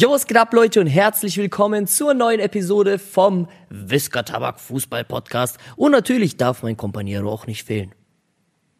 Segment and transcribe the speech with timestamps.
[0.00, 5.02] Jo, was geht ab, Leute, und herzlich willkommen zur neuen Episode vom Whisker Tabak Fußball
[5.02, 5.58] Podcast.
[5.74, 7.90] Und natürlich darf mein Kompaniero auch nicht fehlen.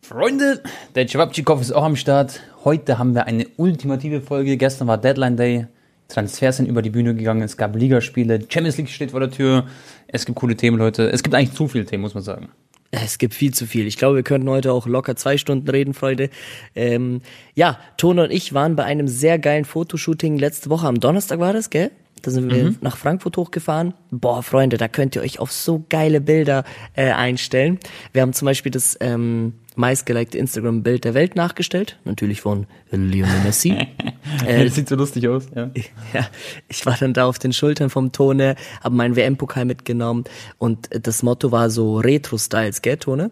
[0.00, 0.62] Freunde,
[0.94, 2.38] der Cevapcikov ist auch am Start.
[2.62, 4.56] Heute haben wir eine ultimative Folge.
[4.56, 5.66] Gestern war Deadline Day.
[6.06, 7.42] Transfers sind über die Bühne gegangen.
[7.42, 8.38] Es gab Ligaspiele.
[8.48, 9.66] Champions League steht vor der Tür.
[10.06, 11.10] Es gibt coole Themen, Leute.
[11.10, 12.50] Es gibt eigentlich zu viele Themen, muss man sagen.
[12.90, 13.86] Es gibt viel zu viel.
[13.86, 16.30] Ich glaube, wir könnten heute auch locker zwei Stunden reden, Freunde.
[16.74, 17.20] Ähm,
[17.55, 20.87] ja, Tone und ich waren bei einem sehr geilen Fotoshooting letzte Woche.
[20.87, 21.91] Am Donnerstag war das, gell?
[22.23, 22.77] Da sind wir mhm.
[22.80, 23.95] nach Frankfurt hochgefahren.
[24.11, 27.79] Boah, Freunde, da könnt ihr euch auf so geile Bilder äh, einstellen.
[28.12, 31.98] Wir haben zum Beispiel das ähm, meistgelikte Instagram-Bild der Welt nachgestellt.
[32.05, 33.70] Natürlich von Lionel Messi.
[34.46, 35.70] äh, das sieht so lustig aus, ja.
[36.12, 36.27] ja.
[36.69, 40.24] Ich war dann da auf den Schultern vom Tone, habe meinen WM-Pokal mitgenommen
[40.59, 43.30] und das Motto war so Retro-Styles, gell, Tone?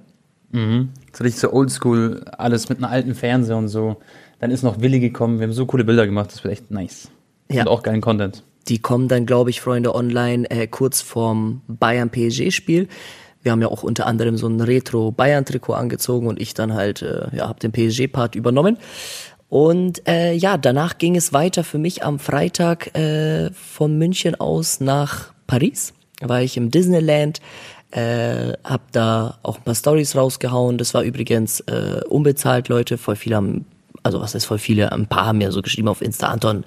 [0.52, 0.90] Mhm.
[1.12, 3.96] So richtig so oldschool, alles mit einem alten Fernseher und so.
[4.38, 7.10] Dann ist noch Willi gekommen, wir haben so coole Bilder gemacht, das wird echt nice.
[7.50, 7.62] Ja.
[7.62, 8.44] Und auch geilen Content.
[8.68, 12.88] Die kommen dann, glaube ich, Freunde, online äh, kurz vorm Bayern-PSG-Spiel.
[13.42, 17.28] Wir haben ja auch unter anderem so ein Retro-Bayern-Trikot angezogen und ich dann halt, äh,
[17.32, 18.78] ja, habe den PSG-Part übernommen.
[19.48, 24.80] Und äh, ja, danach ging es weiter für mich am Freitag äh, von München aus
[24.80, 25.94] nach Paris.
[26.18, 27.40] Da war ich im Disneyland,
[27.92, 30.78] äh, hab da auch ein paar Stories rausgehauen.
[30.78, 32.98] Das war übrigens äh, unbezahlt, Leute.
[32.98, 33.66] Voll viele haben
[34.06, 36.64] also was heißt voll viele, ein paar haben ja so geschrieben auf Insta, Anton,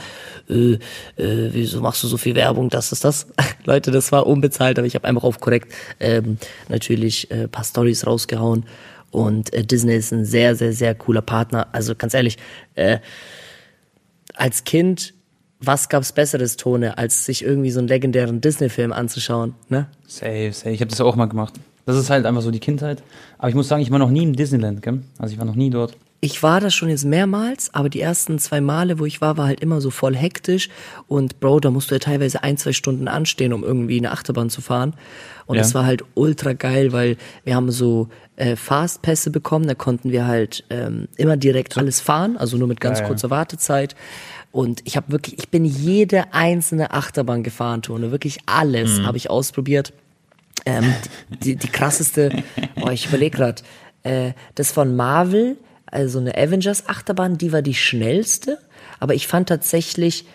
[0.49, 3.27] äh, äh, wieso machst du so viel Werbung, das ist das.
[3.65, 8.05] Leute, das war unbezahlt, aber ich habe einfach auf korrekt ähm, natürlich äh, paar Stories
[8.05, 8.65] rausgehauen.
[9.11, 11.67] Und äh, Disney ist ein sehr, sehr, sehr cooler Partner.
[11.71, 12.37] Also ganz ehrlich,
[12.75, 12.99] äh,
[14.35, 15.13] als Kind,
[15.59, 19.87] was gab's besseres, Tone, als sich irgendwie so einen legendären Disney-Film anzuschauen, ne?
[20.07, 20.71] Safe, safe.
[20.71, 21.55] Ich habe das auch mal gemacht.
[21.85, 23.01] Das ist halt einfach so die Kindheit.
[23.39, 25.01] Aber ich muss sagen, ich war noch nie im Disneyland, gell?
[25.17, 28.39] Also ich war noch nie dort ich war da schon jetzt mehrmals, aber die ersten
[28.39, 30.69] zwei Male, wo ich war, war halt immer so voll hektisch.
[31.07, 34.49] Und Bro, da musst du ja teilweise ein, zwei Stunden anstehen, um irgendwie eine Achterbahn
[34.49, 34.95] zu fahren.
[35.45, 35.61] Und ja.
[35.61, 40.27] das war halt ultra geil, weil wir haben so äh, Fastpässe bekommen, da konnten wir
[40.27, 43.95] halt ähm, immer direkt alles fahren, also nur mit ganz ja, kurzer Wartezeit.
[44.51, 49.05] Und ich habe wirklich, ich bin jede einzelne Achterbahn gefahren, Tone, wirklich alles mhm.
[49.07, 49.93] habe ich ausprobiert.
[50.65, 50.93] Ähm,
[51.29, 52.43] die, die, die krasseste,
[52.81, 53.61] oh, ich überlege gerade,
[54.03, 55.57] äh, das von Marvel
[55.91, 58.57] also eine Avengers Achterbahn, die war die schnellste,
[58.99, 60.25] aber ich fand tatsächlich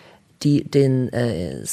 [0.43, 1.63] die den äh,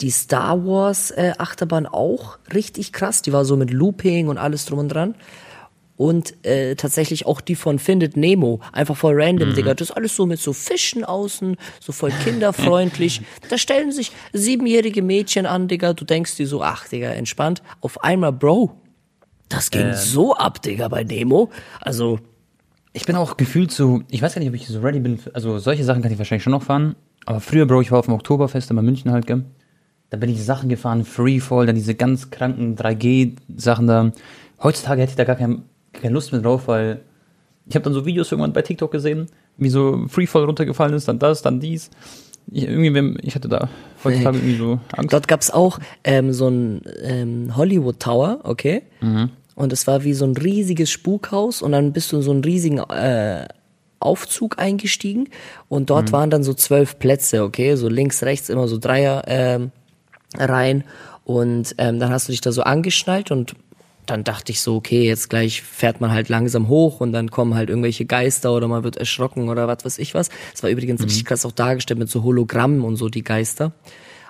[0.00, 4.66] die Star Wars äh, Achterbahn auch richtig krass, die war so mit Looping und alles
[4.66, 5.14] drum und dran.
[5.96, 8.60] Und äh, tatsächlich auch die von Findet Nemo.
[8.70, 9.54] Einfach voll random, mhm.
[9.56, 9.74] Digga.
[9.74, 13.22] Das ist alles so mit so Fischen außen, so voll kinderfreundlich.
[13.50, 15.94] da stellen sich siebenjährige Mädchen an, Digga.
[15.94, 17.64] Du denkst dir so, ach, Digga, entspannt.
[17.80, 18.76] Auf einmal, Bro,
[19.48, 19.94] das ging ähm.
[19.96, 21.50] so ab, Digga, bei Nemo.
[21.80, 22.20] Also,
[22.98, 25.20] ich bin auch gefühlt so, ich weiß gar nicht, ob ich so ready bin.
[25.32, 26.96] Also solche Sachen kann ich wahrscheinlich schon noch fahren.
[27.26, 29.44] Aber früher, Bro, ich war auf dem Oktoberfest in München halt, gell?
[30.10, 34.10] Da bin ich Sachen gefahren, Freefall, dann diese ganz kranken 3G-Sachen da.
[34.60, 37.02] Heutzutage hätte ich da gar kein, keine Lust mehr drauf, weil
[37.68, 39.26] ich habe dann so Videos irgendwann bei TikTok gesehen,
[39.58, 41.90] wie so Freefall runtergefallen ist, dann das, dann dies.
[42.50, 43.68] Ich, irgendwie, ich hatte da
[44.02, 45.12] heutzutage irgendwie so Angst.
[45.12, 48.82] Dort gab's auch ähm, so ein ähm, Hollywood Tower, okay?
[49.00, 49.30] Mhm.
[49.58, 52.44] Und es war wie so ein riesiges Spukhaus und dann bist du in so einen
[52.44, 53.48] riesigen äh,
[53.98, 55.30] Aufzug eingestiegen
[55.68, 56.12] und dort mhm.
[56.12, 59.72] waren dann so zwölf Plätze, okay, so links, rechts immer so Dreier ähm,
[60.36, 60.84] rein
[61.24, 63.56] und ähm, dann hast du dich da so angeschnallt und
[64.06, 67.56] dann dachte ich so, okay, jetzt gleich fährt man halt langsam hoch und dann kommen
[67.56, 70.28] halt irgendwelche Geister oder man wird erschrocken oder was weiß ich was.
[70.54, 71.06] Es war übrigens mhm.
[71.06, 73.72] richtig krass auch dargestellt mit so Hologrammen und so die Geister.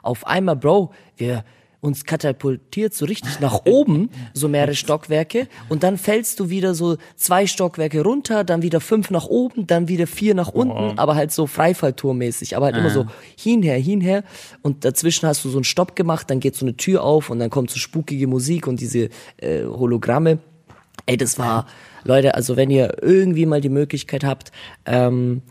[0.02, 1.44] Auf einmal, Bro, wir
[1.80, 6.96] uns katapultiert so richtig nach oben, so mehrere Stockwerke, und dann fällst du wieder so
[7.16, 10.92] zwei Stockwerke runter, dann wieder fünf nach oben, dann wieder vier nach unten, oh.
[10.96, 12.78] aber halt so Freifalltourmäßig, aber halt ah.
[12.78, 13.06] immer so
[13.36, 14.24] hinher, hinher,
[14.62, 17.38] und dazwischen hast du so einen Stopp gemacht, dann geht so eine Tür auf und
[17.38, 20.38] dann kommt so spukige Musik und diese äh, Hologramme.
[21.06, 21.66] Ey, das war,
[22.04, 24.52] Leute, also wenn ihr irgendwie mal die Möglichkeit habt,
[24.84, 25.42] ähm,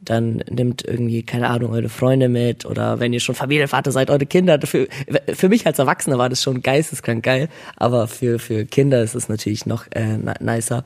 [0.00, 4.26] dann nimmt irgendwie, keine Ahnung, eure Freunde mit oder wenn ihr schon Familienvater seid, eure
[4.26, 4.60] Kinder.
[4.64, 4.86] Für,
[5.32, 9.28] für mich als Erwachsener war das schon geisteskrank geil, aber für, für Kinder ist es
[9.28, 10.84] natürlich noch äh, nicer.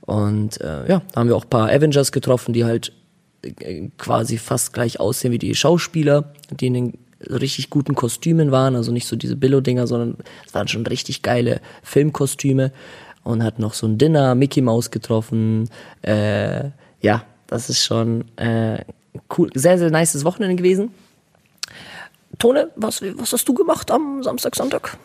[0.00, 2.92] Und äh, ja, da haben wir auch paar Avengers getroffen, die halt
[3.42, 6.98] äh, quasi fast gleich aussehen wie die Schauspieler, die in den
[7.28, 10.16] richtig guten Kostümen waren, also nicht so diese Billo-Dinger, sondern
[10.46, 12.72] es waren schon richtig geile Filmkostüme
[13.22, 15.68] und hat noch so ein Dinner, Mickey Mouse getroffen,
[16.02, 16.70] äh,
[17.00, 18.84] ja, das ist schon äh,
[19.36, 20.90] cool, sehr, sehr nices Wochenende gewesen.
[22.38, 24.96] Tone, was, was hast du gemacht am Samstag, Sonntag?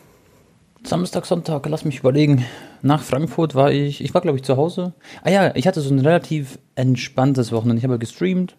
[0.82, 2.46] Samstag, Sonntag, lass mich überlegen.
[2.80, 4.94] Nach Frankfurt war ich, ich war glaube ich zu Hause.
[5.22, 7.78] Ah ja, ich hatte so ein relativ entspanntes Wochenende.
[7.78, 8.56] Ich habe gestreamt,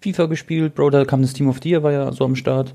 [0.00, 2.74] FIFA gespielt, Bro, da kam das Team of Deer, war ja so am Start.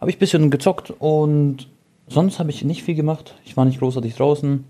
[0.00, 1.68] habe ich ein bisschen gezockt und
[2.08, 3.34] sonst habe ich nicht viel gemacht.
[3.44, 4.64] Ich war nicht großartig draußen.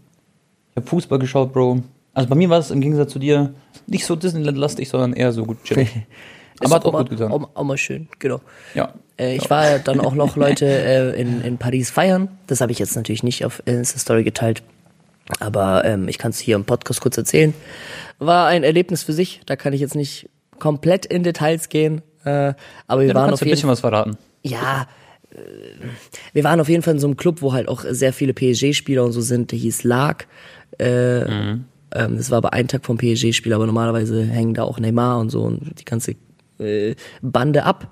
[0.71, 1.82] Ich habe Fußball geschaut, Bro.
[2.14, 3.54] Also bei mir war es im Gegensatz zu dir
[3.86, 5.90] nicht so Disneyland-lastig, sondern eher so gut chillig.
[6.62, 7.32] Aber hat auch mal, gut getan.
[7.32, 8.40] Auch, auch mal schön, genau.
[8.74, 8.92] Ja.
[9.18, 12.28] Äh, ich war dann auch noch Leute äh, in, in Paris feiern.
[12.48, 14.62] Das habe ich jetzt natürlich nicht auf Insta-Story geteilt.
[15.38, 17.54] Aber ähm, ich kann es hier im Podcast kurz erzählen.
[18.18, 19.40] War ein Erlebnis für sich.
[19.46, 20.28] Da kann ich jetzt nicht
[20.58, 22.02] komplett in Details gehen.
[22.24, 22.52] Äh,
[22.86, 24.18] aber wir Ja, du waren kannst auf ein jeden bisschen was verraten.
[24.42, 24.86] ja,
[25.32, 25.36] äh,
[26.34, 29.04] wir waren auf jeden Fall in so einem Club, wo halt auch sehr viele PSG-Spieler
[29.04, 29.52] und so sind.
[29.52, 30.24] Der hieß Lag.
[30.78, 31.24] Äh,
[31.94, 35.31] ähm, das war aber ein Tag vom PSG-Spiel, aber normalerweise hängen da auch Neymar und
[35.31, 36.14] so und die ganze
[36.58, 37.88] äh, Bande ab.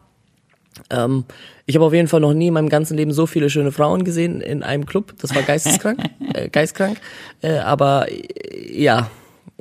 [0.90, 1.24] Ähm,
[1.66, 4.04] ich habe auf jeden Fall noch nie in meinem ganzen Leben so viele schöne Frauen
[4.04, 5.14] gesehen in einem Club.
[5.20, 5.98] Das war geisteskrank,
[6.34, 6.98] äh, geistkrank.
[7.42, 9.10] Äh, aber äh, ja,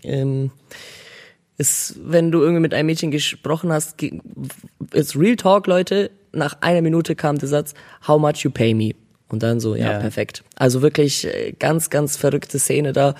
[0.04, 0.52] ähm,
[1.58, 3.96] ist, wenn du irgendwie mit einem Mädchen gesprochen hast,
[4.94, 7.74] ist Real Talk, Leute, nach einer Minute kam der Satz,
[8.08, 8.92] how much you pay me?
[9.30, 10.00] Und dann so, ja, Ja.
[10.00, 10.44] perfekt.
[10.56, 13.16] Also wirklich äh, ganz, ganz verrückte Szene da.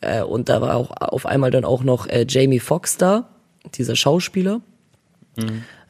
[0.00, 3.28] Äh, Und da war auch auf einmal dann auch noch äh, Jamie Foxx da,
[3.74, 4.60] dieser Schauspieler.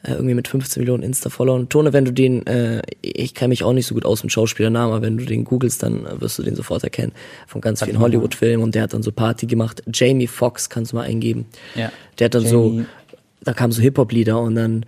[0.03, 1.69] Äh, irgendwie mit 15 Millionen Insta-Followern.
[1.69, 4.93] Tone, wenn du den, äh, ich kenne mich auch nicht so gut aus mit Schauspielernamen,
[4.93, 7.13] aber wenn du den googelst, dann äh, wirst du den sofort erkennen.
[7.47, 9.81] Von ganz vielen Hollywood-Filmen und der hat dann so Party gemacht.
[9.91, 11.45] Jamie Foxx kannst du mal eingeben.
[11.75, 11.91] Ja.
[12.19, 12.85] Der hat dann so, Jamie.
[13.43, 14.85] da kamen so Hip-Hop-Lieder und dann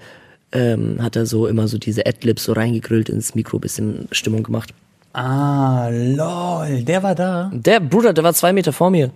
[0.52, 4.74] ähm, hat er so immer so diese Adlibs so reingegrillt ins Mikro, bisschen Stimmung gemacht.
[5.14, 7.52] Ah, lol, der war da.
[7.54, 9.12] Der Bruder, der war zwei Meter vor mir.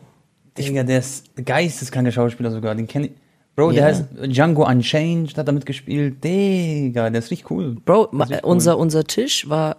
[0.57, 2.75] Digga, der ist geisteskranker Schauspieler sogar.
[2.75, 3.11] Den kenn ich.
[3.55, 3.75] Bro, Ja.
[3.75, 6.23] der heißt Django Unchained, hat damit gespielt.
[6.23, 7.77] Digga, der ist richtig cool.
[7.85, 9.77] Bro, ma, ist echt unser, unser Tisch war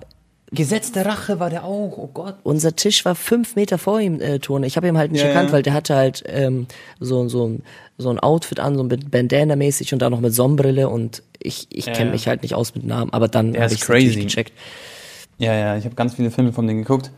[0.53, 2.37] Gesetz der Rache war der auch, oh Gott.
[2.45, 4.67] unser Tisch war fünf Meter vor ihm, äh, Tone.
[4.69, 6.67] Ich habe ihn halt nicht Ja, erkannt, weil der hatte halt ähm,
[7.01, 7.63] so, so, ein,
[7.99, 11.87] so ein Outfit an, so ein Bandana-mäßig und dann noch mit Sonnenbrille und ich, ich
[11.87, 12.11] kenne ja.
[12.13, 14.21] mich halt nicht aus mit Namen, aber dann habe ich crazy.
[14.23, 14.53] gecheckt.
[15.39, 17.11] Ja, ja, ich habe ganz viele Filme von denen geguckt.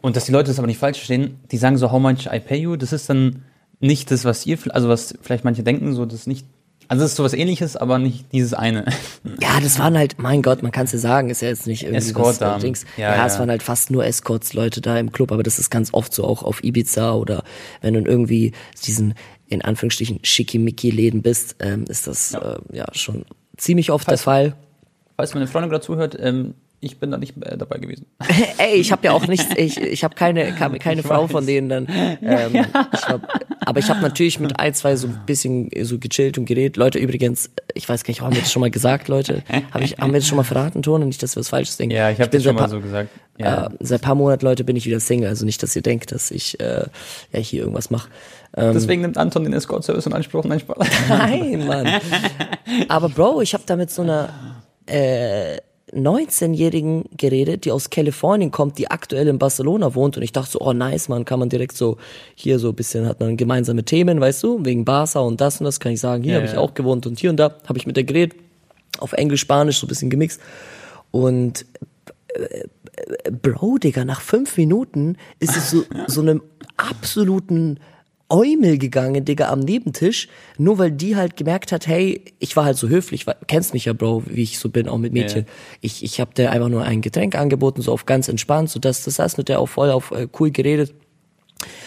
[0.00, 2.40] Und dass die Leute das aber nicht falsch verstehen, die sagen so, how much I
[2.40, 3.42] pay you, das ist dann
[3.80, 6.46] nicht das, was ihr, also was vielleicht manche denken, so, das ist nicht,
[6.88, 8.84] also das ist sowas ähnliches, aber nicht dieses eine.
[9.40, 11.82] Ja, das waren halt, mein Gott, man kann es ja sagen, ist ja jetzt nicht
[11.82, 12.58] irgendwie was Escort-Damen.
[12.58, 12.84] äh, Dings.
[12.96, 13.40] Ja, Ja, es ja.
[13.40, 16.42] waren halt fast nur Escorts-Leute da im Club, aber das ist ganz oft so auch
[16.42, 17.44] auf Ibiza oder
[17.82, 18.52] wenn du in irgendwie
[18.84, 19.14] diesen,
[19.48, 22.54] in Anführungsstrichen, Schickimicki-Läden bist, ähm, ist das ja.
[22.54, 23.24] Äh, ja schon
[23.56, 24.54] ziemlich oft der Fall.
[25.16, 28.06] Falls meine Freundin gerade zuhört, ähm, ich bin da nicht äh, dabei gewesen.
[28.58, 31.68] Ey, ich habe ja auch nichts, ich, ich habe keine, keine, keine Frau von denen
[31.68, 31.86] dann.
[32.22, 33.28] Ähm, ich hab,
[33.60, 36.76] aber ich habe natürlich mit ein, zwei so ein bisschen so gechillt und geredet.
[36.76, 39.42] Leute, übrigens, ich weiß gar nicht, haben wir das schon mal gesagt, Leute?
[39.72, 41.06] Hab ich, haben wir das schon mal verraten, Ton?
[41.06, 41.94] Nicht, dass wir was Falsches denken.
[41.94, 43.10] Ja, ich habe das schon mal so gesagt.
[43.38, 43.66] Ja.
[43.66, 45.28] Äh, seit paar Monaten, Leute, bin ich wieder Single.
[45.28, 46.84] Also nicht, dass ihr denkt, dass ich äh,
[47.32, 48.08] ja hier irgendwas mache.
[48.56, 50.44] Ähm, Deswegen nimmt Anton den Escort-Service in Anspruch.
[50.44, 50.88] Nein, Spaß.
[51.08, 51.88] Nein, Mann.
[52.88, 54.30] Aber Bro, ich habe da mit so einer
[54.86, 55.58] äh,
[55.92, 60.16] 19-Jährigen geredet, die aus Kalifornien kommt, die aktuell in Barcelona wohnt.
[60.16, 61.96] Und ich dachte so, oh nice, man, kann man direkt so
[62.34, 65.64] hier so ein bisschen hat man gemeinsame Themen, weißt du, wegen Barca und das und
[65.64, 66.60] das kann ich sagen, hier Ja, habe ich ja.
[66.60, 68.38] auch gewohnt und hier und da habe ich mit der geredet,
[68.98, 70.40] auf Englisch, Spanisch so ein bisschen gemixt.
[71.10, 71.66] Und
[72.28, 72.64] äh,
[73.30, 76.42] Bro, Digga, nach fünf Minuten ist es so, so einem
[76.76, 77.80] absoluten
[78.30, 82.76] Eumel gegangen, Digga, am Nebentisch, nur weil die halt gemerkt hat, hey, ich war halt
[82.76, 85.46] so höflich, weil, kennst mich ja, Bro, wie ich so bin, auch mit Mädchen.
[85.80, 89.04] Ich, ich hab der einfach nur ein Getränk angeboten, so auf ganz entspannt, so dass
[89.04, 90.94] das saß mit der auch voll auf äh, cool geredet.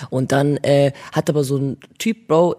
[0.09, 2.57] Und dann äh, hat aber so ein Typ, Bro,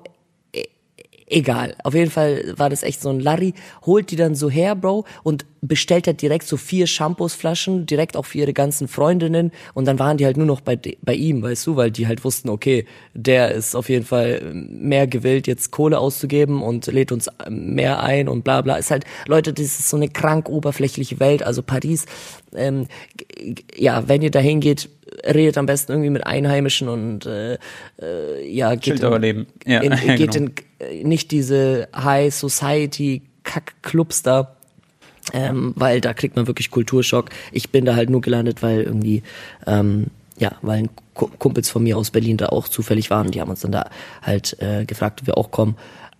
[1.26, 1.74] egal.
[1.84, 3.54] Auf jeden Fall war das echt so ein Larry,
[3.84, 8.26] holt die dann so her, Bro, und bestellt halt direkt so vier Shampoosflaschen, direkt auch
[8.26, 9.50] für ihre ganzen Freundinnen.
[9.72, 12.24] Und dann waren die halt nur noch bei, bei ihm, weißt du, weil die halt
[12.24, 17.28] wussten, okay, der ist auf jeden Fall mehr gewillt, jetzt Kohle auszugeben und lädt uns
[17.48, 18.76] mehr ein und bla bla.
[18.76, 21.42] Ist halt, Leute, das ist so eine krank oberflächliche Welt.
[21.42, 22.04] Also Paris,
[22.54, 22.86] ähm,
[23.76, 24.90] ja, wenn ihr da hingeht,
[25.24, 27.58] redet am besten irgendwie mit Einheimischen und äh,
[28.00, 29.46] äh, ja, geht Leben.
[29.66, 30.50] Ja, in, ja, geht genau.
[30.80, 34.56] in äh, nicht diese High Society Kack-Clubs da.
[35.32, 37.30] Ähm, weil da kriegt man wirklich Kulturschock.
[37.50, 39.22] Ich bin da halt nur gelandet, weil irgendwie,
[39.66, 43.30] ähm, ja, weil ein Kumpels von mir aus Berlin da auch zufällig waren.
[43.30, 43.88] Die haben uns dann da
[44.20, 45.76] halt äh, gefragt, ob wir auch kommen.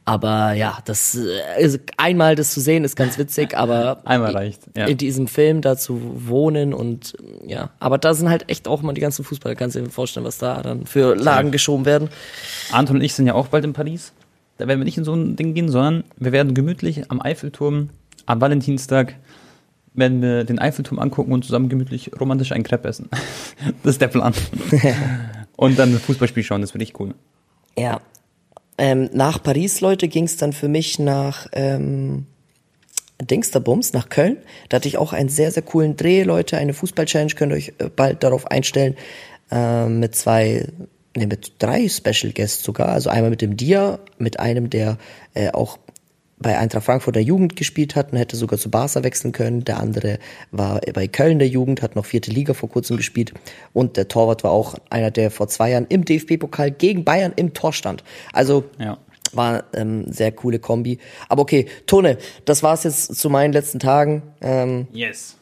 [0.07, 4.63] Aber ja, das äh, ist, einmal das zu sehen ist ganz witzig, aber Einmal reicht,
[4.77, 4.87] ja.
[4.87, 8.93] in diesem Film da zu wohnen und ja, aber da sind halt echt auch mal
[8.93, 12.11] die ganzen Fußballer, kannst du dir vorstellen, was da dann für Lagen geschoben werden.
[12.71, 14.13] Anton und ich sind ja auch bald in Paris.
[14.59, 17.89] Da werden wir nicht in so ein Ding gehen, sondern wir werden gemütlich am Eiffelturm
[18.27, 19.17] am Valentinstag
[19.95, 23.09] werden wir den Eiffelturm angucken und zusammen gemütlich romantisch einen Crepe essen.
[23.83, 24.35] das ist der Plan.
[25.57, 27.15] und dann ein Fußballspiel schauen, das wird echt cool.
[27.79, 28.01] Ja.
[28.77, 32.27] Ähm, nach Paris, Leute, ging es dann für mich nach ähm,
[33.23, 34.39] Dingsterbums nach Köln.
[34.69, 36.57] Da hatte ich auch einen sehr, sehr coolen Dreh, Leute.
[36.59, 38.97] Eine Fußball-Challenge, könnt ihr euch äh, bald darauf einstellen.
[39.51, 40.67] Äh, mit zwei,
[41.17, 42.89] nee, mit drei Special Guests sogar.
[42.89, 44.99] Also einmal mit dem Dia, mit einem, der
[45.35, 45.79] äh, auch
[46.39, 49.65] bei Eintracht Frankfurt der Jugend gespielt hat und hätte sogar zu Barca wechseln können.
[49.65, 50.19] Der andere
[50.51, 53.33] war bei Köln der Jugend, hat noch vierte Liga vor kurzem gespielt.
[53.73, 57.55] Und der Torwart war auch einer, der vor zwei Jahren im DFB-Pokal gegen Bayern im
[57.55, 58.03] Tor stand.
[58.33, 58.99] Also Ja.
[59.33, 60.99] war ähm, sehr coole Kombi.
[61.29, 64.23] Aber okay, Tone, das war's jetzt zu meinen letzten Tagen.
[64.41, 65.37] Ähm, Yes.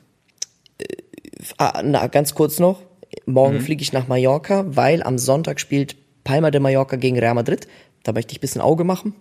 [1.58, 2.82] ah, na, ganz kurz noch.
[3.26, 7.66] Morgen fliege ich nach Mallorca, weil am Sonntag spielt Palma de Mallorca gegen Real Madrid.
[8.04, 9.14] Da möchte ich ein bisschen Auge machen.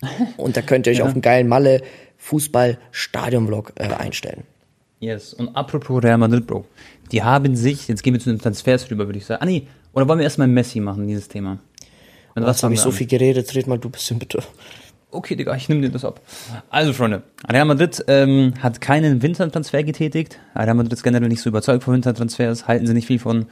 [0.36, 1.82] Und da könnt ihr euch auf einen geilen Malle
[2.18, 4.44] Fußball-Stadion-Vlog äh, einstellen.
[5.00, 5.34] Yes.
[5.34, 6.64] Und apropos Real Madrid, Bro.
[7.12, 9.42] Die haben sich, jetzt gehen wir zu den Transfers rüber, würde ich sagen.
[9.42, 9.66] Ah, nee.
[9.92, 11.58] Oder wollen wir erstmal Messi machen, dieses Thema?
[12.34, 13.54] Und Was habe ich so wir viel geredet?
[13.54, 14.42] Red mal du bisschen bitte.
[15.10, 16.20] Okay, Digga, ich nehme dir das ab.
[16.68, 20.38] Also, Freunde, Real Madrid ähm, hat keinen Wintertransfer getätigt.
[20.54, 23.46] Real Madrid ist generell nicht so überzeugt von Wintertransfers, halten sie nicht viel von.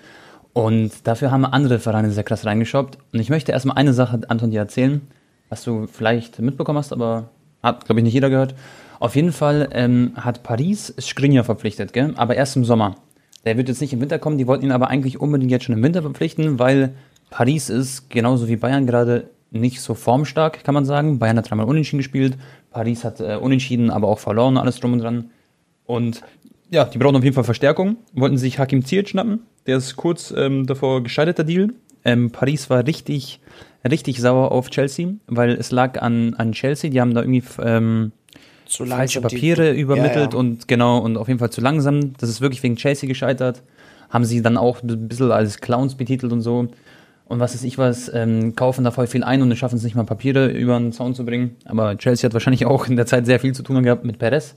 [0.52, 2.98] Und dafür haben andere Vereine sehr krass reingeschoppt.
[3.12, 5.00] Und ich möchte erstmal eine Sache, Anton, dir erzählen,
[5.48, 7.30] was du vielleicht mitbekommen hast, aber
[7.62, 8.54] hat, glaube ich, nicht jeder gehört.
[9.00, 12.14] Auf jeden Fall ähm, hat Paris Skriniar verpflichtet, gell?
[12.16, 12.96] aber erst im Sommer.
[13.44, 15.76] Der wird jetzt nicht im Winter kommen, die wollten ihn aber eigentlich unbedingt jetzt schon
[15.76, 16.94] im Winter verpflichten, weil
[17.30, 21.18] Paris ist genauso wie Bayern gerade nicht so formstark, kann man sagen.
[21.18, 22.36] Bayern hat dreimal unentschieden gespielt,
[22.70, 25.30] Paris hat äh, unentschieden, aber auch verloren, alles drum und dran.
[25.86, 26.22] Und
[26.70, 27.96] ja, die brauchen auf jeden Fall Verstärkung.
[28.14, 29.40] Wollten sich Hakim Ziyech schnappen.
[29.66, 31.68] Der ist kurz ähm, davor gescheiterter Deal.
[32.04, 33.40] Ähm, Paris war richtig,
[33.88, 36.90] richtig sauer auf Chelsea, weil es lag an, an Chelsea.
[36.90, 38.12] Die haben da irgendwie ähm,
[38.66, 40.38] Zu falsche langsam die- Papiere übermittelt Ja, ja.
[40.38, 42.14] und genau und auf jeden Fall zu langsam.
[42.18, 43.62] Das ist wirklich wegen Chelsea gescheitert.
[44.10, 46.68] Haben sie dann auch ein bisschen als Clowns betitelt und so.
[47.26, 49.96] Und was weiß ich was, ähm, kaufen da voll viel ein und schaffen es nicht
[49.96, 51.56] mal Papiere über den Zaun zu bringen.
[51.64, 54.54] Aber Chelsea hat wahrscheinlich auch in der Zeit sehr viel zu tun gehabt mit Perez,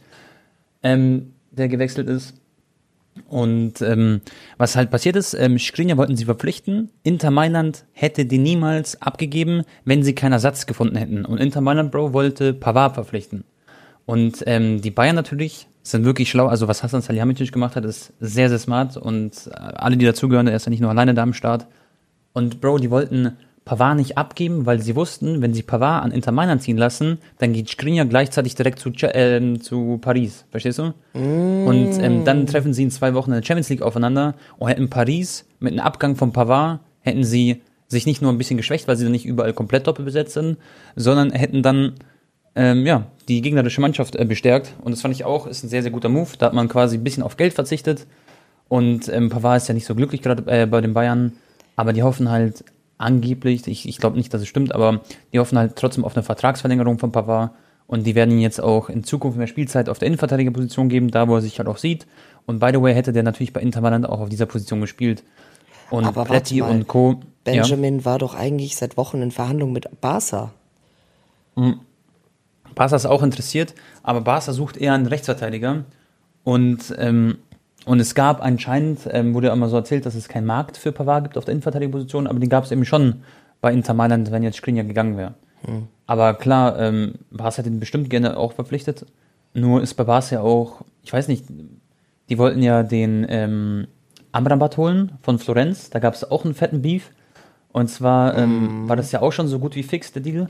[0.84, 2.34] ähm, der gewechselt ist.
[3.28, 4.22] Und ähm,
[4.58, 6.92] was halt passiert ist, ähm, Skriniar wollten sie verpflichten.
[7.04, 11.26] Inter Mailand hätte die niemals abgegeben, wenn sie keinen Ersatz gefunden hätten.
[11.26, 13.44] Und Inter Mailand, Bro, wollte Pavard verpflichten.
[14.06, 16.48] Und ähm, die Bayern natürlich sind wirklich schlau.
[16.48, 18.96] Also was Hassan Salihamidzic gemacht hat, ist sehr, sehr smart.
[18.96, 21.68] Und äh, alle, die dazugehören, er ist ja nicht nur alleine da am Start.
[22.32, 23.36] Und Bro, die wollten
[23.68, 27.52] Pavard nicht abgeben, weil sie wussten, wenn sie Pavard an Inter Mailand ziehen lassen, dann
[27.52, 30.46] geht Skriniar gleichzeitig direkt zu, ähm, zu Paris.
[30.52, 30.94] Verstehst du?
[31.68, 34.90] Und ähm, dann treffen sie in zwei Wochen in der Champions League aufeinander und hätten
[34.90, 38.96] Paris mit einem Abgang von Pavard, hätten sie sich nicht nur ein bisschen geschwächt, weil
[38.96, 40.58] sie dann nicht überall komplett doppelt besetzt sind,
[40.96, 41.96] sondern hätten dann
[42.56, 44.74] ähm, ja, die gegnerische Mannschaft äh, bestärkt.
[44.82, 46.30] Und das fand ich auch, ist ein sehr, sehr guter Move.
[46.40, 48.08] Da hat man quasi ein bisschen auf Geld verzichtet.
[48.70, 51.34] Und ähm, Pavard ist ja nicht so glücklich gerade äh, bei den Bayern.
[51.76, 52.64] Aber die hoffen halt
[52.98, 55.02] angeblich, ich, ich glaube nicht, dass es stimmt, aber
[55.34, 57.52] die hoffen halt trotzdem auf eine Vertragsverlängerung von Pavard.
[57.88, 61.30] Und die werden ihn jetzt auch in Zukunft mehr Spielzeit auf der Innenverteidigerposition geben, da
[61.30, 62.06] wo er sich halt auch sieht.
[62.46, 65.24] Und by the way hätte der natürlich bei Inter Mailand auch auf dieser Position gespielt.
[65.90, 67.12] Und Aber Pletti und Co.
[67.12, 67.64] Ja.
[67.64, 70.52] Benjamin war doch eigentlich seit Wochen in Verhandlungen mit Barca.
[72.76, 73.74] Barca ist auch interessiert,
[74.04, 75.86] aber Barca sucht eher einen Rechtsverteidiger.
[76.44, 77.38] Und, ähm,
[77.88, 80.92] und es gab anscheinend, ähm, wurde ja immer so erzählt, dass es keinen Markt für
[80.92, 83.24] Pavard gibt auf der Innenverteidigerposition, aber den gab es eben schon
[83.62, 85.36] bei Inter Mailand, wenn jetzt Skriniar gegangen wäre.
[86.06, 89.06] Aber klar, ähm, Barca hätte ihn bestimmt gerne auch verpflichtet.
[89.54, 91.46] Nur ist bei Barca ja auch, ich weiß nicht,
[92.30, 93.88] die wollten ja den ähm,
[94.34, 95.90] Amrabat holen von Florenz.
[95.90, 97.12] Da gab es auch einen fetten Beef.
[97.72, 100.48] Und zwar ähm, war das ja auch schon so gut wie fix, der Deal.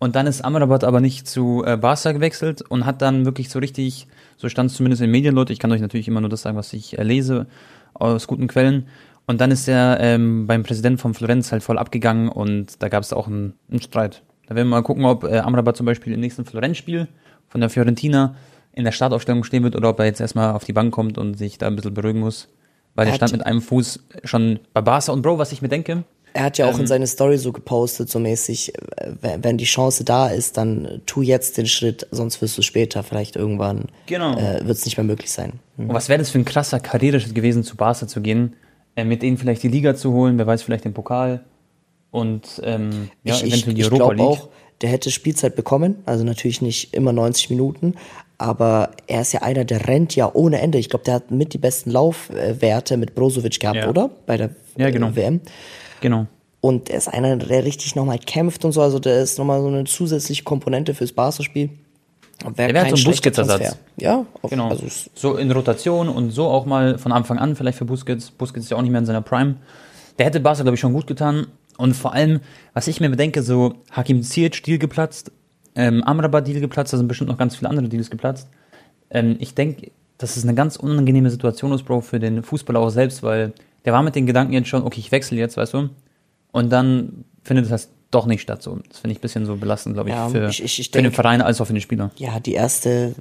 [0.00, 3.58] Und dann ist Amrabat aber nicht zu äh, Barca gewechselt und hat dann wirklich so
[3.58, 4.06] richtig,
[4.38, 6.56] so stand es zumindest in Medien, Leute, ich kann euch natürlich immer nur das sagen,
[6.56, 7.46] was ich äh, lese,
[7.92, 8.86] aus guten Quellen.
[9.26, 13.02] Und dann ist er ähm, beim Präsidenten von Florenz halt voll abgegangen und da gab
[13.02, 14.22] es auch einen, einen Streit.
[14.46, 17.06] Da werden wir mal gucken, ob äh, Amrabat zum Beispiel im nächsten Florenz-Spiel
[17.46, 18.36] von der Fiorentina
[18.72, 21.34] in der Startaufstellung stehen wird oder ob er jetzt erstmal auf die Bank kommt und
[21.34, 22.48] sich da ein bisschen beruhigen muss.
[22.94, 26.04] Weil Er stand mit einem Fuß schon bei Barca und Bro, was ich mir denke,
[26.32, 26.80] Er hat ja auch Ähm.
[26.80, 30.98] in seine Story so gepostet, so mäßig, äh, wenn die Chance da ist, dann äh,
[31.06, 34.36] tu jetzt den Schritt, sonst wirst du später vielleicht irgendwann, Genau.
[34.38, 35.54] äh, wird es nicht mehr möglich sein.
[35.76, 35.88] Hm.
[35.90, 38.54] Und was wäre das für ein krasser Karriereschritt gewesen, zu Barca zu gehen,
[38.96, 41.44] äh, mit denen vielleicht die Liga zu holen, wer weiß, vielleicht den Pokal
[42.10, 44.26] und ähm, ja, ich ich, eventuell die ich Europa glaube League.
[44.42, 44.48] auch,
[44.82, 47.94] der hätte Spielzeit bekommen, also natürlich nicht immer 90 Minuten,
[48.38, 50.78] aber er ist ja einer, der rennt ja ohne Ende.
[50.78, 53.88] Ich glaube, der hat mit die besten Laufwerte mit Brozovic gehabt, Ja.
[53.90, 54.08] oder?
[54.26, 55.14] Bei der Ja, äh, genau.
[55.14, 55.40] WM.
[56.00, 56.26] Genau.
[56.60, 58.82] Und er ist einer, der richtig nochmal kämpft und so.
[58.82, 61.70] Also der ist nochmal so eine zusätzliche Komponente fürs Barca-Spiel.
[62.56, 63.76] Der Wäre so ein Busquets-Ersatz.
[63.98, 64.68] Ja, auf, Genau.
[64.68, 68.30] also so in Rotation und so auch mal von Anfang an vielleicht für Busquets.
[68.30, 69.56] Busquets ist ja auch nicht mehr in seiner Prime.
[70.18, 71.46] Der hätte Barca, glaube ich, schon gut getan.
[71.76, 72.40] Und vor allem,
[72.74, 75.32] was ich mir bedenke, so Hakim Ziyech Deal geplatzt,
[75.74, 78.48] ähm, Amrabat Deal geplatzt, da sind bestimmt noch ganz viele andere Deals geplatzt.
[79.10, 82.90] ähm, ich denke, dass es eine ganz unangenehme Situation ist, Bro, für den Fußballer auch
[82.90, 83.52] selbst, weil
[83.84, 85.90] der war mit den Gedanken jetzt schon, okay, ich wechsle jetzt, weißt du?
[86.52, 88.78] Und dann findet das doch nicht statt so.
[88.88, 90.92] Das finde ich ein bisschen so belastend, glaube ich, Ja, für, ich- ich- ich für
[90.98, 92.10] den denk- Verein als auch für den Spieler.
[92.16, 93.14] ja, die erste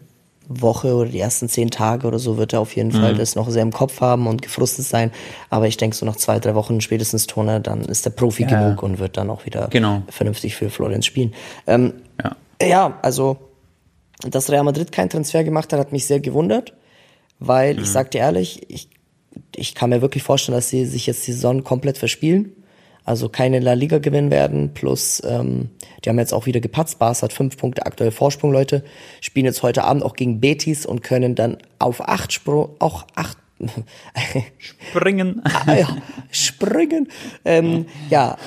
[0.51, 3.47] Woche oder die ersten zehn Tage oder so wird er auf jeden Fall das noch
[3.51, 5.11] sehr im Kopf haben und gefrustet sein.
[5.51, 8.49] Aber ich denke, so nach zwei, drei Wochen spätestens Turner, dann ist der Profi Ja.
[8.49, 10.01] genug und wird dann auch wieder Genau.
[10.09, 11.35] vernünftig für Florenz spielen.
[11.67, 12.35] Ähm, Ja.
[12.67, 13.37] ja, also,
[14.27, 16.73] dass Real Madrid keinen Transfer gemacht hat, hat mich sehr gewundert,
[17.37, 17.83] weil Mhm.
[17.83, 18.89] ich sag dir ehrlich, ich,
[19.55, 22.53] ich kann mir wirklich vorstellen, dass sie sich jetzt die Saison komplett verspielen.
[23.05, 25.71] Also keine La Liga gewinnen werden, plus ähm,
[26.03, 26.99] die haben jetzt auch wieder gepatzt.
[26.99, 28.83] Barca hat fünf Punkte aktuell Vorsprung, Leute.
[29.19, 33.37] Spielen jetzt heute Abend auch gegen Betis und können dann auf acht Sprung, auch acht
[34.93, 35.41] Bringen.
[35.43, 35.97] Ah, ja,
[36.31, 37.09] springen.
[37.43, 38.37] Ähm, ja,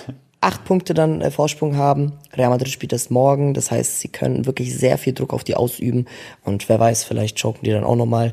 [0.41, 2.13] acht Punkte dann äh, Vorsprung haben.
[2.35, 3.55] Real Madrid spielt das morgen.
[3.55, 6.07] Das heißt, sie können wirklich sehr viel Druck auf die ausüben.
[6.45, 8.33] Und wer weiß, vielleicht choken die dann auch nochmal.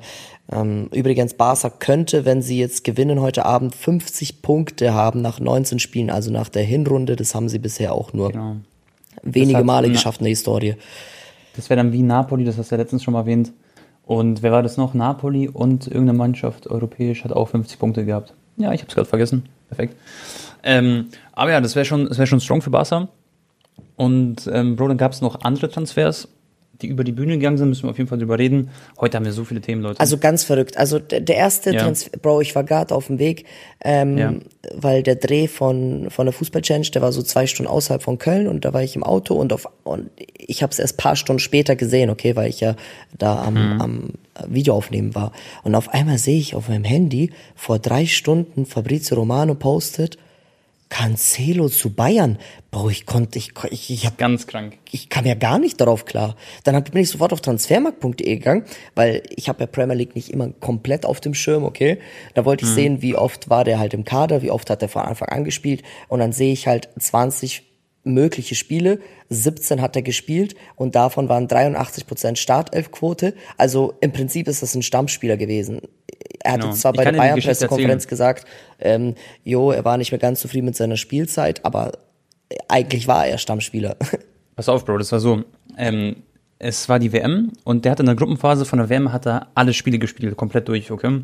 [0.51, 5.79] Ähm, übrigens, Barca könnte, wenn sie jetzt gewinnen heute Abend, 50 Punkte haben nach 19
[5.79, 7.15] Spielen, also nach der Hinrunde.
[7.15, 8.56] Das haben sie bisher auch nur Genau.
[9.22, 10.75] wenige Male geschafft in der Historie.
[11.56, 13.51] Das wäre dann wie Napoli, das hast du ja letztens schon mal erwähnt.
[14.06, 14.96] Und wer war das noch?
[14.96, 18.34] Napoli und irgendeine Mannschaft europäisch hat auch 50 Punkte gehabt.
[18.58, 19.44] Ja, ich habe es gerade vergessen.
[19.68, 19.96] Perfekt.
[20.63, 23.08] Ähm, aber ja, das wäre schon, das wäre schon strong für Barca.
[23.98, 26.27] Und ähm, Bro, dann gab es noch andere Transfers,
[26.82, 27.70] die über die Bühne gegangen sind.
[27.70, 28.70] Müssen wir auf jeden Fall drüber reden.
[29.00, 30.00] Heute haben wir so viele Themen, Leute.
[30.00, 30.78] Also ganz verrückt.
[30.78, 31.82] Also der, erste Ja.
[31.82, 33.46] Transfer, Bro, ich war gerade auf dem Weg,
[33.84, 34.34] ähm, Ja.
[34.76, 38.48] weil der Dreh von von der Fußball-Challenge, der war so zwei Stunden außerhalb von Köln
[38.48, 41.40] und da war ich im Auto und auf und ich habe es erst paar Stunden
[41.40, 42.76] später gesehen, okay, weil ich ja
[43.18, 43.82] da am, Mhm.
[43.82, 44.10] am
[44.48, 45.32] Videoaufnehmen war.
[45.64, 50.18] Und auf einmal sehe ich auf meinem Handy vor drei Stunden Fabrizio Romano postet
[50.89, 52.39] Cancelo zu Bayern.
[52.72, 54.77] Bro, ich konnte, ich, ich, ich hab Ganz krank.
[54.91, 56.36] ich kam ja gar nicht darauf klar.
[56.63, 58.65] Dann hab, bin ich sofort auf transfermarkt.de gegangen,
[58.96, 62.00] weil ich habe ja Premier League nicht immer komplett auf dem Schirm, okay?
[62.34, 64.89] Da wollte ich sehen, wie oft war der halt im Kader, wie oft hat er
[64.89, 67.63] von Anfang an gespielt und dann sehe ich halt 20
[68.04, 68.99] mögliche Spiele,
[69.30, 73.36] 17 hat er gespielt und davon waren 83% Startelfquote.
[73.58, 75.82] Also im Prinzip ist das ein Stammspieler gewesen.
[76.41, 76.72] Er hat Genau.
[76.72, 78.45] jetzt zwar bei der Bayern-Pressekonferenz gesagt,
[78.80, 81.93] ähm, jo, er war nicht mehr ganz zufrieden mit seiner Spielzeit, aber
[82.67, 83.98] eigentlich war er Stammspieler.
[84.56, 85.43] Pass auf, Bro, das war so.
[85.78, 86.17] Ähm,
[86.58, 89.48] es war die WM und der hat in der Gruppenphase von der WM hat er
[89.56, 91.22] alle Spiele gespielt, komplett durch, okay?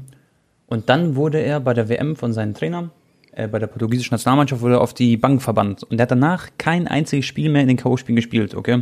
[0.67, 2.91] Und dann wurde er bei der WM von seinen Trainern,
[3.34, 5.84] äh, bei der portugiesischen Nationalmannschaft, wurde er auf die Bank verbannt.
[5.84, 8.82] Und der hat danach kein einziges Spiel mehr in den K.O.-Spielen gespielt, okay?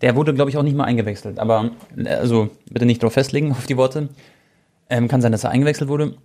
[0.00, 1.38] Der wurde, glaube ich, auch nicht mal eingewechselt.
[1.38, 4.08] Aber, äh, also, bitte nicht drauf festlegen, auf die Worte.
[4.92, 6.16] Ähm, kann sein, dass er eingewechselt wurde.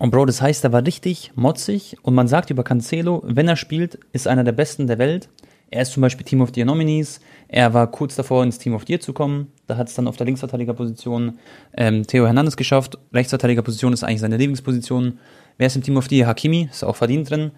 [0.00, 3.54] Und Bro, das heißt, er war richtig motzig und man sagt über Cancelo, wenn er
[3.54, 5.28] spielt, ist einer der besten der Welt.
[5.70, 7.20] Er ist zum Beispiel Team of the Year Nominees.
[7.46, 9.52] Er war kurz davor, ins Team of the Year zu kommen.
[9.68, 11.38] Da hat es dann auf der Linksverteidigerposition
[11.76, 12.98] ähm, Theo Hernandez geschafft.
[13.12, 15.20] Rechtsverteidigerposition ist eigentlich seine Lieblingsposition.
[15.56, 16.26] Wer ist im Team of the Year?
[16.26, 17.52] Hakimi, ist auch verdient drin.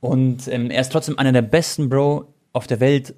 [0.00, 3.14] Und ähm, er ist trotzdem einer der besten, Bro, auf der Welt.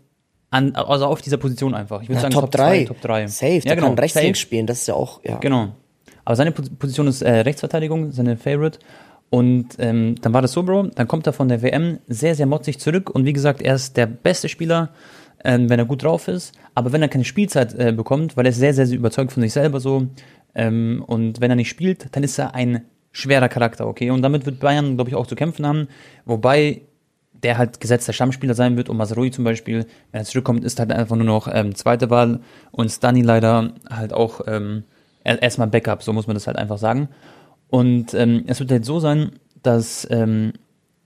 [0.50, 2.02] An, also auf dieser Position einfach.
[2.02, 2.84] Ich würde Ja, sagen Top 3.
[2.84, 3.26] zwei, Top 3.
[3.26, 5.38] Safe, der kann rechts links spielen, das ist ja auch, ja.
[5.38, 5.72] Genau.
[6.24, 8.78] Aber seine Pos- Position ist äh, Rechtsverteidigung, seine Favorite.
[9.30, 12.46] Und ähm, dann war das so, Bro, dann kommt er von der WM sehr, sehr
[12.46, 13.10] motzig zurück.
[13.10, 14.90] Und wie gesagt, er ist der beste Spieler,
[15.44, 16.52] ähm, wenn er gut drauf ist.
[16.74, 19.42] Aber wenn er keine Spielzeit äh, bekommt, weil er ist sehr, sehr, sehr überzeugt von
[19.42, 20.06] sich selber so.
[20.54, 24.10] Ähm, und wenn er nicht spielt, dann ist er ein schwerer Charakter, okay?
[24.10, 25.88] Und damit wird Bayern, glaube ich, auch zu kämpfen haben.
[26.24, 26.82] Wobei
[27.42, 30.92] der halt gesetzter Stammspieler sein wird und Masrui zum Beispiel, wenn er zurückkommt, ist halt
[30.92, 34.84] einfach nur noch ähm, zweite Wahl und Stani leider halt auch ähm,
[35.24, 37.08] erstmal Backup, so muss man das halt einfach sagen.
[37.68, 39.32] Und ähm, es wird halt so sein,
[39.62, 40.52] dass ähm,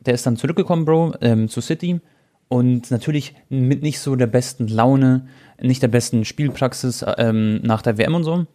[0.00, 2.00] der ist dann zurückgekommen, Bro, ähm, zu City
[2.48, 5.26] und natürlich mit nicht so der besten Laune,
[5.61, 8.46] nicht der besten Spielpraxis ähm, nach der WM und so.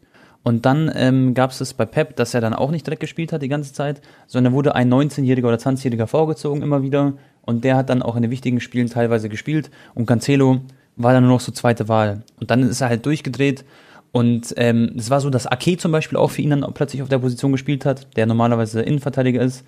[0.43, 3.31] Und dann ähm, gab es es bei Pep, dass er dann auch nicht direkt gespielt
[3.31, 7.13] hat die ganze Zeit, sondern wurde ein 19-Jähriger oder 20-Jähriger vorgezogen immer wieder.
[7.43, 9.69] Und der hat dann auch in den wichtigen Spielen teilweise gespielt.
[9.93, 10.61] Und Cancelo
[10.95, 12.23] war dann nur noch so zweite Wahl.
[12.39, 13.65] Und dann ist er halt durchgedreht.
[14.11, 17.09] Und ähm, es war so, dass Ake zum Beispiel auch für ihn dann plötzlich auf
[17.09, 19.63] der Position gespielt hat, der normalerweise Innenverteidiger ist.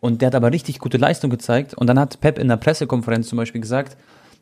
[0.00, 1.74] Und der hat aber richtig gute Leistung gezeigt.
[1.74, 3.96] Und dann hat Pep in der Pressekonferenz zum Beispiel gesagt,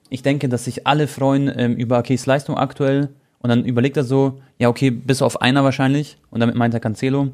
[0.09, 3.11] ich denke, dass sich alle freuen ähm, über Akes Leistung aktuell.
[3.41, 6.17] Und dann überlegt er so, ja, okay, bis auf einer wahrscheinlich.
[6.31, 7.29] Und damit meint er Cancelo.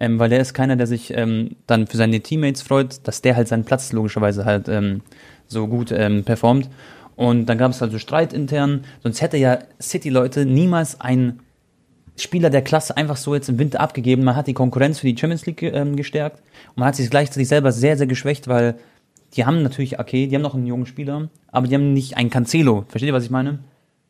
[0.00, 3.36] Ähm, weil der ist keiner, der sich ähm, dann für seine Teammates freut, dass der
[3.36, 5.02] halt seinen Platz logischerweise halt ähm,
[5.46, 6.68] so gut ähm, performt.
[7.16, 8.84] Und dann gab es also Streit intern.
[9.02, 11.40] Sonst hätte ja City-Leute niemals ein
[12.16, 14.22] Spieler der Klasse einfach so jetzt im Winter abgegeben.
[14.24, 17.48] Man hat die Konkurrenz für die Champions League ähm, gestärkt und man hat sich gleichzeitig
[17.48, 18.76] selber sehr, sehr geschwächt, weil
[19.36, 22.30] die haben natürlich, okay, die haben noch einen jungen Spieler, aber die haben nicht einen
[22.30, 22.84] Cancelo.
[22.88, 23.58] Versteht ihr, was ich meine?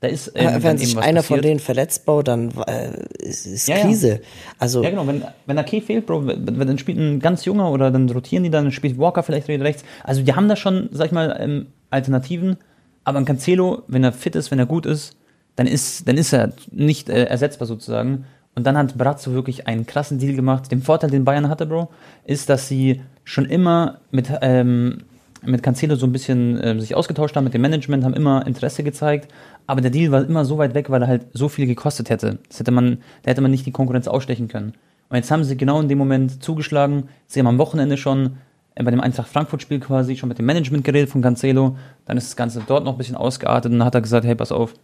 [0.00, 1.44] Da ist, Ähm, wenn sich einer von passiert.
[1.44, 2.90] denen verletzt baut, dann äh,
[3.20, 3.84] ist, ist Ja, ja.
[3.86, 4.20] Krise.
[4.58, 8.10] Also Ja, genau, wenn, wenn Ake fehlt, Bro, dann spielt ein ganz junger oder dann
[8.10, 9.82] rotieren die dann, dann spielt Walker vielleicht rechts.
[10.02, 12.58] Also die haben da schon, sag ich mal, ähm, Alternativen,
[13.04, 15.16] aber ein Cancelo, wenn er fit ist, wenn er gut ist,
[15.56, 18.24] dann ist, dann ist er nicht äh, ersetzbar sozusagen.
[18.54, 20.70] Und dann hat Brazzo wirklich einen krassen Deal gemacht.
[20.70, 21.90] Den Vorteil, den Bayern hatte, Bro,
[22.24, 24.98] ist, dass sie schon immer mit, ähm,
[25.42, 28.84] mit Cancelo so ein bisschen ähm, sich ausgetauscht haben, mit dem Management, haben immer Interesse
[28.84, 29.32] gezeigt.
[29.66, 32.38] Aber der Deal war immer so weit weg, weil er halt so viel gekostet hätte.
[32.48, 34.74] Das hätte man, da hätte man nicht die Konkurrenz ausstechen können.
[35.08, 37.08] Und jetzt haben sie genau in dem Moment zugeschlagen.
[37.26, 38.36] Sie haben am Wochenende schon
[38.74, 41.76] äh, bei dem Eintracht Frankfurt-Spiel quasi schon mit dem Management geredet von Cancelo.
[42.04, 44.34] Dann ist das Ganze dort noch ein bisschen ausgeartet und dann hat er gesagt, hey,
[44.34, 44.74] pass auf,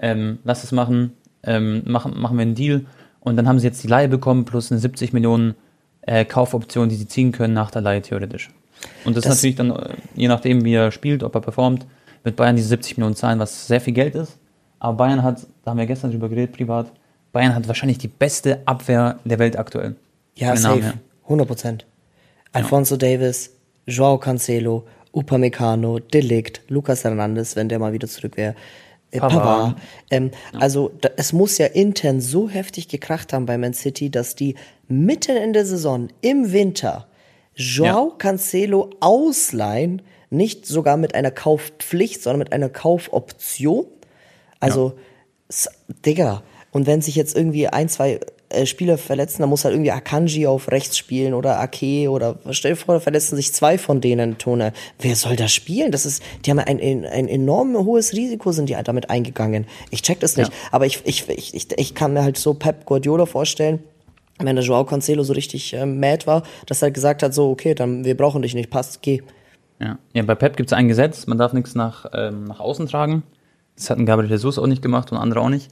[0.00, 2.84] ähm, lass es machen, ähm, machen, machen wir einen Deal.
[3.20, 5.54] Und dann haben sie jetzt die Leihe bekommen plus eine 70 Millionen
[6.02, 8.50] äh, Kaufoption, die sie ziehen können nach der Leihe theoretisch.
[9.04, 11.86] Und das, Das- ist natürlich dann, äh, je nachdem wie er spielt, ob er performt,
[12.22, 14.38] wird Bayern diese 70 Millionen zahlen, was sehr viel Geld ist.
[14.78, 16.90] Aber Bayern hat, da haben wir gestern drüber geredet, privat,
[17.32, 19.96] Bayern hat wahrscheinlich die beste Abwehr der Welt aktuell.
[20.36, 20.92] Ja, den Namen safe.
[20.94, 21.00] her.
[21.24, 21.86] 100 Prozent.
[22.52, 23.54] Alfonso Davis,
[23.86, 28.54] Joao Cancelo, Upamecano, Delict, Lucas Hernandez, wenn der mal wieder zurück wäre.
[29.12, 29.32] Äh, Pavard.
[29.42, 29.76] Pavard.
[30.10, 34.34] Ähm, Also da, es muss ja intern so heftig gekracht haben bei Man City, dass
[34.34, 34.54] die
[34.88, 37.06] mitten in der Saison im Winter
[37.54, 43.86] Joao Cancelo ausleihen, nicht sogar mit einer Kaufpflicht, sondern mit einer Kaufoption.
[44.60, 44.94] Also,
[45.48, 45.68] s-
[46.06, 49.92] Digga, und wenn sich jetzt irgendwie ein, zwei äh, Spieler verletzen, dann muss halt irgendwie
[49.92, 54.00] Akanji auf rechts spielen oder Ake oder stell dir vor, da verletzen sich zwei von
[54.00, 54.72] denen, Tone.
[54.98, 55.92] Wer soll das spielen?
[55.92, 59.66] Das ist, die haben ein, ein, ein enorm hohes Risiko, sind die halt damit eingegangen.
[59.90, 60.50] Ich check das nicht.
[60.50, 60.58] Ja.
[60.72, 63.80] Aber ich, ich, ich, ich, ich kann mir halt so Pep Guardiola vorstellen,
[64.38, 67.74] wenn der Joao Cancelo so richtig äh, mad war, dass er gesagt hat, so, okay,
[67.74, 69.22] dann wir brauchen dich nicht, passt, geh.
[69.78, 72.86] Ja, ja bei Pep gibt es ein Gesetz, man darf nichts nach, ähm, nach außen
[72.86, 73.22] tragen.
[73.76, 75.70] Das hat ein Gabriel Jesus auch nicht gemacht und andere auch nicht.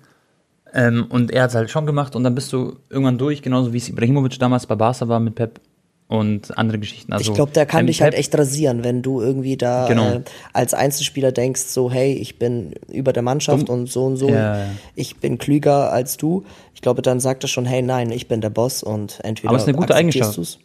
[0.74, 3.72] Ähm, und er hat es halt schon gemacht und dann bist du irgendwann durch, genauso
[3.72, 5.60] wie es Ibrahimovic damals bei Barca war mit Pep
[6.08, 7.12] und andere Geschichten.
[7.12, 10.08] Also, Ich glaube, der kann dich halt echt rasieren, wenn du irgendwie da Genau.
[10.10, 10.20] äh,
[10.52, 13.80] als Einzelspieler denkst, so, hey, ich bin über der Mannschaft Dumm.
[13.80, 14.66] und so und so, Ja, ja.
[14.94, 16.44] ich bin klüger als du.
[16.74, 19.56] Ich glaube, dann sagt er schon, hey, nein, ich bin der Boss und entweder Aber
[19.56, 20.36] es ist eine gute Eigenschaft.
[20.36, 20.58] du's.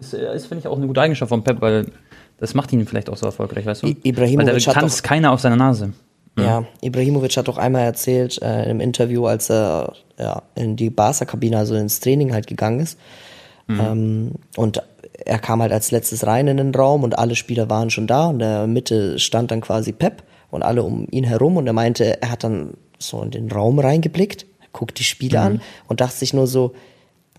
[0.00, 1.86] Ist, äh, ist finde ich, auch eine gute Eigenschaft von Pep, weil
[2.38, 3.88] das macht ihn vielleicht auch so erfolgreich, weißt du?
[3.88, 5.92] I- Ibrahimovic weil da kann es keiner auf seiner Nase.
[6.42, 11.58] Ja, Ibrahimovic hat doch einmal erzählt äh, im Interview, als er ja, in die Barca-Kabine,
[11.58, 12.98] also ins Training halt gegangen ist.
[13.68, 14.82] Ähm, und
[15.24, 18.26] er kam halt als letztes rein in den Raum und alle Spieler waren schon da
[18.26, 21.72] und in der Mitte stand dann quasi Pep und alle um ihn herum und er
[21.72, 26.16] meinte, er hat dann so in den Raum reingeblickt, guckt die Spieler an und dachte
[26.16, 26.74] sich nur so,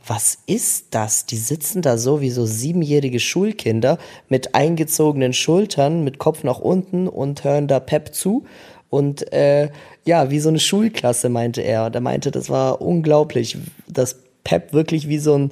[0.05, 1.25] was ist das?
[1.25, 3.97] Die sitzen da so wie so siebenjährige Schulkinder
[4.29, 8.45] mit eingezogenen Schultern, mit Kopf nach unten und hören da Pep zu.
[8.89, 9.69] Und äh,
[10.05, 11.85] ja, wie so eine Schulklasse, meinte er.
[11.85, 15.51] Und er meinte, das war unglaublich, dass Pep wirklich wie so ein,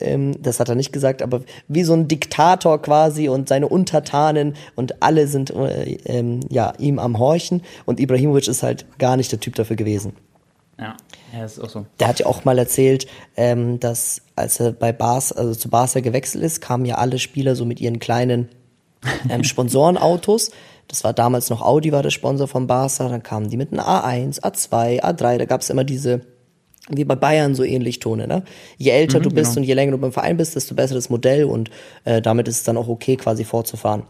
[0.00, 4.54] ähm, das hat er nicht gesagt, aber wie so ein Diktator quasi und seine Untertanen
[4.74, 7.62] und alle sind äh, ähm, ja ihm am Horchen.
[7.86, 10.12] Und Ibrahimovic ist halt gar nicht der Typ dafür gewesen.
[10.78, 10.96] Ja,
[11.32, 11.86] ja, ist auch so.
[12.00, 16.00] Der hat ja auch mal erzählt, ähm, dass als er bei Bars, also zu Barca
[16.00, 18.48] gewechselt ist, kamen ja alle Spieler so mit ihren kleinen
[19.30, 20.50] ähm, Sponsorenautos.
[20.88, 23.08] Das war damals noch Audi, war der Sponsor von Barca.
[23.08, 25.38] Dann kamen die mit einem A1, A2, A3.
[25.38, 26.20] Da gab es immer diese,
[26.88, 28.26] wie bei Bayern so ähnlich Tone.
[28.26, 28.42] Ne?
[28.76, 29.62] Je älter du bist genau.
[29.62, 31.70] und je länger du beim Verein bist, desto besseres Modell und
[32.04, 34.04] äh, damit ist es dann auch okay, quasi fortzufahren.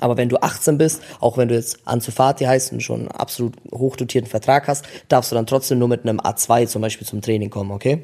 [0.00, 3.54] Aber wenn du 18 bist, auch wenn du jetzt Anzufati heißt und schon einen absolut
[3.72, 7.50] hochdotierten Vertrag hast, darfst du dann trotzdem nur mit einem A2 zum Beispiel zum Training
[7.50, 8.02] kommen, okay?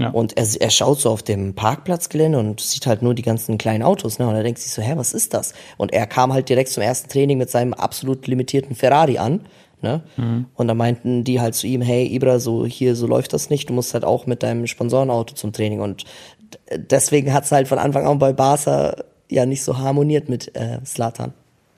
[0.00, 0.08] Ja.
[0.08, 3.82] Und er, er schaut so auf dem Parkplatzgelände und sieht halt nur die ganzen kleinen
[3.82, 4.26] Autos, ne?
[4.26, 5.52] Und er denkt sich so, hä, was ist das?
[5.76, 9.40] Und er kam halt direkt zum ersten Training mit seinem absolut limitierten Ferrari an,
[9.82, 10.02] ne?
[10.54, 13.68] Und da meinten die halt zu ihm, hey, Ibra, so hier, so läuft das nicht,
[13.68, 15.80] du musst halt auch mit deinem Sponsorenauto zum Training.
[15.80, 16.04] Und
[16.74, 18.96] deswegen hat's halt von Anfang an bei Barca
[19.28, 21.34] ja nicht so harmoniert mit äh, Slatan.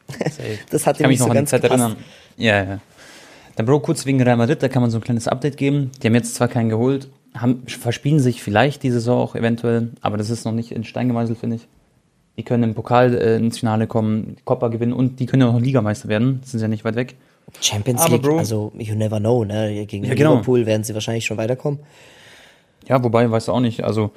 [0.71, 1.81] Das hat ihm mich nicht so ganz Zeit gepasst.
[1.81, 1.99] erinnern.
[2.37, 2.81] Ja, ja.
[3.57, 5.91] Dann Bro, kurz wegen Real Madrid, da kann man so ein kleines Update geben.
[6.03, 10.17] Die haben jetzt zwar keinen geholt, haben, verspielen sich vielleicht die Saison auch eventuell, aber
[10.17, 11.69] das ist noch nicht in Stein gemeißelt, finde ich.
[12.39, 15.53] Die können im Pokal äh, ins Finale kommen, Copa gewinnen und die können ja auch
[15.53, 16.39] noch Ligameister werden.
[16.41, 17.17] Das sind ja nicht weit weg.
[17.61, 19.85] Champions Aber League, Bro- also you never know, ne?
[19.87, 20.33] Gegen Ja, genau.
[20.33, 21.81] Liverpool werden sie wahrscheinlich schon weiterkommen.
[22.89, 23.85] Ja, wobei, weißt du auch nicht.
[23.85, 24.11] Also,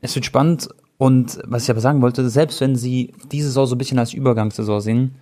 [0.00, 0.68] es wird spannend.
[0.98, 4.12] Und was ich aber sagen wollte, selbst wenn sie diese Saison so ein bisschen als
[4.14, 5.14] Übergangssaison sehen,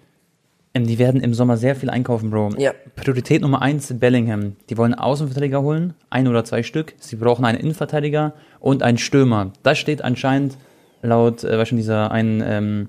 [0.84, 2.50] die werden im Sommer sehr viel einkaufen, Bro.
[2.58, 2.72] Ja.
[2.96, 4.56] Priorität Nummer eins, Bellingham.
[4.68, 6.94] Die wollen Außenverteidiger holen, ein oder zwei Stück.
[6.98, 9.52] Sie brauchen einen Innenverteidiger und einen Stürmer.
[9.62, 10.56] Das steht anscheinend
[11.02, 12.88] laut, äh, weißt schon, dieser einen, ähm,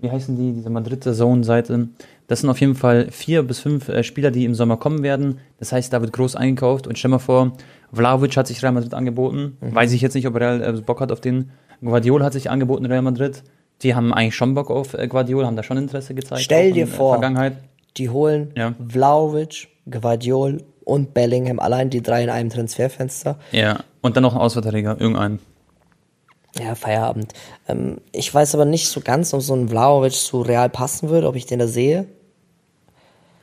[0.00, 1.88] wie heißen die, diese Madrid-Zone-Seite,
[2.26, 5.38] Das sind auf jeden Fall vier bis fünf äh, Spieler, die im Sommer kommen werden.
[5.58, 6.86] Das heißt, da wird groß eingekauft.
[6.86, 7.52] Und stell mal vor,
[7.92, 9.56] Vlaovic hat sich Real Madrid angeboten.
[9.60, 9.74] Mhm.
[9.74, 11.50] Weiß ich jetzt nicht, ob Real äh, Bock hat auf den.
[11.82, 13.42] Guardiola hat sich angeboten, Real Madrid.
[13.82, 16.42] Die haben eigentlich schon Bock auf äh, Guardiola, haben da schon Interesse gezeigt.
[16.42, 17.20] Stell dir vor,
[17.96, 18.74] die holen ja.
[18.88, 23.38] Vlaovic, Guardiola und Bellingham, allein die drei in einem Transferfenster.
[23.52, 25.38] Ja, und dann noch ein Ausverteidiger, irgendeinen.
[26.58, 27.32] Ja, Feierabend.
[27.68, 31.26] Ähm, ich weiß aber nicht so ganz, ob so ein Vlaovic so real passen würde,
[31.26, 32.06] ob ich den da sehe.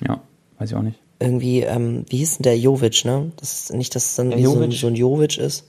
[0.08, 0.22] Ja,
[0.60, 1.00] weiß ich auch nicht.
[1.20, 3.32] Irgendwie, ähm, wie hieß denn der Jovic, ne?
[3.38, 5.67] Das ist nicht, dass es dann der wie so ein, so ein Jovic ist.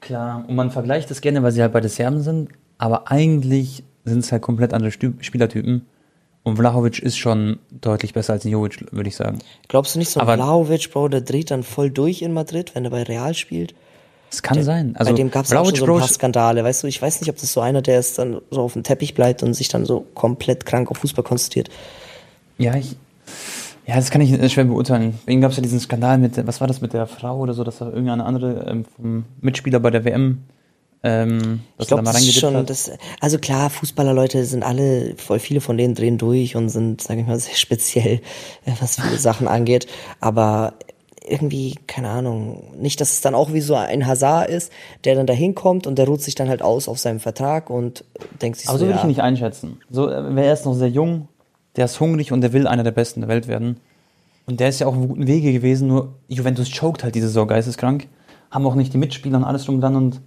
[0.00, 3.84] Klar, und man vergleicht das gerne, weil sie halt bei den Serben sind, aber eigentlich
[4.04, 5.86] sind es halt komplett andere Spielertypen.
[6.42, 9.40] Und Vlahovic ist schon deutlich besser als Jovic, würde ich sagen.
[9.66, 12.84] Glaubst du nicht, so aber Vlahovic, Bro, der dreht dann voll durch in Madrid, wenn
[12.84, 13.74] er bei Real spielt?
[14.30, 14.94] Es kann der, sein.
[14.96, 16.86] Also bei dem gab es auch schon so ein paar Skandale, weißt du?
[16.86, 19.42] Ich weiß nicht, ob das so einer, der ist dann so auf dem Teppich bleibt
[19.42, 21.68] und sich dann so komplett krank auf Fußball konzentriert.
[22.58, 22.96] Ja, ich,
[23.86, 25.18] ja, das kann ich schwer beurteilen.
[25.26, 27.64] Wegen gab es ja diesen Skandal mit, was war das mit der Frau oder so,
[27.64, 30.42] dass da irgendeine andere ähm, vom Mitspieler bei der WM
[31.06, 32.90] ähm, ich glaube, da das ist schon, das,
[33.20, 37.26] also klar, Fußballerleute sind alle, voll viele von denen drehen durch und sind, sage ich
[37.26, 38.20] mal, sehr speziell,
[38.64, 39.86] äh, was viele Sachen angeht.
[40.20, 40.74] Aber
[41.28, 44.72] irgendwie, keine Ahnung, nicht, dass es dann auch wie so ein Hazard ist,
[45.04, 48.04] der dann da hinkommt und der ruht sich dann halt aus auf seinem Vertrag und
[48.42, 49.80] denkt sich Aber so, so würde ja, ich ihn nicht einschätzen.
[49.90, 51.28] So, er ist noch sehr jung,
[51.76, 53.80] der ist hungrig und der will einer der Besten der Welt werden.
[54.46, 57.26] Und der ist ja auch auf einem guten Wege gewesen, nur Juventus choked halt diese
[57.26, 58.06] Saison geisteskrank.
[58.50, 60.20] Haben auch nicht die Mitspieler und alles drum dann und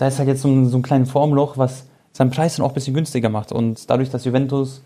[0.00, 2.70] da ist halt jetzt so ein, so ein kleines Formloch, was seinen Preis dann auch
[2.70, 3.52] ein bisschen günstiger macht.
[3.52, 4.82] Und dadurch, dass Juventus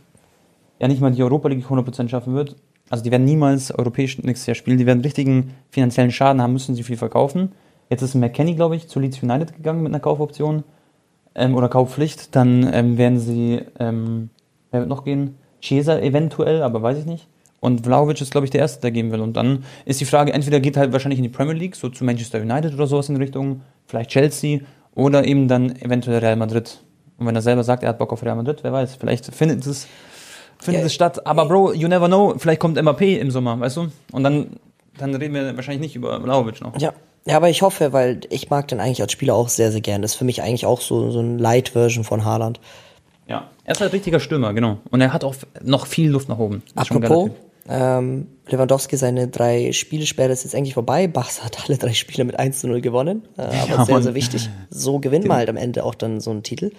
[0.80, 2.56] ja nicht mal die Europa League 100% schaffen wird,
[2.90, 4.76] also die werden niemals europäisch nächstes Jahr spielen.
[4.76, 7.52] Die werden richtigen finanziellen Schaden haben, müssen sie viel verkaufen.
[7.90, 10.64] Jetzt ist McKenny, glaube ich, zu Leeds United gegangen mit einer Kaufoption
[11.36, 12.34] ähm, oder Kaufpflicht.
[12.34, 14.30] Dann ähm, werden sie, ähm,
[14.72, 15.36] wer wird noch gehen?
[15.60, 17.28] Chiesa eventuell, aber weiß ich nicht.
[17.60, 19.20] Und Vlaovic ist, glaube ich, der Erste, der gehen will.
[19.20, 22.04] Und dann ist die Frage, entweder geht halt wahrscheinlich in die Premier League, so zu
[22.04, 24.58] Manchester United oder sowas in Richtung, vielleicht Chelsea,
[24.94, 26.78] oder eben dann eventuell Real Madrid.
[27.18, 29.66] Und wenn er selber sagt, er hat Bock auf Real Madrid, wer weiß, vielleicht findet
[29.66, 29.86] es
[30.58, 31.26] findet ja, es statt.
[31.26, 33.88] Aber Bro, you never know, vielleicht kommt MAP im Sommer, weißt du?
[34.12, 34.56] Und dann,
[34.98, 36.78] dann reden wir wahrscheinlich nicht über Vlaovic noch.
[36.80, 36.92] Ja.
[37.26, 40.02] Ja, aber ich hoffe, weil ich mag den eigentlich als Spieler auch sehr, sehr gern.
[40.02, 42.60] Das ist für mich eigentlich auch so, so ein Light-Version von Haaland.
[43.26, 44.76] Ja, er ist halt richtiger Stürmer, genau.
[44.90, 46.62] Und er hat auch noch viel Luft nach oben.
[46.74, 47.30] Apropos,
[47.68, 51.06] ähm, Lewandowski, seine drei Spielesperre ist jetzt eigentlich vorbei.
[51.06, 53.22] Barca hat alle drei Spiele mit 1 zu 0 gewonnen.
[53.38, 54.50] Äh, aber ja, sehr, sehr wichtig.
[54.70, 56.72] So gewinnt man halt am Ende auch dann so einen Titel.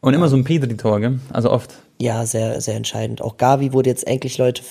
[0.00, 1.18] Und immer so ein Pedri-Tor, gell?
[1.32, 1.74] Also oft.
[1.98, 3.22] Ja, sehr, sehr entscheidend.
[3.22, 4.62] Auch Gavi wurde jetzt endlich, Leute,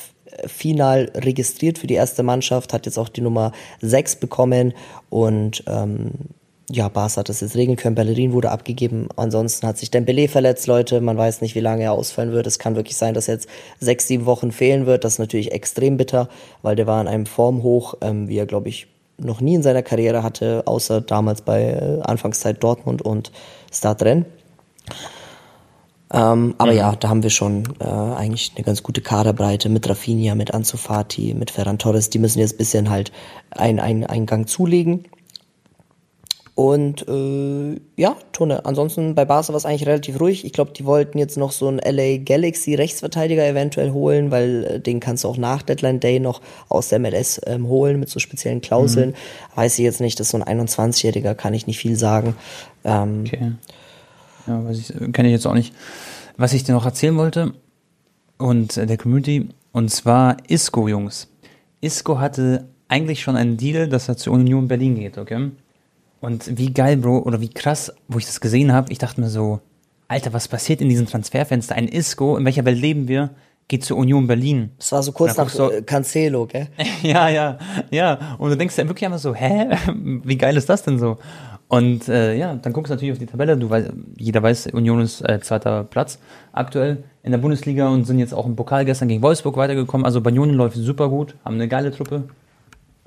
[0.46, 4.74] final registriert für die erste Mannschaft, hat jetzt auch die Nummer 6 bekommen
[5.10, 6.12] und ähm,
[6.70, 7.96] ja, Barca hat das jetzt regeln können.
[7.96, 9.08] Bellerin wurde abgegeben.
[9.16, 11.00] Ansonsten hat sich Dembele verletzt, Leute.
[11.00, 12.46] Man weiß nicht, wie lange er ausfallen wird.
[12.46, 13.48] Es kann wirklich sein, dass er jetzt
[13.80, 15.06] sechs, sieben Wochen fehlen wird.
[15.06, 16.28] Das ist natürlich extrem bitter,
[16.64, 19.82] weil der war in einem Formhoch, ähm, wie er, glaube ich, noch nie in seiner
[19.82, 23.32] Karriere hatte, außer damals bei äh, Anfangszeit Dortmund und
[23.72, 24.26] Stadtrennen.
[26.12, 26.78] Ähm, aber mhm.
[26.78, 30.78] ja, da haben wir schon äh, eigentlich eine ganz gute Kaderbreite mit Rafinha, mit Ansu
[30.78, 32.10] Fati, mit Ferran Torres.
[32.10, 33.12] Die müssen jetzt ein bisschen halt
[33.52, 35.06] einen, einen, einen Gang zulegen.
[36.58, 40.44] Und äh, ja, Tone, ansonsten bei Barca war es eigentlich relativ ruhig.
[40.44, 44.80] Ich glaube, die wollten jetzt noch so einen LA Galaxy Rechtsverteidiger eventuell holen, weil äh,
[44.80, 48.18] den kannst du auch nach Deadline Day noch aus der MLS ähm, holen mit so
[48.18, 49.12] speziellen Klauseln.
[49.12, 49.16] Mhm.
[49.54, 52.36] Weiß ich jetzt nicht, das ist so ein 21-Jähriger, kann ich nicht viel sagen.
[52.84, 53.52] Ähm, okay.
[54.48, 55.76] Ja, ich, kenne ich jetzt auch nicht.
[56.38, 57.54] Was ich dir noch erzählen wollte
[58.40, 61.28] und äh, der Community, und zwar Isco, Jungs.
[61.82, 65.52] Isco hatte eigentlich schon einen Deal, dass er zur Union Berlin geht, okay?
[66.20, 69.30] Und wie geil, Bro, oder wie krass, wo ich das gesehen habe, ich dachte mir
[69.30, 69.62] so,
[70.08, 71.76] Alter, was passiert in diesem Transferfenster?
[71.76, 73.32] Ein Isco, in welcher Welt leben wir?
[73.68, 74.72] Geht zur Union Berlin.
[74.78, 76.68] Das war so kurz nach so, Cancelo, gell?
[77.04, 77.58] ja, ja,
[77.92, 78.38] ja.
[78.38, 79.68] Und du denkst ja wirklich einfach so, hä?
[80.24, 81.18] Wie geil ist das denn so?
[81.68, 83.58] Und äh, ja, dann guckst du natürlich auf die Tabelle.
[83.58, 86.18] Du weißt, jeder weiß, Union ist äh, zweiter Platz
[86.54, 90.06] aktuell in der Bundesliga und sind jetzt auch im Pokal gestern gegen Wolfsburg weitergekommen.
[90.06, 92.24] Also bei Union läuft super gut, haben eine geile Truppe.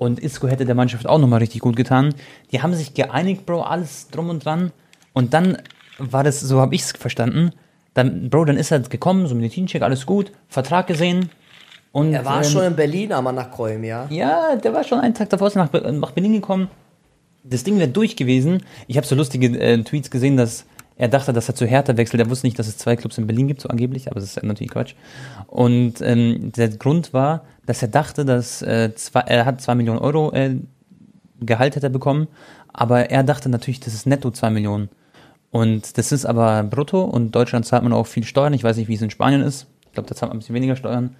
[0.01, 2.15] Und Isco hätte der Mannschaft auch nochmal richtig gut getan.
[2.51, 4.71] Die haben sich geeinigt, Bro, alles drum und dran.
[5.13, 5.59] Und dann
[5.99, 7.51] war das, so habe ich es verstanden,
[7.93, 11.29] dann, Bro, dann ist er gekommen, so Medizincheck, alles gut, Vertrag gesehen.
[11.91, 14.07] Und, er war ähm, schon in Berlin, aber nach Köln, ja?
[14.09, 16.71] Ja, der war schon einen Tag davor nach, nach Berlin gekommen.
[17.43, 18.63] Das Ding wäre durch gewesen.
[18.87, 22.21] Ich habe so lustige äh, Tweets gesehen, dass er dachte, dass er zu Hertha wechselt.
[22.21, 24.43] Er wusste nicht, dass es zwei Clubs in Berlin gibt, so angeblich, aber das ist
[24.43, 24.95] natürlich Quatsch.
[25.47, 29.99] Und ähm, der Grund war, dass er dachte, dass äh, zwei, er hat zwei Millionen
[29.99, 30.57] Euro äh,
[31.39, 32.27] Gehalt hätte bekommen,
[32.71, 34.89] aber er dachte natürlich, das ist netto zwei Millionen.
[35.49, 38.53] Und das ist aber brutto und Deutschland zahlt man auch viel Steuern.
[38.53, 39.67] Ich weiß nicht, wie es in Spanien ist.
[39.87, 41.15] Ich glaube, da zahlt man ein bisschen weniger Steuern.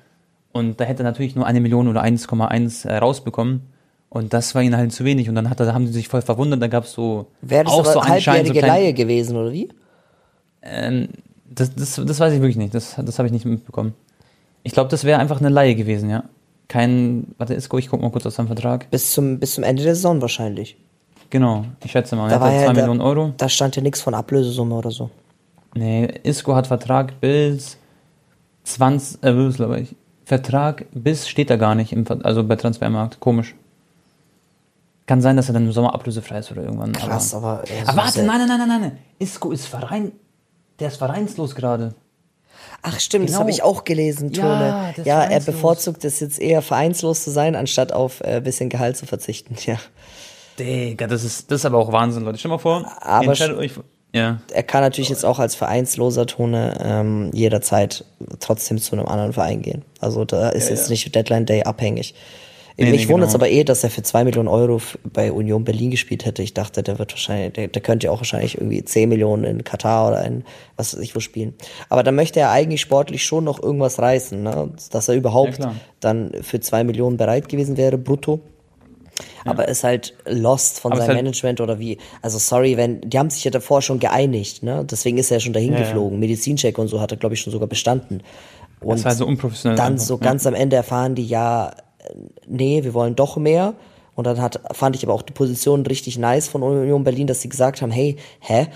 [0.53, 3.70] Und da hätte er natürlich nur eine Million oder 1,1 äh, rausbekommen.
[4.13, 5.29] Und das war ihnen halt zu wenig.
[5.29, 6.61] Und dann hat da haben sie sich voll verwundert.
[6.61, 9.69] Da gab es so Wäre das auch so so halbjährige klein- Laie gewesen, oder wie?
[10.61, 11.07] Ähm,
[11.49, 12.75] das, das, das weiß ich wirklich nicht.
[12.75, 13.93] Das, das habe ich nicht mitbekommen.
[14.63, 16.25] Ich glaube, das wäre einfach eine Laie gewesen, ja.
[16.67, 18.89] Kein, warte, Isco, ich guck mal kurz aus seinem Vertrag.
[18.91, 20.77] Bis zum, bis zum Ende der Saison wahrscheinlich.
[21.29, 22.29] Genau, ich schätze mal.
[22.29, 23.33] Da Er hat ja 2 da- Millionen Euro.
[23.37, 25.09] Da stand ja nichts von Ablösesumme oder so.
[25.73, 27.77] Nee, Isco hat Vertrag bis
[28.65, 29.95] 20, äh, bis, glaube ich.
[30.25, 33.19] Vertrag bis steht da gar nicht, im, also bei Transfermarkt.
[33.21, 33.55] Komisch.
[35.11, 36.93] Kann sein, dass er dann im Sommer ablösefrei ist oder irgendwann.
[36.93, 37.59] Krass, aber.
[37.59, 37.67] aber.
[37.69, 38.97] ja, Aber warte, nein, nein, nein, nein, nein.
[39.19, 40.13] Isco ist Verein.
[40.79, 41.95] Der ist vereinslos gerade.
[42.81, 43.41] Ach stimmt, das Genau.
[43.41, 44.93] habe ich auch gelesen, Ja, Tone.
[44.95, 48.69] ist Ja, er bevorzugt es jetzt eher vereinslos zu sein, anstatt auf ein äh, bisschen
[48.69, 49.55] Gehalt zu verzichten.
[49.65, 49.75] Ja.
[50.57, 52.37] Digga, das ist, das ist aber auch Wahnsinn, Leute.
[52.37, 53.73] Stell mal vor, Aber euch.
[54.13, 54.39] Ja.
[54.53, 58.05] Er kann natürlich jetzt auch als vereinsloser Tone ähm, jederzeit
[58.39, 59.83] trotzdem zu einem anderen Verein gehen.
[59.99, 60.91] Also da ist Ja, jetzt ja.
[60.91, 62.15] nicht Deadline Day abhängig.
[62.77, 63.43] Nee, Mich nee, wundert es genau.
[63.45, 66.41] aber eh, dass er für zwei Millionen Euro bei Union Berlin gespielt hätte.
[66.41, 69.63] Ich dachte, der wird wahrscheinlich, der, der könnte ja auch wahrscheinlich irgendwie 10 Millionen in
[69.63, 70.43] Katar oder in
[70.77, 71.53] was weiß ich wo spielen.
[71.89, 74.71] Aber da möchte er eigentlich sportlich schon noch irgendwas reißen, ne?
[74.91, 78.39] dass er überhaupt Ja, dann für zwei Millionen bereit gewesen wäre, brutto.
[79.45, 81.97] Aber ist halt lost von Aber seinem halt- Management oder wie.
[82.21, 84.85] Also sorry, wenn, die haben sich ja davor schon geeinigt, ne?
[84.89, 85.85] Deswegen ist er ja schon dahin Ja, ja.
[85.85, 86.19] geflogen.
[86.19, 88.21] Medizincheck und so hat er, glaube ich, schon sogar bestanden.
[88.79, 89.77] Und Das war so unprofessionell.
[89.77, 90.19] dann einfach, so ja.
[90.21, 91.71] ganz am Ende erfahren die, ja,
[92.47, 93.73] nee, wir wollen doch mehr.
[94.15, 97.41] Und dann hat, fand ich aber auch die Position richtig nice von Union Berlin, dass
[97.41, 98.67] sie gesagt haben, hey, hä?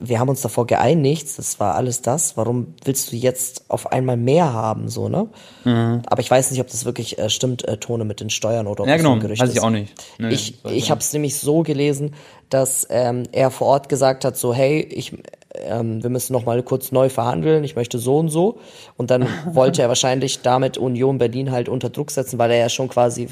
[0.00, 2.38] Wir haben uns davor geeinigt, das war alles das.
[2.38, 5.28] Warum willst du jetzt auf einmal mehr haben, so, ne?
[5.64, 6.00] Mhm.
[6.06, 8.80] Aber ich weiß nicht, ob das wirklich äh, stimmt, äh, Tone mit den Steuern oder
[8.84, 9.62] ob Ja, das genau, Gerücht weiß ich ist.
[9.62, 9.92] auch nicht.
[10.18, 12.14] Nee, ich ich ich habe es nämlich so gelesen,
[12.48, 15.12] dass ähm, er vor Ort gesagt hat, so hey, ich,
[15.54, 18.58] ähm, wir müssen noch mal kurz neu verhandeln, ich möchte so und so.
[18.96, 22.68] Und dann wollte er wahrscheinlich damit Union Berlin halt unter Druck setzen, weil er ja
[22.68, 23.28] schon quasi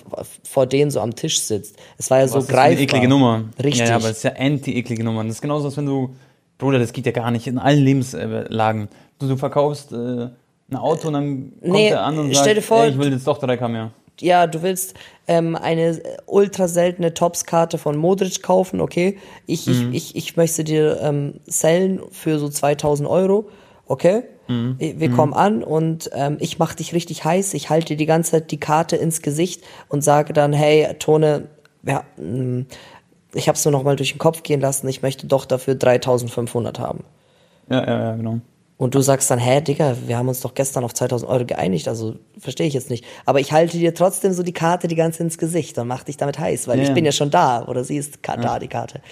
[0.49, 1.77] vor denen so am Tisch sitzt.
[1.99, 2.71] Es war ja so Was ist für greifbar.
[2.73, 3.45] eine eklige Nummer.
[3.63, 3.81] Richtig.
[3.81, 5.23] Ja, ja, aber das ist ja anti-eklige Nummer.
[5.25, 6.11] Das ist genauso, als wenn du,
[6.59, 8.89] Bruder, das geht ja gar nicht in allen Lebenslagen.
[9.19, 10.29] Du, du verkaufst äh,
[10.71, 13.27] ein Auto und dann kommt Nee, der an und sagt, vor- ey, ich will jetzt
[13.27, 13.91] doch 3K mehr.
[14.21, 14.95] Ja, du willst
[15.27, 19.19] ähm, eine ultra seltene Tops-Karte von Modric kaufen, okay?
[19.47, 19.93] Ich, Mhm.
[19.93, 23.49] ich, ich, ich möchte dir ähm, sellen für so 2000 Euro,
[23.87, 24.25] okay?
[24.49, 24.77] Mhm.
[24.79, 27.55] Wir kommen an und ähm, ich mach dich richtig heiß.
[27.55, 31.49] Ich halte dir die ganze Zeit die Karte ins Gesicht und sage dann, hey, Tone,
[31.85, 32.65] ja, mh,
[33.33, 34.89] ich habe es nur noch mal durch den Kopf gehen lassen.
[34.89, 37.05] Ich möchte doch dafür 3500 haben.
[37.69, 38.41] Ja, ja, ja, genau.
[38.81, 41.87] Und du sagst dann, hä, Digga, wir haben uns doch gestern auf 2000 Euro geeinigt,
[41.87, 43.05] also verstehe ich jetzt nicht.
[43.27, 46.17] Aber ich halte dir trotzdem so die Karte die ganze ins Gesicht und mach dich
[46.17, 46.85] damit heiß, weil Ja.
[46.85, 49.03] ich bin ja schon da oder sie ist da, die Karte.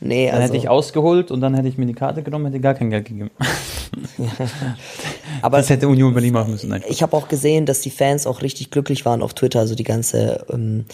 [0.00, 2.58] Nee, Dann also, hätte ich ausgeholt und dann hätte ich mir die Karte genommen, hätte
[2.58, 3.30] gar kein Geld gegeben.
[5.42, 6.70] aber Das hätte Union Berlin machen müssen.
[6.70, 6.82] Nein.
[6.88, 9.84] ich habe auch gesehen, dass die Fans auch richtig glücklich waren auf Twitter, also die
[9.84, 10.86] ganze, ähm,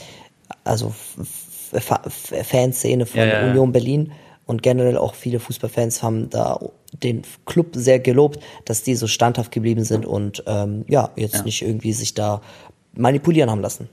[0.65, 0.93] also
[1.73, 3.51] Fanszene von Ja, ja, ja.
[3.51, 4.11] Union Berlin
[4.47, 6.59] und generell auch viele Fußballfans haben da
[7.03, 11.63] den Club sehr gelobt, dass die so standhaft geblieben sind und ähm, ja, jetzt nicht
[11.63, 12.41] irgendwie sich da
[12.95, 13.89] manipulieren haben lassen.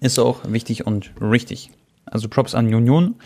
[0.00, 1.70] Ist auch wichtig und richtig.
[2.06, 3.16] Also Props an Union.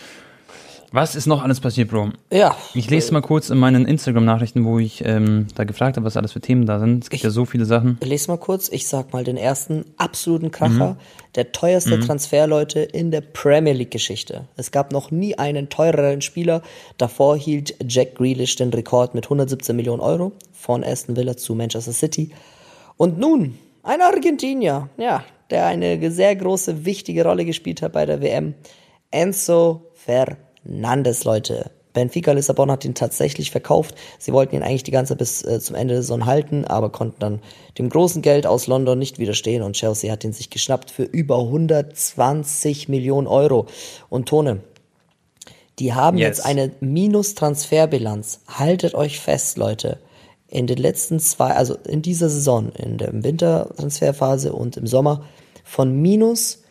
[0.95, 2.11] Was ist noch alles passiert, Bro?
[2.33, 6.17] Ja, Ich lese mal kurz in meinen Instagram-Nachrichten, wo ich ähm, da gefragt habe, was
[6.17, 7.03] alles für Themen da sind.
[7.03, 7.99] Es gibt ja so viele Sachen.
[8.01, 8.69] lese mal kurz.
[8.69, 10.97] Ich sag mal den ersten absoluten Kracher.
[11.35, 14.47] Der teuerste Transfer, Leute, in der Premier League-Geschichte.
[14.57, 16.63] Es gab noch nie einen teureren Spieler.
[16.97, 21.93] Davor hielt Jack Grealish den Rekord mit 117 Millionen Euro von Aston Villa zu Manchester
[21.93, 22.31] City.
[22.97, 28.23] Und nun, ein Argentinier, ja, der eine sehr große, wichtige Rolle gespielt hat bei der
[28.23, 28.55] WM.
[29.11, 29.91] Enzo
[30.65, 31.71] Fernandes, Leute.
[31.93, 33.95] Benfica Lissabon hat ihn tatsächlich verkauft.
[34.19, 36.91] Sie wollten ihn eigentlich die ganze Zeit bis äh, zum Ende der Saison halten, aber
[36.91, 37.41] konnten dann
[37.79, 41.39] dem großen Geld aus London nicht widerstehen und Chelsea hat ihn sich geschnappt für über
[41.39, 43.67] 120 Millionen Euro.
[44.11, 44.61] Und Tone,
[45.79, 46.39] die haben Yes.
[46.39, 48.41] jetzt eine Minus-Transferbilanz.
[48.49, 49.99] Haltet euch fest, Leute.
[50.49, 55.25] In den letzten zwei, also in dieser Saison, in der Wintertransferphase und im Sommer,
[55.65, 56.63] von minus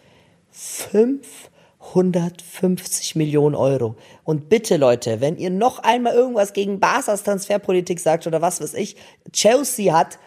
[1.94, 3.96] 550 Millionen Euro.
[4.24, 8.74] Und bitte, Leute, wenn ihr noch einmal irgendwas gegen Barca's Transferpolitik sagt oder was weiß
[8.74, 8.96] ich,
[9.32, 10.18] Chelsea hat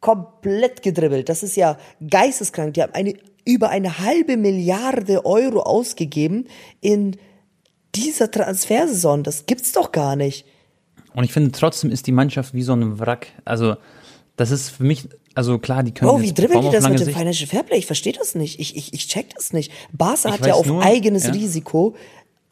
[0.00, 1.28] komplett gedribbelt.
[1.28, 1.76] Das ist ja
[2.08, 2.74] geisteskrank.
[2.74, 6.46] Die haben eine, über eine halbe Milliarde Euro ausgegeben
[6.80, 7.16] in
[7.94, 9.22] dieser Transfersaison.
[9.24, 10.46] Das gibt's doch gar nicht.
[11.14, 13.28] Und ich finde, trotzdem ist die Mannschaft wie so ein Wrack.
[13.44, 13.76] Also,
[14.36, 17.04] das ist für mich, also klar, die können Oh, wie dribbeln die das mit dem
[17.06, 17.18] Sicht.
[17.18, 17.78] Financial Fairplay?
[17.78, 18.60] Ich verstehe das nicht.
[18.60, 19.72] Ich, ich, ich check das nicht.
[19.92, 21.32] Barca Ich hat ja auf nur, eigenes ja.
[21.32, 21.94] Risiko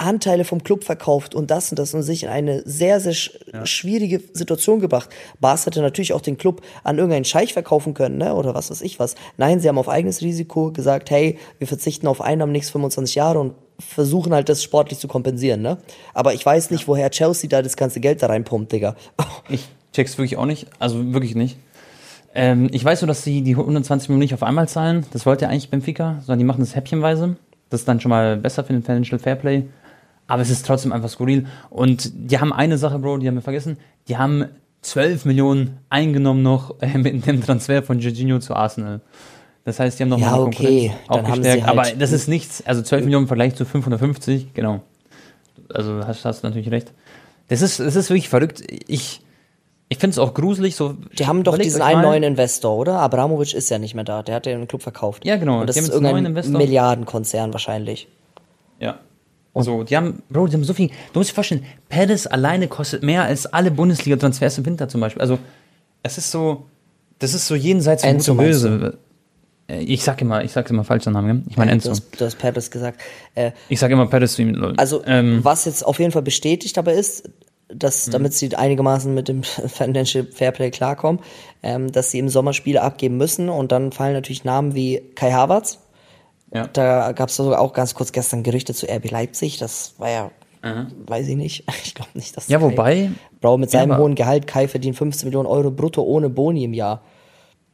[0.01, 3.33] Anteile vom Club verkauft und das und das und sich in eine sehr, sehr sch
[3.64, 5.11] schwierige Situation gebracht.
[5.41, 8.35] Bas hätte natürlich auch den Club an irgendeinen Scheich verkaufen können, ne?
[8.35, 9.14] oder was weiß ich was.
[9.37, 13.41] Nein, sie haben auf eigenes Risiko gesagt, hey, wir verzichten auf Einnahmen nächste 25 Jahre
[13.41, 15.78] und versuchen halt das sportlich zu kompensieren, ne?
[16.12, 18.95] Aber ich weiß nicht, woher Chelsea da das ganze Geld da reinpumpt, Digga.
[19.49, 20.66] Ich check's wirklich auch nicht.
[20.78, 21.57] Also wirklich nicht.
[22.35, 25.05] Ähm, ich weiß nur, dass sie die 120 Millionen nicht auf einmal zahlen.
[25.12, 27.37] Das wollte ja eigentlich Benfica, sondern die machen das häppchenweise.
[27.70, 29.64] Das ist dann schon mal besser für den Financial Fairplay.
[30.26, 31.47] Aber es ist trotzdem einfach skurril.
[31.70, 33.78] Und die haben eine Sache, Bro, die haben wir vergessen.
[34.09, 34.45] Die haben
[34.83, 39.01] 12 Millionen eingenommen noch äh, mit dem Transfer von Jorginho zu Arsenal.
[39.64, 40.93] Das heißt, die haben noch Ja, mal okay.
[41.09, 41.66] Konkurrenz aufgestärkt.
[41.66, 42.62] halt- aber das ist nichts.
[42.64, 44.83] Also 12 Millionen im Vergleich zu 550, genau.
[45.72, 46.93] Also hast, hast du natürlich recht.
[47.49, 48.62] Das ist, das ist wirklich verrückt.
[48.89, 49.20] Ich,
[49.93, 50.76] ich finde es auch gruselig.
[50.76, 53.01] So, Die haben doch diesen einen neuen Investor, oder?
[53.01, 54.22] Abramovic ist ja nicht mehr da.
[54.22, 55.26] Der hat ja den Club verkauft.
[55.26, 55.61] Ja, genau.
[55.61, 56.32] Und das ist irgendein.
[56.53, 58.09] Milliardenkonzern wahrscheinlich.
[58.78, 58.99] Ja.
[59.55, 60.91] So, die haben, Bro, die haben so viel.
[61.12, 65.20] Du musst dir vorstellen, Perez alleine kostet mehr als alle Bundesliga-Transfers im Winter zum Beispiel.
[65.20, 65.38] Also,
[66.05, 66.66] es ist so,
[67.18, 68.99] das ist so jenseits von Enzo Gut und Böse.
[69.66, 71.43] Äh, Ich sag immer, ich sag immer falschen Namen, gell?
[71.51, 71.91] Ich meine Du Enzo.
[71.91, 73.01] hast, du hast Perez gesagt.
[73.34, 74.74] Äh, Ich sag immer Perez zu ihm.
[74.76, 77.28] Also, ähm, was jetzt auf jeden Fall bestätigt aber ist,
[77.75, 78.11] dass, Mhm.
[78.12, 81.21] damit sie einigermaßen mit dem Financial Fairplay klarkommen,
[81.62, 85.33] ähm, dass sie im Sommer Spiele abgeben müssen und dann fallen natürlich Namen wie Kai
[85.33, 85.79] Havertz.
[86.53, 86.66] ja.
[86.73, 89.59] Da gab es sogar auch ganz kurz gestern Gerüchte zu RB Leipzig.
[89.59, 90.31] Das war ja,
[91.07, 91.64] weiß ich nicht.
[91.85, 93.11] Ich glaube nicht, dass Ja, Kai- wobei-
[93.41, 97.03] Bro, mit seinem hohen Gehalt, Kai verdient 15 Millionen Euro brutto ohne Boni im Jahr.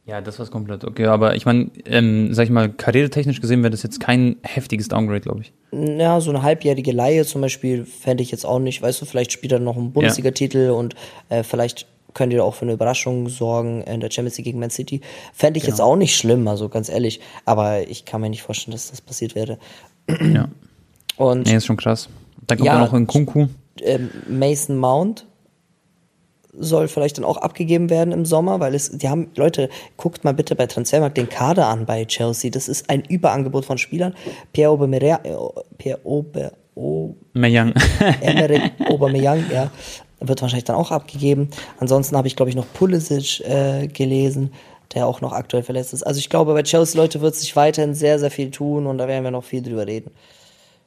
[0.07, 0.85] Ja, das war's komplett.
[0.85, 4.87] Okay, aber ich meine, ähm, sag ich mal, karrieretechnisch gesehen wäre das jetzt kein heftiges
[4.87, 5.51] Downgrade, glaube ich.
[5.73, 8.81] Ja, so eine halbjährige Laie zum Beispiel fände ich jetzt auch nicht.
[8.81, 10.95] Weißt du, vielleicht spielt er noch einen Bundesliga-Titel und
[11.27, 14.69] äh, vielleicht könnt ihr auch für eine Überraschung sorgen in der Champions League gegen Man
[14.71, 15.01] City.
[15.33, 15.73] Fände ich Genau.
[15.75, 17.19] jetzt auch nicht schlimm, also ganz ehrlich.
[17.45, 19.59] Aber ich kann mir nicht vorstellen, dass das passiert wäre.
[20.33, 20.47] ja.
[21.17, 22.07] Und Nee, ist schon krass.
[22.47, 22.75] Dann kommt Ja.
[22.75, 23.47] ja noch ein Kunku.
[23.81, 25.26] ähm, Mason Mount
[26.59, 30.33] soll vielleicht dann auch abgegeben werden im Sommer, weil es, die haben, Leute, guckt mal
[30.33, 32.49] bitte bei Transfermarkt den Kader an bei Chelsea.
[32.51, 34.15] Das ist ein Überangebot von Spielern.
[34.53, 35.35] Pierre Aubameyang, äh,
[35.77, 37.73] Pierre Aube, O- Meyang.
[38.21, 39.71] Emerick Aubameyang, ja,
[40.19, 41.49] wird wahrscheinlich dann auch abgegeben.
[41.79, 44.51] Ansonsten habe ich, glaube ich, noch Pulisic äh, gelesen,
[44.93, 46.03] der auch noch aktuell verletzt ist.
[46.03, 49.07] Also ich glaube, bei Chelsea, Leute, wird sich weiterhin sehr, sehr viel tun und da
[49.07, 50.11] werden wir noch viel drüber reden.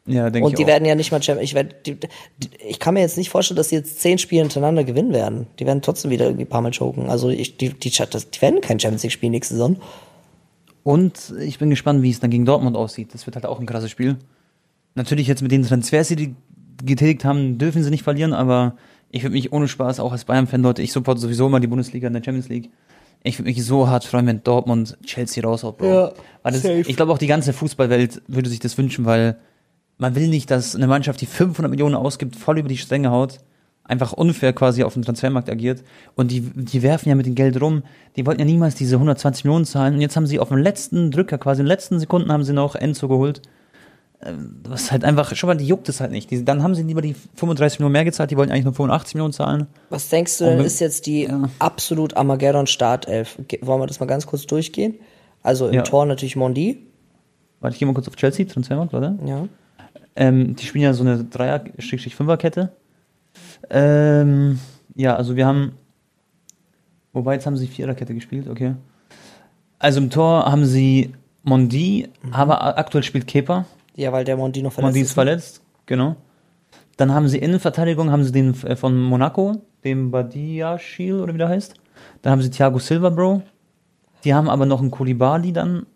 [0.07, 0.68] Ja, denke ich Und die auch.
[0.68, 1.51] werden ja nicht mal Champions.
[1.51, 4.42] Ich, werd, die, die, ich kann mir jetzt nicht vorstellen, dass sie jetzt zehn Spiele
[4.42, 5.46] hintereinander gewinnen werden.
[5.59, 7.11] Die werden trotzdem wieder irgendwie ein paar Mal choken.
[7.11, 9.76] Also ich, die, die, das- die werden kein Champions League spielen nächste Saison.
[10.82, 13.12] Und ich bin gespannt, wie es dann gegen Dortmund aussieht.
[13.14, 14.16] Das wird halt auch ein krasses Spiel.
[14.94, 16.34] Natürlich jetzt mit den Transfers, die die
[16.84, 18.76] getätigt haben, dürfen sie nicht verlieren, aber
[19.11, 22.07] ich würde mich ohne Spaß, auch als Bayern-Fan, Leute, ich supporte sowieso immer die Bundesliga
[22.07, 22.70] in der Champions League.
[23.22, 25.86] Ich würde mich so hart freuen, wenn Dortmund Chelsea raushaut, Bro.
[25.86, 29.36] Ja, weil das, ich glaube auch die ganze Fußballwelt würde sich das wünschen, weil
[30.01, 33.38] man will nicht, dass eine Mannschaft, die 500 Millionen ausgibt, voll über die Stränge haut,
[33.84, 35.82] einfach unfair quasi auf dem Transfermarkt agiert.
[36.16, 37.82] Und die, die werfen ja mit dem Geld rum.
[38.16, 39.94] Die wollten ja niemals diese 120 Millionen zahlen.
[39.94, 42.53] Und jetzt haben sie auf dem letzten Drücker, quasi in den letzten Sekunden, haben sie
[42.53, 43.42] noch Enzo geholt.
[44.22, 46.30] Ähm, Was ist halt einfach, schon mal, die juckt es halt nicht.
[46.30, 49.14] Die, dann haben sie lieber die 35 Millionen mehr gezahlt, die wollten eigentlich nur 85
[49.14, 49.66] Millionen zahlen.
[49.88, 51.48] Was denkst du denn, ist jetzt die ja.
[51.59, 53.38] absolut Armageddon Startelf?
[53.48, 54.94] Ge- Wollen wir das mal ganz kurz durchgehen?
[55.42, 55.82] Also im Ja.
[55.82, 56.86] Tor natürlich Mondi.
[57.61, 59.18] Warte, ich gehe mal kurz auf Chelsea, Transfermarkt, warte.
[59.26, 59.46] Ja.
[60.16, 62.72] Ähm, die spielen ja so eine Dreier-Fünfer-Kette.
[63.70, 64.58] Ähm,
[64.94, 65.72] ja, also wir haben.
[67.12, 68.74] Wobei, jetzt haben sie Viererkette gespielt, okay.
[69.78, 73.64] Also im Tor haben sie Mondi, aber a- aktuell spielt Kepa.
[73.96, 75.14] Ja, weil der Mondi noch verletzt Mondi ist ist.
[75.14, 76.16] verletzt, genau.
[76.96, 81.48] Dann haben sie Innenverteidigung, haben sie den äh, von Monaco, den Badiashil oder wie der
[81.48, 81.74] heißt.
[82.22, 83.42] Dann haben sie Thiago Silva, Bro.
[84.24, 85.86] Die haben aber noch einen Koulibaly dann.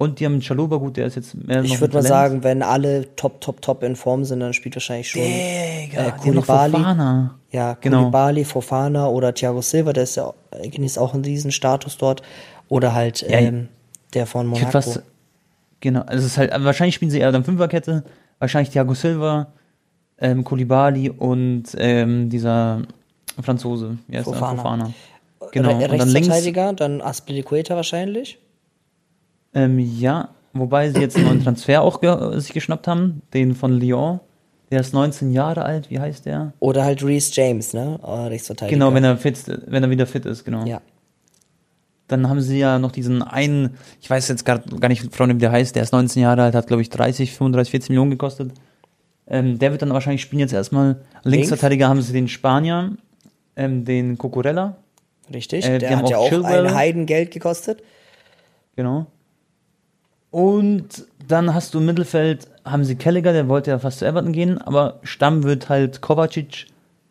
[0.00, 2.62] Und die haben Chaluba, gut, der ist jetzt mehr noch Ich würde mal sagen, wenn
[2.62, 6.72] alle top, top, top in Form sind, dann spielt wahrscheinlich schon Digga, äh, Koulibaly.
[6.72, 7.34] Fofana.
[7.50, 8.10] Ja, Genau.
[8.44, 10.32] Fofana oder Thiago Silva, der ist ja,
[10.62, 12.22] genießt auch einen riesen Status dort.
[12.70, 13.68] Oder halt Ja, ähm,
[14.14, 14.70] der von Monaco.
[14.70, 15.02] fast,
[15.80, 18.02] genau, also es ist halt, wahrscheinlich spielen sie eher dann Fünferkette,
[18.38, 19.48] wahrscheinlich Thiago Silva,
[20.18, 22.84] ähm, Koulibaly und ähm, dieser
[23.42, 24.56] Franzose, heißt Fofana.
[24.62, 24.90] Fofana.
[25.52, 28.38] Genau, Re und dann links, Rechtsverteidiger, dann Aspilicueta wahrscheinlich.
[29.54, 33.72] Ähm, ja, wobei sie jetzt einen neuen Transfer auch ge sich geschnappt haben, den von
[33.72, 34.20] Lyon,
[34.70, 36.52] der ist 19 Jahre alt, wie heißt der?
[36.60, 37.98] Oder halt Reece James, ne?
[38.02, 38.76] Äh, Rechtsverteidiger.
[38.76, 39.36] Genau, wenn er fit,
[39.66, 40.64] wenn er wieder fit ist, genau.
[40.64, 40.80] Ja.
[42.06, 45.40] Dann haben sie ja noch diesen einen, ich weiß jetzt gar, gar nicht, Freunde, wie
[45.40, 48.52] der heißt, der ist 19 Jahre alt, hat glaube ich 30, 35, 40 Millionen gekostet.
[49.28, 51.02] Ähm, der wird dann wahrscheinlich spielen jetzt erstmal.
[51.22, 52.96] Linksverteidiger haben sie den Spanier,
[53.54, 54.76] ähm, den Cucurella,
[55.32, 55.64] Richtig.
[55.64, 56.66] Äh, der hat ja auch auch Chilwell.
[56.66, 57.82] ein Heidengeld gekostet.
[58.76, 59.06] genau.
[60.30, 64.32] Und dann hast du im Mittelfeld, haben sie Kelliger, der wollte ja fast zu Everton
[64.32, 66.66] gehen, aber Stamm wird halt Kovacic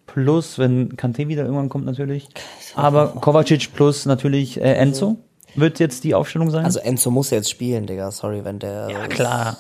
[0.06, 2.28] plus, wenn Kante wieder irgendwann kommt natürlich.
[2.76, 5.18] Aber Kovacic plus natürlich äh, Enzo
[5.56, 6.66] wird jetzt die Aufstellung sein.
[6.66, 8.12] Also Enzo muss jetzt spielen, Digga.
[8.12, 8.90] Sorry, wenn der.
[8.90, 9.58] ja, klar.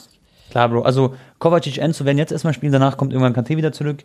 [0.50, 0.82] Klar, Bro.
[0.82, 4.04] Also Kovacic, Enzo werden jetzt erstmal spielen, danach kommt irgendwann Kante wieder zurück.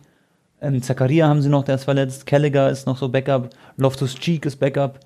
[0.61, 2.25] Ähm, Zakaria haben sie noch, der ist verletzt.
[2.25, 3.49] Kelliger ist noch so Backup.
[3.77, 4.99] Loftus Cheek ist Backup.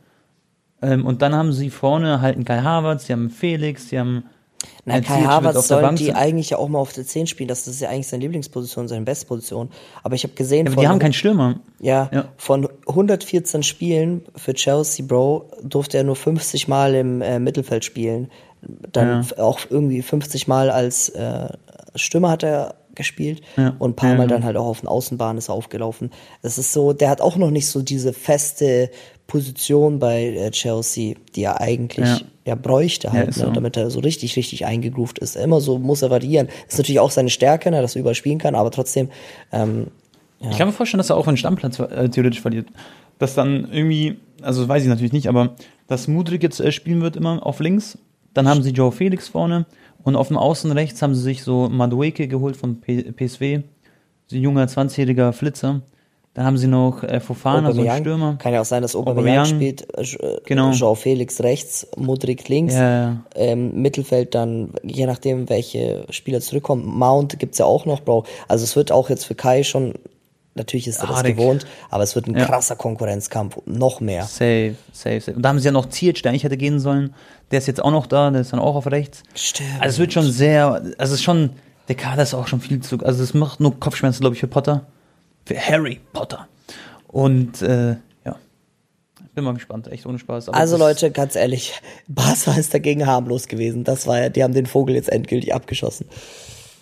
[0.82, 4.24] Ähm, und dann haben sie vorne halt einen Kai Havertz, sie haben Felix, sie haben
[4.86, 7.48] Na, Kai Havertz soll die eigentlich ja auch mal auf der 10 spielen.
[7.48, 9.70] Das ist ja eigentlich seine Lieblingsposition, seine Bestposition.
[10.04, 11.60] Aber ich habe gesehen, aber von, die haben keinen Stürmer.
[11.80, 12.26] ja, Ja.
[12.38, 18.30] von 114 Spielen für Chelsea, Bro, durfte er nur 50 Mal im äh, Mittelfeld spielen.
[18.62, 19.44] Dann Ja.
[19.44, 21.50] auch irgendwie 50 Mal als äh,
[21.96, 23.76] Stürmer hat er gespielt Ja.
[23.80, 24.36] und ein paar Ja, Mal genau.
[24.36, 26.12] dann halt auch auf den Außenbahn ist er aufgelaufen.
[26.42, 28.90] Es ist so, der hat auch noch nicht so diese feste
[29.30, 32.20] Position bei äh, Chelsea, die er eigentlich Ja.
[32.46, 33.52] ja, bräuchte halt, ist ne, so.
[33.52, 35.38] damit er so richtig, richtig eingegroovt ist.
[35.38, 36.50] Immer so muss er variieren.
[36.68, 39.10] Ist natürlich auch seine Stärke, ne, dass er überspielen kann, aber trotzdem,
[39.54, 39.88] ähm,
[40.42, 42.68] Ich kann mir vorstellen, dass er auch einen Stammplatz äh, theoretisch verliert.
[43.20, 45.56] Dass dann irgendwie, also weiß ich natürlich nicht, aber
[45.88, 47.98] dass Mudrik jetzt äh, spielen wird immer auf links.
[48.34, 49.66] Dann haben sie Joe Felix vorne
[50.04, 53.62] und auf dem Außen rechts haben sie sich so Madueke geholt von P PSW.
[54.28, 55.82] So ein junger 20-jähriger Flitzer.
[56.40, 58.00] Dann haben sie noch äh, Fofana, so ein Aubameyang.
[58.00, 58.36] Stürmer.
[58.40, 60.72] Kann ja auch sein, dass Aubameyang, spielt, äh, äh, Genau.
[60.72, 62.76] Joao Felix rechts, Mudrik links.
[62.76, 63.18] Ja.
[63.36, 66.86] Ähm, Mittelfeld dann, je nachdem, welche Spieler zurückkommen.
[66.86, 68.24] Mount gibt's ja auch noch, Bro.
[68.48, 69.96] Also es wird auch jetzt für Kai schon,
[70.56, 71.36] natürlich ist er das Haarig.
[71.36, 72.46] gewohnt, aber es wird ein Ja.
[72.46, 74.24] krasser Konkurrenzkampf, noch mehr.
[74.24, 75.36] Safe, safe, safe.
[75.36, 77.14] Und da haben sie ja noch Ziyech, der eigentlich hätte gehen sollen.
[77.52, 79.24] Der ist jetzt auch noch da, der ist dann auch auf rechts.
[79.36, 79.72] Stimmt.
[79.82, 81.50] Also es wird schon sehr, also es ist schon,
[81.90, 84.48] der Kader ist auch schon viel zu, also es macht nur Kopfschmerzen, glaube ich, für
[84.48, 84.86] Potter.
[85.50, 86.48] Für Harry Potter.
[87.08, 88.36] Und äh, ja,
[89.34, 90.50] bin mal gespannt, echt ohne Spaß.
[90.50, 91.74] Also Leute, ganz ehrlich,
[92.08, 93.84] Barca ist dagegen harmlos gewesen.
[93.84, 96.06] Das war ja, die haben den Vogel jetzt endgültig abgeschossen.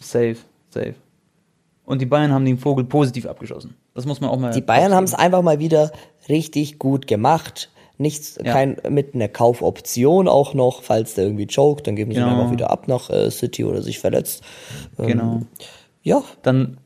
[0.01, 0.36] Safe,
[0.70, 0.95] safe.
[1.86, 3.76] Und die Bayern haben den Vogel positiv abgeschossen.
[3.93, 4.51] Das muss man auch mal.
[4.51, 5.93] Die Bayern haben es einfach mal wieder
[6.28, 7.70] richtig gut gemacht.
[7.97, 8.51] Nichts, Ja.
[8.51, 12.38] kein, mit einer Kaufoption auch noch, falls der irgendwie choked, dann geben sie ihn Genau.
[12.41, 14.43] einfach wieder ab nach äh, City oder sich verletzt.
[14.99, 15.41] Ähm, Genau.
[16.03, 16.78] Ja, Dann,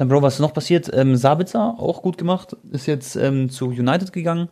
[0.00, 0.90] dann Bro, was ist noch passiert?
[0.94, 4.48] Ähm, Sabitzer, auch gut gemacht, ist jetzt ähm, zu United gegangen.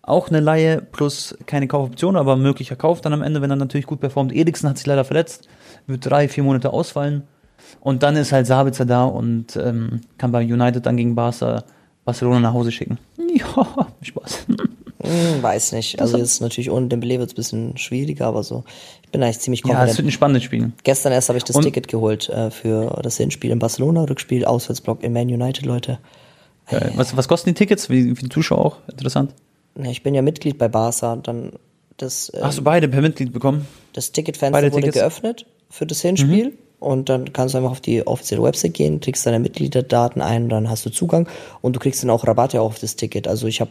[0.00, 3.86] Auch eine Laie plus keine Kaufoption, aber möglicher Kauf dann am Ende, wenn er natürlich
[3.86, 4.32] gut performt.
[4.32, 5.48] Eriksen hat sich leider verletzt,
[5.88, 7.24] wird drei, vier Monate ausfallen.
[7.80, 11.64] Und dann ist halt Sabitzer da und ähm, kann bei United dann gegen Barca,
[12.04, 12.98] Barcelona nach Hause schicken.
[13.34, 14.46] Ja, Spaß.
[15.02, 16.00] Hm, weiß nicht.
[16.00, 18.64] Also jetzt natürlich ohne Dembele wird es ein bisschen schwieriger, aber so.
[19.02, 19.98] Ich bin eigentlich ziemlich Ja, es confident.
[19.98, 20.72] wird ein spannendes Spiel.
[20.84, 24.44] Gestern erst habe ich das Und- Ticket geholt äh, für das Hinspiel in Barcelona, Rückspiel,
[24.44, 25.98] Auswärtsblock in Man United, Leute.
[26.70, 26.92] Geil.
[26.96, 27.90] Was, was kosten die Tickets?
[27.90, 28.76] Wie, für die Zuschauer auch?
[28.90, 29.34] Interessant.
[29.76, 31.52] Ja, Ich bin ja Mitglied bei Barca, dann
[31.98, 33.66] das, äh, Hast du beide per Mitglied bekommen?
[33.92, 34.96] das Ticketfenster wurde Tickets?
[34.96, 35.00] Mhm.
[35.00, 39.26] geöffnet für das Hinspiel und dann kannst du einfach auf die offizielle Website gehen, kriegst
[39.26, 41.28] deine Mitgliederdaten ein und dann hast du Zugang
[41.60, 43.28] und du kriegst dann auch Rabatte auf das Ticket.
[43.28, 43.70] Also ich habe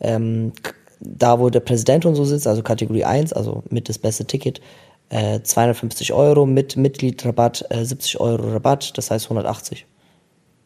[0.00, 0.52] ähm,
[1.00, 4.60] da, wo der Präsident und so sitzt, also Kategorie 1, also mit das beste Ticket,
[5.08, 9.86] äh, 250 Euro, mit Mitgliedrabatt äh, 70 Euro Rabatt, das heißt 180.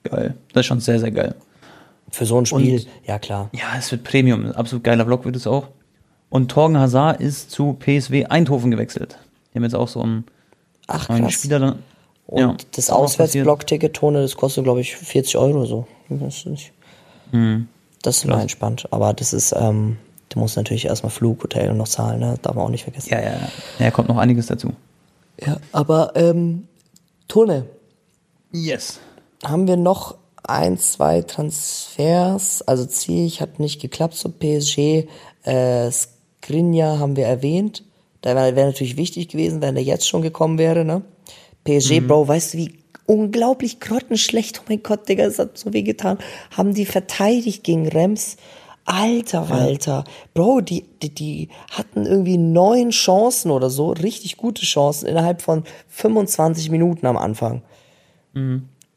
[0.05, 0.35] Geil.
[0.53, 1.35] Das ist schon sehr, sehr geil.
[2.11, 3.49] Für so ein Spiel, Und- ja klar.
[3.53, 4.53] Ja, es wird Premium.
[4.53, 5.69] Absolut geiler Vlog wird es auch.
[6.31, 9.19] Und Torgen Hazard ist zu PSW Eindhoven gewechselt.
[9.53, 10.25] Die haben jetzt auch so einen
[10.89, 11.33] Ach neuen krass.
[11.33, 11.79] Spieler dann.
[12.27, 12.91] Und ja, das.
[12.91, 15.87] Auswärtsblock-Ticket, Tone, das kostet, glaube ich, 40 Euro so.
[16.09, 16.73] Das ist, nicht,
[17.33, 17.69] Mhm.
[18.07, 18.87] Das ist immer entspannt.
[18.91, 19.97] Aber das ist, ähm,
[20.29, 22.37] du musst natürlich erstmal Flug, Hotel und noch zahlen, ne?
[22.43, 23.09] Darf man auch nicht vergessen.
[23.11, 23.49] Ja, ja, ja.
[23.79, 24.71] Ja, kommt noch einiges dazu.
[25.45, 26.69] Ja, aber, ähm,
[27.29, 27.67] Tone,
[28.53, 29.01] Yes.
[29.45, 30.15] haben wir noch
[30.47, 32.63] ein, zwei Transfers?
[32.63, 35.09] Also Ziyech hat nicht geklappt zur PSG.
[35.43, 37.83] Äh, Skriniar haben wir erwähnt.
[38.21, 41.03] Da wäre wär natürlich wichtig gewesen, wenn der jetzt schon gekommen wäre, ne?
[41.65, 45.83] PSG, Bro, weißt du, wie unglaublich grottenschlecht, oh mein Gott, Digga, es hat so weh
[45.83, 46.19] getan,
[46.57, 48.37] haben die verteidigt gegen Rems.
[48.87, 55.07] Alter Walter, Bro, die, die, die hatten irgendwie neun Chancen oder so, richtig gute Chancen
[55.07, 57.63] innerhalb von 25 Minuten am Anfang.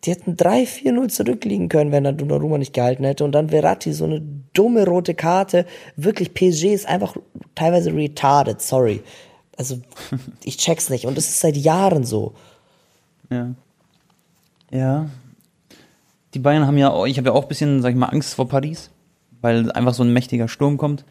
[0.03, 3.24] Die hätten 3-4-0 zurückliegen können, wenn er Donnarumma nicht gehalten hätte.
[3.24, 4.22] Und dann Verratti, so eine
[4.53, 5.66] dumme rote Karte.
[5.95, 7.16] Wirklich, PSG ist einfach
[7.55, 9.01] teilweise retarded, sorry.
[9.58, 9.80] Also,
[10.43, 11.05] ich check's nicht.
[11.05, 12.34] Und das ist seit Jahren so.
[13.30, 13.53] Ja.
[14.72, 15.09] Ja.
[16.34, 18.36] Die Bayern haben ja, auch- ich habe ja auch ein bisschen, sag ich mal, Angst
[18.36, 18.89] vor Paris,
[19.41, 21.05] weil einfach so ein mächtiger Sturm kommt.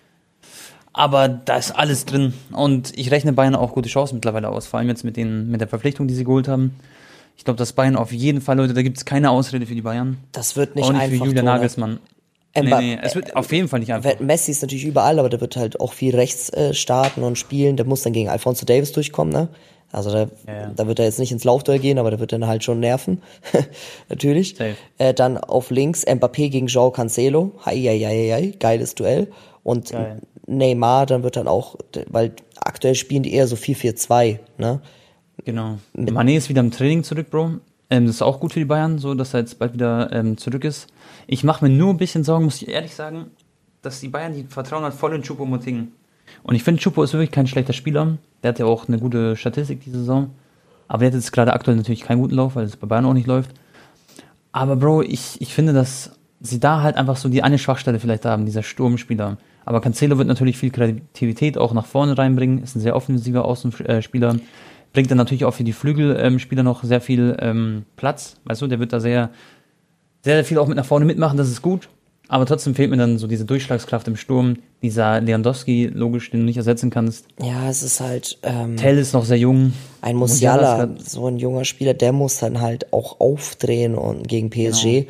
[0.93, 2.33] Aber da ist alles drin.
[2.53, 5.61] Und ich rechne Bayern auch gute Chancen mittlerweile aus, vor allem jetzt mit, den, mit
[5.61, 6.75] der Verpflichtung, die sie geholt haben.
[7.37, 9.83] Ich glaube, dass Bayern auf jeden Fall, Leute, da gibt es keine Ausrede für die
[9.83, 10.17] Bayern.
[10.33, 11.19] Das wird nicht auch nicht einfach.
[11.19, 11.55] für Julian Tone.
[11.57, 11.99] Nagelsmann.
[12.55, 14.19] Ähm, nee, nee, es wird auf jeden Fall nicht einfach.
[14.21, 17.77] Messi ist natürlich überall, aber der wird halt auch viel rechts äh, starten und spielen.
[17.77, 19.49] Der muss dann gegen Alfonso Davis durchkommen, ne?
[19.97, 22.47] Also da, Ja, da wird er jetzt nicht ins Laufduell gehen, aber da wird er
[22.47, 23.23] halt schon nerven.
[24.11, 24.55] Natürlich.
[24.99, 27.53] Äh, dann auf links Mbappé gegen Joao Cancelo.
[27.65, 29.29] Hei, hei, hei, hei, geiles Duell.
[29.63, 30.21] Und Geil.
[30.47, 31.77] Neymar, dann wird dann auch,
[32.09, 34.81] weil aktuell spielen die eher so 4-4-2, ne?
[35.45, 35.79] Genau.
[35.97, 37.53] Mané ist wieder im Training zurück, Bro.
[37.89, 40.37] Ähm, das ist auch gut für die Bayern, so dass er jetzt bald wieder ähm,
[40.37, 40.89] zurück ist.
[41.27, 43.31] Ich mache mir nur ein bisschen Sorgen, muss ich ehrlich sagen,
[43.81, 45.89] dass die Bayern, die vertrauen halt voll in Choupo-Moting.
[46.43, 48.19] Und ich finde, Choupo ist wirklich kein schlechter Spieler.
[48.43, 50.31] Der hat ja auch eine gute Statistik diese Saison.
[50.89, 53.15] Aber der hat jetzt gerade aktuell natürlich keinen guten Lauf, weil es bei Bayern auch
[53.15, 53.51] nicht läuft.
[54.53, 58.25] Aber Bro, ich, ich finde, dass sie da halt einfach so die eine Schwachstelle vielleicht
[58.25, 59.39] haben, dieser Sturmspieler.
[59.65, 64.37] Aber Cancelo wird natürlich viel Kreativität auch nach vorne reinbringen, ist ein sehr offensiver Außenspieler.
[64.93, 68.37] Bringt dann natürlich auch für die Flügelspieler noch sehr viel ähm, Platz.
[68.45, 69.31] Weißt du, der wird da sehr,
[70.23, 71.89] sehr viel auch mit nach vorne mitmachen, das ist gut.
[72.29, 74.57] Aber trotzdem fehlt mir dann so diese Durchschlagskraft im Sturm.
[74.83, 77.27] Dieser Lewandowski, logisch, den du nicht ersetzen kannst.
[77.41, 79.73] Ja, es ist halt ähm, Tell ist noch sehr jung.
[80.01, 85.07] ein Musiala so ein junger Spieler, der muss dann halt auch aufdrehen und gegen PSG.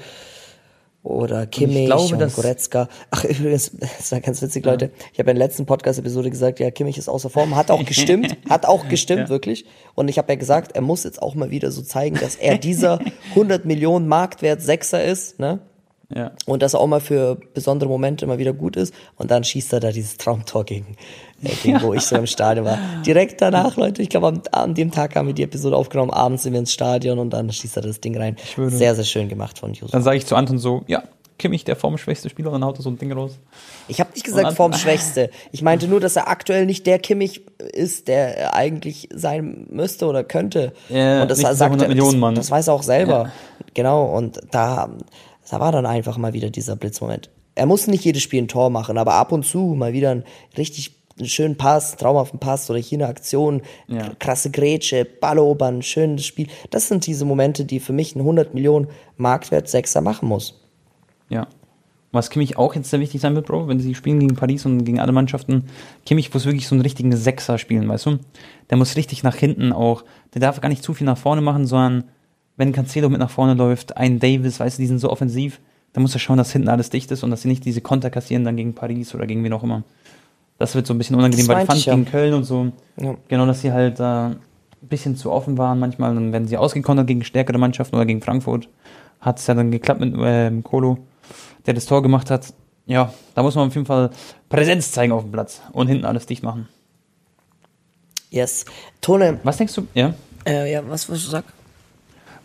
[1.02, 2.88] Oder Kimmich und, glaube, dass- Goretzka.
[3.12, 4.90] Ach, übrigens, das war ganz witzig, Leute.
[5.12, 7.54] Ich habe in der letzten Podcast-Episode gesagt, ja, Kimmich ist außer Form.
[7.54, 9.28] Hat auch gestimmt, hat auch gestimmt, Ja.
[9.28, 9.66] wirklich.
[9.94, 12.58] Und ich habe ja gesagt, er muss jetzt auch mal wieder so zeigen, dass er
[12.58, 12.98] dieser
[13.30, 15.60] 100 Millionen Marktwert Sechser ist, ne?
[16.14, 16.32] Ja.
[16.46, 18.94] Und dass er auch mal für besondere Momente immer wieder gut ist.
[19.16, 20.96] Und dann schießt er da dieses Traumtor gegen,
[21.42, 22.78] äh, gegen wo ich so im Stadion war.
[23.04, 26.44] Direkt danach, Leute, ich glaube, an, an dem Tag haben wir die Episode aufgenommen, abends
[26.44, 28.36] sind wir ins Stadion und dann schießt er das Ding rein.
[28.56, 29.90] Sehr, sehr schön gemacht von Yusuf.
[29.90, 31.02] Dann sage ich zu Anton so, ja,
[31.38, 33.38] Kimmich, der formschwächste Spieler, dann haut er so ein Ding raus.
[33.88, 35.30] Ich habe nicht gesagt Und vorm Schwächste.
[35.52, 40.06] Ich meinte nur, dass er aktuell nicht der Kimmich ist, der er eigentlich sein müsste
[40.06, 40.72] oder könnte.
[40.88, 42.34] Ja, und das sagt 100 er, Millionen das, Mann.
[42.34, 43.32] das weiß er auch selber.
[43.74, 44.88] Genau, und da,
[45.48, 47.30] da war dann einfach mal wieder dieser Blitzmoment.
[47.54, 50.24] Er muss nicht jedes Spiel ein Tor machen, aber ab und zu mal wieder einen
[50.58, 54.10] richtig einen schönen Pass, traumhaften Pass oder hier eine Aktion, Ja.
[54.18, 56.48] krasse Grätsche, Ballobern, schönes Spiel.
[56.70, 60.60] Das sind diese Momente, die für mich einen 100 Millionen Marktwert Sechser machen muss.
[61.30, 61.46] Ja.
[62.12, 64.84] Was Kimmich auch jetzt sehr wichtig sein wird, Bro, wenn sie spielen gegen Paris und
[64.84, 65.64] gegen alle Mannschaften,
[66.04, 68.18] Kimmich muss wirklich so einen richtigen Sechser spielen, weißt du?
[68.70, 71.66] Der muss richtig nach hinten auch, der darf gar nicht zu viel nach vorne machen,
[71.66, 72.04] sondern
[72.56, 75.60] wenn Cancelo mit nach vorne läuft, ein Davis, weißt du, die sind so offensiv,
[75.92, 78.10] dann muss er schauen, dass hinten alles dicht ist und dass sie nicht diese Konter
[78.10, 79.82] kassieren dann gegen Paris oder gegen wen auch immer.
[80.58, 81.94] Das wird so ein bisschen unangenehm, weil meinte fand ich ja.
[81.94, 83.14] gegen Köln und so, Ja.
[83.28, 84.38] genau, dass sie halt da ein
[84.88, 88.68] bisschen zu offen waren manchmal, dann werden sie ausgekontert gegen stärkere Mannschaften oder gegen Frankfurt.
[89.20, 90.98] Hat es ja dann geklappt mit ähm, Kolo,
[91.66, 92.52] der das Tor gemacht hat.
[92.86, 94.10] Ja, da muss man auf jeden Fall
[94.48, 96.68] Präsenz zeigen auf dem Platz und hinten alles dicht machen.
[98.30, 98.64] Yes.
[99.00, 100.14] Tone, Was denkst du, ja?
[100.46, 101.50] äh, ja, was, was du sagst?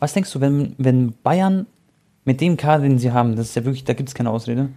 [0.02, 1.68] Was denkst du, wenn, wenn Bayern
[2.26, 4.70] mit dem Kader, den sie haben, das ist ja wirklich, da gibt es keine Ausrede.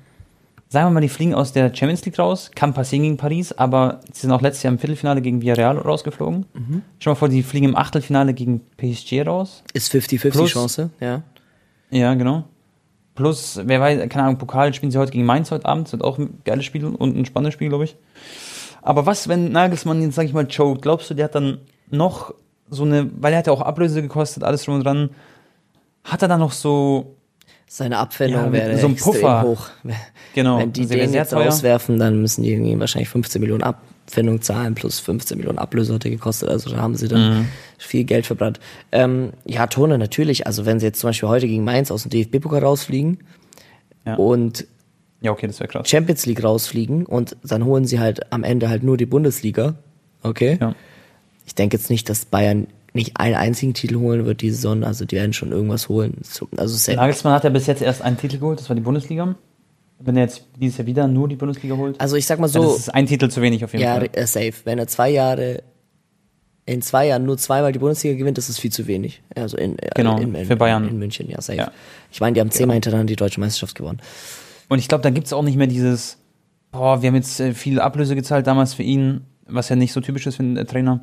[0.69, 4.01] Sagen wir mal, die fliegen aus der Champions League raus, kann passieren gegen Paris, aber
[4.13, 6.47] sie sind auch letztes Jahr im Viertelfinale gegen Villarreal rausgeflogen.
[6.99, 9.63] Schau mal vor, die fliegen im Achtelfinale gegen PSG raus.
[9.73, 11.23] Ist 50-50 Plus- Chance, ja.
[11.91, 12.45] Ja, genau.
[13.15, 16.03] Plus, wer weiß, keine Ahnung, Pokal spielen sie heute gegen Mainz heute Abend, das wird
[16.05, 17.97] auch ein geiles Spiel und ein spannendes Spiel, glaube ich.
[18.83, 21.59] Aber was, wenn Nagelsmann jetzt, sag ich mal, choked, glaubst du, der hat dann
[21.91, 22.35] noch
[22.75, 25.11] so eine, weil er hat ja auch Ablöse gekostet, alles drum und dran,
[26.05, 27.17] hat er dann noch so,
[27.67, 29.43] Seine Abfindung Ja, wäre so ein Puffer.
[29.43, 29.67] hoch.
[30.35, 31.49] Genau, Wenn die den jetzt teuer.
[31.49, 36.05] auswerfen, dann müssen die irgendwie wahrscheinlich 15 Millionen Abfindung zahlen plus 15 Millionen Ablöse hat
[36.05, 36.51] er gekostet.
[36.51, 37.49] Also da haben sie dann Mhm.
[37.79, 38.61] viel Geld verbrannt.
[38.93, 40.47] Ähm, ja, Tone, natürlich.
[40.47, 43.19] Also wenn sie jetzt zum Beispiel heute gegen Mainz aus dem DFB-Pokal rausfliegen
[44.07, 44.17] Ja.
[44.17, 44.67] und
[45.23, 45.89] ja, okay, das wäre krass.
[45.89, 49.75] Champions League rausfliegen und dann holen sie halt am Ende halt nur die Bundesliga.
[50.23, 50.59] Okay?
[50.61, 50.75] Ja.
[51.47, 54.85] Ich denke jetzt nicht, dass Bayern nicht einen einzigen Titel holen wird diese Saison.
[54.85, 56.19] Also die werden schon irgendwas holen.
[56.57, 56.97] Also safe.
[56.97, 59.35] Nagelsmann hat ja bis jetzt erst einen Titel geholt, das war die Bundesliga.
[59.99, 62.63] Wenn er jetzt dieses Jahr wieder nur die Bundesliga holt, Also ich sag mal so,
[62.75, 64.11] ist es ein Titel zu wenig auf jeden ja, Fall.
[64.13, 64.53] äh, safe.
[64.65, 65.63] Wenn er zwei Jahre,
[66.67, 69.23] in zwei Jahren nur zweimal die Bundesliga gewinnt, das ist viel zu wenig.
[69.35, 70.89] Also in, äh, Genau, in, in, für Bayern.
[70.89, 71.59] In München, ja, safe.
[71.59, 71.73] Ja.
[72.13, 74.01] Ich meine, die haben zehnmal hintereinander die deutsche Meisterschaft gewonnen.
[74.69, 76.19] Und ich glaube, da gibt es auch nicht mehr dieses,
[76.71, 80.01] boah, wir haben jetzt äh, viel Ablöse gezahlt damals für ihn, was ja nicht so
[80.01, 81.03] typisch ist für einen Trainer.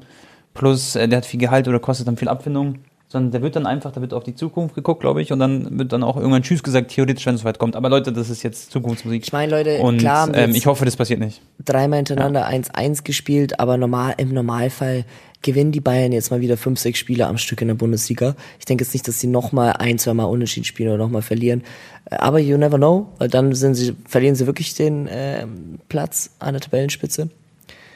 [0.53, 2.79] Plus, äh, der hat viel Gehalt oder kostet dann viel Abfindung.
[3.07, 5.77] Sondern der wird dann einfach, da wird auf die Zukunft geguckt, glaube ich, und dann
[5.77, 7.75] wird dann auch irgendwann Tschüss gesagt, theoretisch, wenn es soweit kommt.
[7.75, 9.23] Aber Leute, das ist jetzt Zukunftsmusik.
[9.25, 11.41] Ich meine, Leute, und klar ähm, ich hoffe, das passiert nicht.
[11.65, 15.03] Dreimal hintereinander 1-1 gespielt, aber normal, im Normalfall
[15.41, 18.33] gewinnen die Bayern jetzt mal wieder fünf, sechs Spiele am Stück in der Bundesliga.
[18.59, 21.63] Ich denke jetzt nicht, dass sie nochmal ein, zwei Mal unentschieden spielen oder nochmal verlieren.
[22.09, 26.29] Äh, Aber you never know, weil dann sind sie, verlieren sie wirklich den ähm, Platz
[26.39, 27.27] an der Tabellenspitze.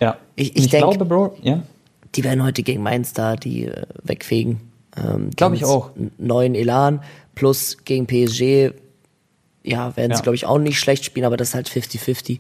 [0.02, 0.18] Ja.
[0.36, 1.64] Ich- Und ich denk- glaube, Bro, ja.
[2.16, 4.60] Die werden heute gegen Mainz da die äh, wegfegen.
[4.98, 5.92] Ähm, die Glaub haben ich auch.
[6.18, 7.02] Neuen Elan
[7.36, 8.72] plus gegen PSG.
[9.64, 10.18] Ja, werden Ja.
[10.18, 12.40] sie, glaube ich, auch nicht schlecht spielen, aber das ist halt 50-50.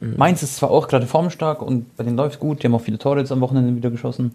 [0.00, 2.98] Mainz ist zwar auch gerade formstark und bei denen läuft gut, die haben auch viele
[2.98, 4.34] Tore jetzt am Wochenende wieder geschossen.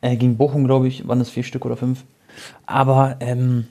[0.00, 2.04] Äh, gegen Bochum, glaube ich, waren es vier Stück oder fünf.
[2.66, 3.66] Aber ähm,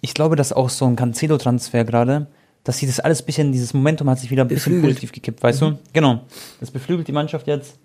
[0.00, 2.26] ich glaube, dass auch so ein Cancelo-Transfer gerade,
[2.64, 4.94] dass sie das alles bisschen, dieses Momentum hat sich wieder ein bisschen Beflügelt.
[4.94, 5.78] positiv gekippt, weißt du?
[5.92, 6.22] Genau.
[6.60, 7.76] Das beflügelt die Mannschaft jetzt.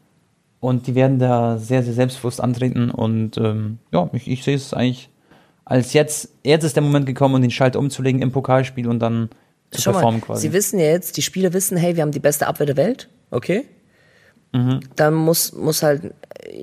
[0.59, 2.89] Und die werden da sehr, sehr selbstbewusst antreten.
[2.91, 5.09] Und ähm, ja, ich, ich sehe es eigentlich
[5.65, 9.29] als jetzt, jetzt ist der Moment gekommen, um den Schalter umzulegen im Pokalspiel und dann
[9.71, 10.47] zu Schau performen mal, quasi.
[10.47, 13.07] sie wissen ja jetzt, die Spieler wissen, hey, wir haben die beste Abwehr der Welt,
[13.29, 13.65] okay?
[14.51, 14.79] Mhm.
[14.95, 16.11] Dann muss, muss halt,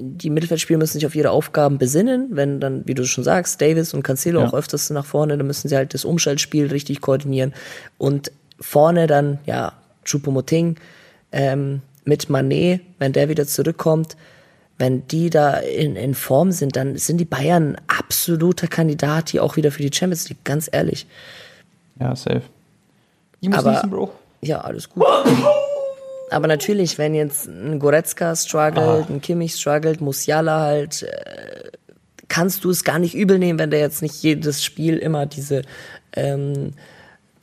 [0.01, 3.94] die Mittelfeldspieler müssen sich auf ihre Aufgaben besinnen, wenn dann, wie du schon sagst, Davis
[3.94, 4.49] und Cancelo Ja.
[4.49, 7.55] auch öfters nach vorne, dann müssen sie halt das Umschaltspiel richtig koordinieren
[7.99, 9.72] und vorne dann, ja,
[10.05, 10.76] Choupo-Moting,
[11.30, 14.16] ähm, mit Manet, wenn der wieder zurückkommt,
[14.78, 19.42] wenn die da in, in Form sind, dann sind die Bayern ein absoluter Kandidat hier
[19.42, 21.07] auch wieder für die Champions League, ganz ehrlich.
[22.00, 22.42] ja, safe.
[23.40, 24.12] Ich muss Aber- niesen, Bro.
[24.42, 25.04] Ja, alles gut.
[26.30, 31.70] Aber natürlich, wenn jetzt ein Goretzka struggelt, ein Kimmich struggelt, Musiala halt, äh,
[32.28, 35.62] kannst du es gar nicht übel nehmen, wenn der jetzt nicht jedes Spiel immer diese,
[36.14, 36.72] ähm,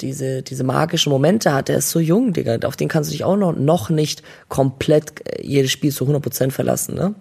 [0.01, 1.69] diese, diese magischen Momente hat.
[1.69, 2.57] Der ist so jung, Digga.
[2.67, 6.51] Auf den kannst du dich auch noch, noch nicht komplett äh, jedes Spiel zu 100%
[6.51, 7.13] verlassen, ne?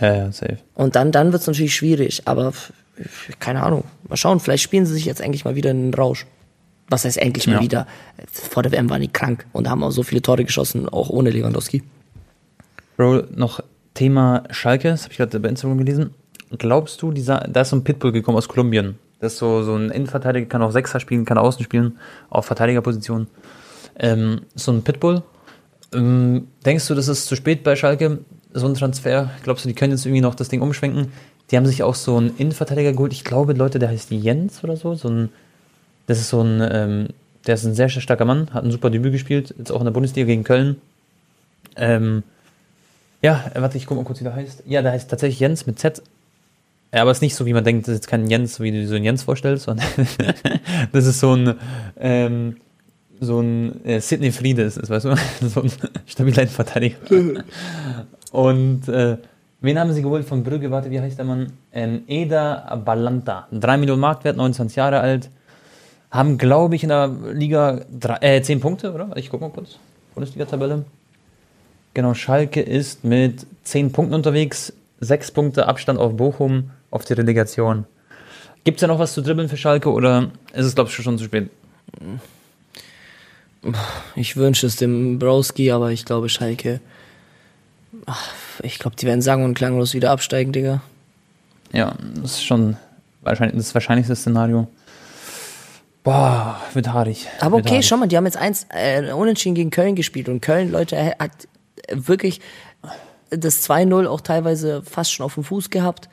[0.00, 0.58] Ja, ja, safe.
[0.74, 2.22] Und dann, dann wird's natürlich schwierig.
[2.26, 2.52] Aber
[3.40, 3.84] keine Ahnung.
[4.08, 6.26] Mal schauen, vielleicht spielen sie sich jetzt endlich mal wieder in den Rausch.
[6.88, 7.60] Was heißt endlich mal Ja.
[7.60, 7.86] wieder?
[8.32, 11.30] Vor der WM waren die krank und haben auch so viele Tore geschossen, auch ohne
[11.30, 11.82] Lewandowski.
[12.96, 13.60] Bro, noch
[13.94, 16.14] Thema Schalke, das habe ich gerade bei Instagram gelesen.
[16.56, 18.96] Glaubst du, dieser, da ist so ein Pitbull gekommen aus Kolumbien.
[19.20, 21.98] Das ist so, so ein Innenverteidiger, kann auch Sechser spielen, kann Außen spielen,
[22.30, 23.26] auf Verteidigerposition.
[23.98, 25.22] Ähm, so ein Pitbull.
[25.92, 28.18] Ähm, denkst du, das ist zu spät bei Schalke,
[28.52, 29.30] so ein Transfer?
[29.42, 31.12] Glaubst du, die können jetzt irgendwie noch das Ding umschwenken?
[31.50, 33.12] Die haben sich auch so einen Innenverteidiger geholt.
[33.12, 34.94] Ich glaube, Leute, der heißt Jens oder so.
[34.94, 35.30] so ein,
[36.06, 37.08] das ist so ein, ähm,
[37.46, 39.86] der ist ein sehr, sehr starker Mann, hat ein super Debüt gespielt, jetzt auch in
[39.86, 40.76] der Bundesliga gegen Köln.
[41.76, 42.22] Ähm,
[43.22, 44.64] ja, warte, ich guck mal kurz, wie der heißt.
[44.66, 46.02] Ja, der heißt tatsächlich Jens mit Z.
[46.92, 48.70] Ja, aber es ist nicht so, wie man denkt, das ist jetzt kein Jens, wie
[48.70, 49.86] du dir so einen Jens vorstellst, sondern
[50.92, 51.54] das ist so ein,
[51.98, 52.56] ähm,
[53.20, 55.14] so ein äh, Sidney Friede ist es, weißt du?
[55.48, 55.72] so ein
[56.06, 56.96] stabiler Verteidiger.
[58.32, 59.18] Und äh,
[59.60, 60.70] wen haben sie geholt von Brügge?
[60.70, 61.52] Warte, wie heißt der Mann?
[61.72, 63.48] Ähm, Eda Balanta.
[63.52, 65.28] 3 Millionen Marktwert, 29 Jahre alt.
[66.10, 69.10] Haben, glaube ich, in der Liga drei, äh, 10 Punkte, oder?
[69.16, 69.78] Ich guck mal kurz.
[70.14, 70.86] Bundesliga-Tabelle.
[71.92, 77.84] Genau, Schalke ist mit 10 Punkten unterwegs, 6 Punkte Abstand auf Bochum, auf die Relegation.
[78.64, 81.18] Gibt es da noch was zu dribbeln für Schalke oder ist es, glaube ich, schon
[81.18, 81.50] zu spät?
[84.14, 86.80] Ich wünsche es dem Browski, aber ich glaube Schalke.
[88.06, 88.32] Ach,
[88.62, 90.82] ich glaube, die werden sang- und klanglos wieder absteigen, Digga.
[91.72, 92.76] Ja, das ist schon
[93.22, 94.68] wahrscheinlich das wahrscheinlichste Szenario.
[96.04, 97.26] Boah, wird haarig.
[97.40, 97.86] Aber Wird okay, haarig.
[97.86, 101.16] schau mal, die haben jetzt eins äh, unentschieden gegen Köln gespielt und Köln, Leute, er
[101.18, 101.48] hat
[101.92, 102.40] wirklich
[103.30, 106.08] das 2-0 auch teilweise fast schon auf dem Fuß gehabt.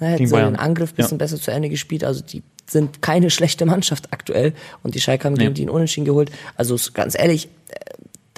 [0.00, 0.56] Er hätte Gegen so den.
[0.56, 1.24] Angriff ein bisschen Ja.
[1.24, 2.04] besser zu Ende gespielt.
[2.04, 5.54] Also die sind keine schlechte Mannschaft aktuell und die Schalke haben gegen Nee.
[5.54, 6.30] die einen Unentschieden geholt.
[6.56, 7.74] Also ist ganz ehrlich, äh,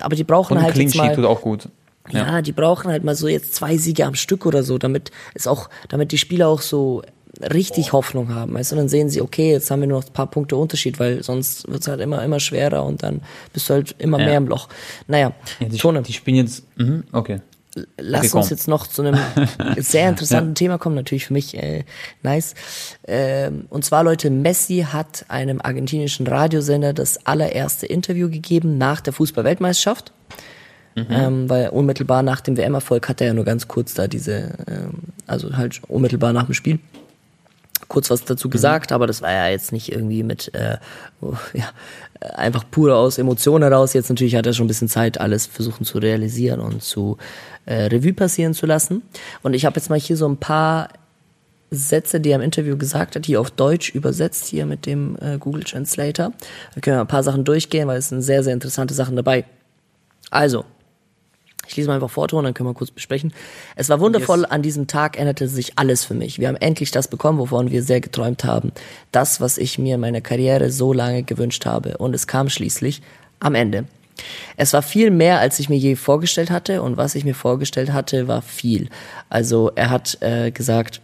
[0.03, 1.69] aber die brauchen Und halt Clean jetzt mal, tut auch gut.
[2.11, 2.41] ja.
[2.43, 5.69] die brauchen halt mal so jetzt zwei Siege am Stück oder so, damit es auch,
[5.89, 7.03] damit die Spieler auch so
[7.53, 8.53] richtig Hoffnung haben.
[8.55, 10.99] Weißt du, dann sehen sie, okay, jetzt haben wir nur noch ein paar Punkte Unterschied,
[10.99, 14.25] weil sonst wird es halt immer, immer schwerer und dann bist du halt immer Ja.
[14.27, 14.69] mehr im Loch.
[15.07, 16.65] Naja, Ja, die, Tone, die spielen jetzt.
[16.77, 17.41] Mhm, okay.
[17.97, 19.19] Lass okay, uns jetzt noch zu einem
[19.79, 21.85] sehr interessanten Thema kommen, natürlich für mich äh,
[22.23, 22.55] nice.
[23.07, 29.13] Ähm, und zwar, Leute, Messi hat einem argentinischen Radiosender das allererste Interview gegeben nach der
[29.13, 30.13] Fußball-Weltmeisterschaft.
[30.97, 34.95] Ähm, weil unmittelbar nach dem WM-Erfolg hat er ja nur ganz kurz da diese, ähm,
[35.27, 36.79] also halt unmittelbar nach dem Spiel
[37.91, 40.79] kurz was dazu gesagt, aber das war ja jetzt nicht irgendwie mit, äh,
[41.21, 41.69] oh, ja,
[42.35, 43.93] einfach pur aus Emotionen heraus.
[43.93, 47.19] Jetzt natürlich hat er schon ein bisschen Zeit, alles versuchen zu realisieren und zu
[47.67, 49.03] äh, Revue passieren zu lassen.
[49.43, 50.89] Und ich habe jetzt mal hier so ein paar
[51.71, 55.39] Sätze, die er im Interview gesagt hat, hier auf Deutsch übersetzt, hier mit dem äh,
[55.39, 56.33] Google Translator.
[56.75, 59.45] Da können wir ein paar Sachen durchgehen, weil es sind sehr, sehr interessante Sachen dabei.
[60.31, 60.65] Also,
[61.67, 63.33] ich lese mal einfach vor, und dann können wir kurz besprechen.
[63.77, 66.41] Es war wundervoll, an diesem Tag änderte sich alles für mich.
[66.41, 68.73] Wir haben endlich das bekommen, wovon wir sehr geträumt haben.
[69.13, 71.99] Das, was ich mir in meiner Karriere so lange gewünscht habe.
[71.99, 73.03] Und es kam schließlich
[73.39, 73.85] am Ende.
[74.57, 76.83] Es war viel mehr, als ich mir je vorgestellt hatte.
[76.83, 78.89] Und was ich mir vorgestellt hatte, war viel.
[79.29, 81.01] Also er hat äh, gesagt,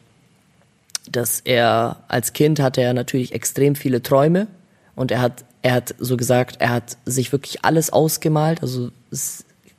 [1.10, 4.48] dass er als Kind hatte er natürlich extrem viele Träume
[4.94, 8.90] und er hat er hat so gesagt, er hat sich wirklich alles ausgemalt, also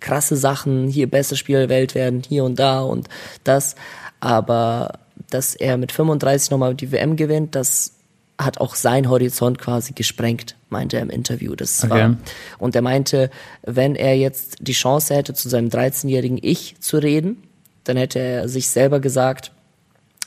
[0.01, 3.07] krasse Sachen, hier beste Spieler der Welt werden, hier und da und
[3.45, 3.75] das,
[4.19, 7.93] aber dass er mit 35 nochmal die WM gewinnt, das
[8.39, 11.55] hat auch sein Horizont quasi gesprengt, meinte er im Interview.
[11.55, 11.89] Das Okay.
[11.91, 12.17] war,
[12.59, 13.29] und er meinte,
[13.63, 17.43] wenn er jetzt die Chance hätte, zu seinem 13-jährigen Ich zu reden,
[17.83, 19.51] dann hätte er sich selber gesagt,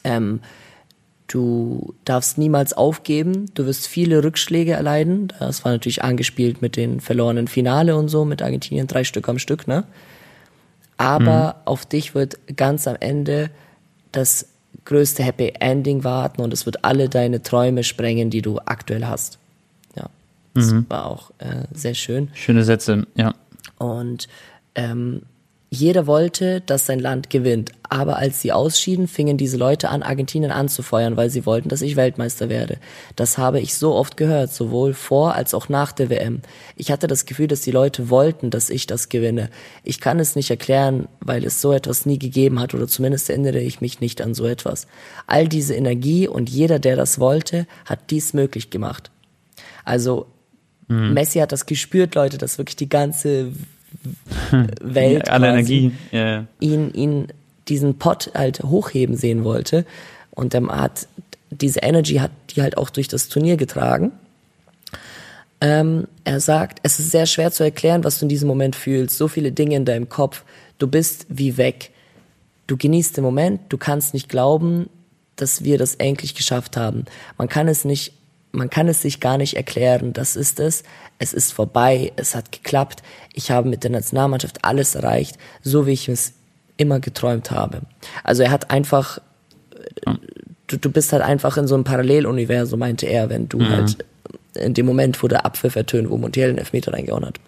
[0.02, 0.40] Ähm,
[1.26, 5.32] du darfst niemals aufgeben, du wirst viele Rückschläge erleiden.
[5.38, 9.38] Das war natürlich angespielt mit den verlorenen Finale und so, mit Argentinien drei Stück am
[9.38, 9.84] Stück, ne?
[10.96, 11.60] Aber mhm.
[11.66, 13.50] auf dich wird ganz am Ende
[14.10, 14.46] das
[14.84, 19.38] größte Happy Ending warten und es wird alle deine Träume sprengen, die du aktuell hast.
[19.96, 20.08] Ja,
[20.54, 20.86] das mhm.
[20.88, 22.30] war auch äh, sehr schön.
[22.34, 23.34] Schöne Sätze, ja.
[23.78, 24.28] Und
[24.74, 25.22] ähm,
[25.72, 27.70] jeder wollte, dass sein Land gewinnt.
[27.88, 31.94] Aber als sie ausschieden, fingen diese Leute an, Argentinien anzufeuern, weil sie wollten, dass ich
[31.94, 32.78] Weltmeister werde.
[33.14, 36.42] Das habe ich so oft gehört, sowohl vor als auch nach der WM.
[36.74, 39.48] Ich hatte das Gefühl, dass die Leute wollten, dass ich das gewinne.
[39.84, 43.60] Ich kann es nicht erklären, weil es so etwas nie gegeben hat oder zumindest erinnere
[43.60, 44.88] ich mich nicht an so etwas.
[45.28, 49.12] All diese Energie und jeder, der das wollte, hat dies möglich gemacht.
[49.84, 50.26] Also
[50.88, 51.14] mhm.
[51.14, 53.52] Messi hat das gespürt, Leute, dass wirklich die ganze
[54.80, 56.46] Welt alle Energie ja.
[56.60, 57.28] ihn ihn
[57.68, 59.84] diesen Pot halt hochheben sehen wollte
[60.30, 61.06] und er hat
[61.50, 64.12] diese Energy hat die halt auch durch das Turnier getragen.
[65.60, 69.18] Ähm, er sagt, es ist sehr schwer zu erklären, was du in diesem Moment fühlst.
[69.18, 70.44] So viele Dinge in deinem Kopf.
[70.78, 71.90] Du bist wie weg.
[72.66, 73.60] Du genießt den Moment.
[73.68, 74.88] Du kannst nicht glauben,
[75.36, 77.04] dass wir das endlich geschafft haben.
[77.36, 78.12] Man kann es nicht
[78.52, 80.12] man kann es sich gar nicht erklären.
[80.12, 80.82] Das ist es.
[81.18, 82.12] Es ist vorbei.
[82.16, 83.02] Es hat geklappt.
[83.32, 86.34] Ich habe mit der Nationalmannschaft alles erreicht, so wie ich es
[86.76, 87.82] immer geträumt habe.
[88.24, 89.18] Also er hat einfach,
[90.66, 93.68] du, du bist halt einfach in so einem Paralleluniversum, meinte er, wenn du mhm.
[93.68, 94.04] halt
[94.54, 97.38] in dem Moment, wo der Apfel vertönt, wo Montiel den Elfmeter reingehauen hat.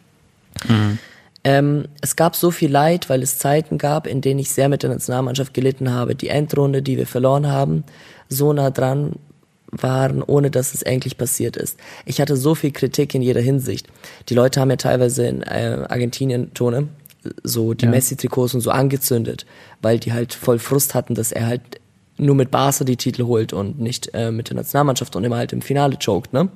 [0.68, 0.98] Mhm.
[1.44, 4.84] Ähm, es gab so viel Leid, weil es Zeiten gab, in denen ich sehr mit
[4.84, 6.14] der Nationalmannschaft gelitten habe.
[6.14, 7.82] Die Endrunde, die wir verloren haben,
[8.28, 9.16] so nah dran
[9.72, 11.78] waren, ohne dass es eigentlich passiert ist.
[12.04, 13.88] Ich hatte so viel Kritik in jeder Hinsicht.
[14.28, 16.88] Die Leute haben ja teilweise in äh, Argentinien Tone
[17.42, 17.90] so die ja.
[17.90, 19.46] Messi-Trikots und so angezündet,
[19.80, 21.62] weil die halt voll Frust hatten, dass er halt
[22.18, 25.52] nur mit Barca die Titel holt und nicht äh, mit der Nationalmannschaft und immer halt
[25.52, 26.48] im Finale choked, ne?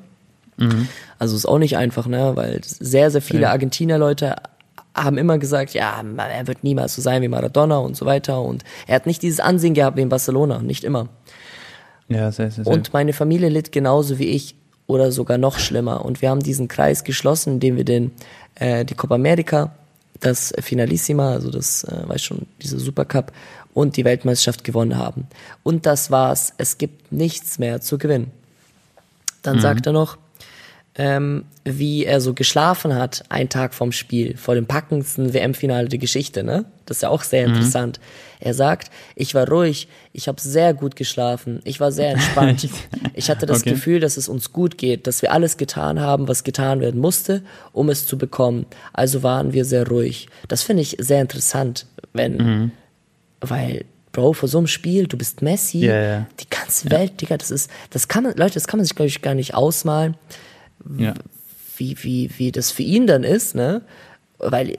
[0.58, 0.88] Mhm.
[1.18, 2.32] Also ist auch nicht einfach, ne?
[2.34, 3.50] Weil sehr, sehr viele ja.
[3.50, 4.36] Argentinier-Leute
[4.94, 8.40] haben immer gesagt, ja, er wird niemals so sein wie Maradona und so weiter.
[8.40, 11.08] Und er hat nicht dieses Ansehen gehabt wie in Barcelona, nicht immer.
[12.08, 12.72] Ja, sehr, sehr, sehr.
[12.72, 14.54] Und meine Familie litt genauso wie ich
[14.86, 16.04] oder sogar noch schlimmer.
[16.04, 18.12] Und wir haben diesen Kreis geschlossen, indem wir den,
[18.54, 19.74] äh, die Copa America,
[20.20, 23.32] das Finalissima, also das, äh, weiß schon, diese Supercup
[23.74, 25.26] und die Weltmeisterschaft gewonnen haben.
[25.62, 26.54] Und das war's.
[26.56, 28.30] Es gibt nichts mehr zu gewinnen.
[29.42, 29.60] Dann mhm.
[29.60, 30.16] sagt er noch,
[30.98, 35.98] ähm, wie er so geschlafen hat, einen Tag vorm Spiel, vor dem packendsten WM-Finale der
[35.98, 36.64] Geschichte, ne?
[36.86, 37.54] Das ist ja auch sehr mhm.
[37.54, 38.00] interessant.
[38.40, 42.68] Er sagt, ich war ruhig, ich habe sehr gut geschlafen, ich war sehr entspannt.
[43.14, 43.70] ich hatte das okay.
[43.70, 47.42] Gefühl, dass es uns gut geht, dass wir alles getan haben, was getan werden musste,
[47.72, 48.66] um es zu bekommen.
[48.92, 50.28] Also waren wir sehr ruhig.
[50.48, 52.70] Das finde ich sehr interessant, wenn, mhm.
[53.40, 56.26] weil Bro, vor so einem Spiel, du bist Messi, yeah, yeah.
[56.40, 59.08] die ganze Welt, Digga, das ist, das kann man, Leute, das kann man sich, glaube
[59.08, 60.16] ich, gar nicht ausmalen
[60.98, 61.14] ja.
[61.76, 63.82] wie, wie, wie das für ihn dann ist, ne?
[64.38, 64.76] Weil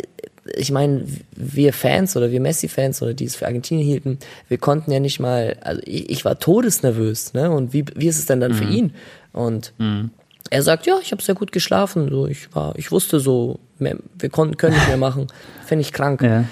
[0.56, 4.92] ich meine, wir Fans oder wir Messi-Fans oder die es für Argentinien hielten, wir konnten
[4.92, 7.52] ja nicht mal, also ich, ich war todesnervös, ne?
[7.52, 8.56] Und wie, wie ist es denn dann mhm.
[8.56, 8.94] für ihn?
[9.34, 10.12] Und mhm.
[10.50, 14.30] er sagt, ja, ich habe sehr gut geschlafen, so ich war, ich wusste so, wir
[14.30, 15.28] konnten, können nicht mehr machen,
[15.66, 16.22] finde ich krank.
[16.22, 16.46] Ja.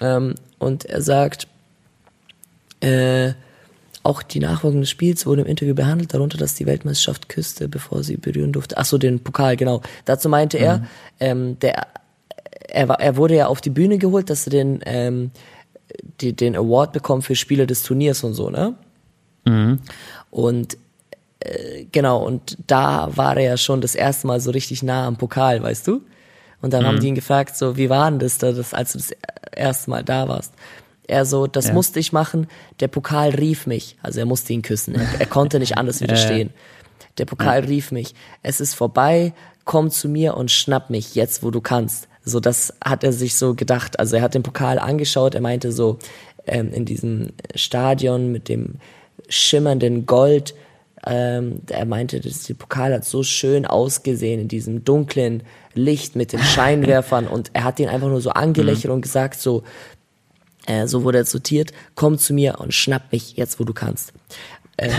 [0.00, 1.46] Ähm, und er sagt,
[2.80, 3.32] äh,
[4.06, 8.02] auch die Nachwirkungen des Spiels wurden im Interview behandelt, darunter, dass die Weltmeisterschaft küsste, bevor
[8.02, 8.78] sie berühren durfte.
[8.78, 9.82] Ach so, den Pokal, genau.
[10.04, 10.64] Dazu meinte mhm.
[10.64, 10.86] er,
[11.20, 11.86] ähm, der,
[12.68, 15.30] er, war, er wurde ja auf die Bühne geholt, dass er den, ähm,
[16.20, 18.74] die, den Award bekommt für Spieler des Turniers und so, ne?
[19.44, 19.80] Mhm.
[20.30, 20.76] Und
[21.40, 25.16] äh, genau, und da war er ja schon das erste Mal so richtig nah am
[25.16, 26.02] Pokal, weißt du?
[26.62, 26.88] Und dann mhm.
[26.88, 29.12] haben die ihn gefragt, so, wie war denn das da, das, als du das
[29.52, 30.52] erste Mal da warst?
[31.08, 31.72] Er so, das ja.
[31.72, 32.48] musste ich machen.
[32.80, 33.96] Der Pokal rief mich.
[34.02, 34.94] Also er musste ihn küssen.
[34.94, 36.50] Er, er konnte nicht anders widerstehen.
[37.18, 37.68] Der Pokal ja.
[37.68, 38.14] rief mich.
[38.42, 39.32] Es ist vorbei.
[39.64, 42.08] Komm zu mir und schnapp mich jetzt, wo du kannst.
[42.24, 43.98] So, das hat er sich so gedacht.
[43.98, 45.34] Also er hat den Pokal angeschaut.
[45.34, 45.98] Er meinte so,
[46.46, 48.74] ähm, in diesem Stadion mit dem
[49.28, 50.54] schimmernden Gold,
[51.04, 55.42] ähm, er meinte, dass der Pokal hat so schön ausgesehen in diesem dunklen
[55.74, 58.96] Licht mit den Scheinwerfern und er hat ihn einfach nur so angelächelt mhm.
[58.96, 59.62] und gesagt so,
[60.66, 64.12] äh, so wurde er zitiert, komm zu mir und schnapp mich jetzt, wo du kannst.
[64.76, 64.90] Äh,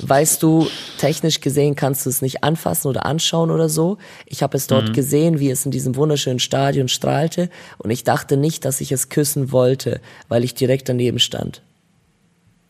[0.00, 0.66] weißt du,
[0.98, 3.98] technisch gesehen kannst du es nicht anfassen oder anschauen oder so.
[4.24, 4.92] Ich habe es dort mhm.
[4.94, 9.10] gesehen, wie es in diesem wunderschönen Stadion strahlte und ich dachte nicht, dass ich es
[9.10, 11.62] küssen wollte, weil ich direkt daneben stand.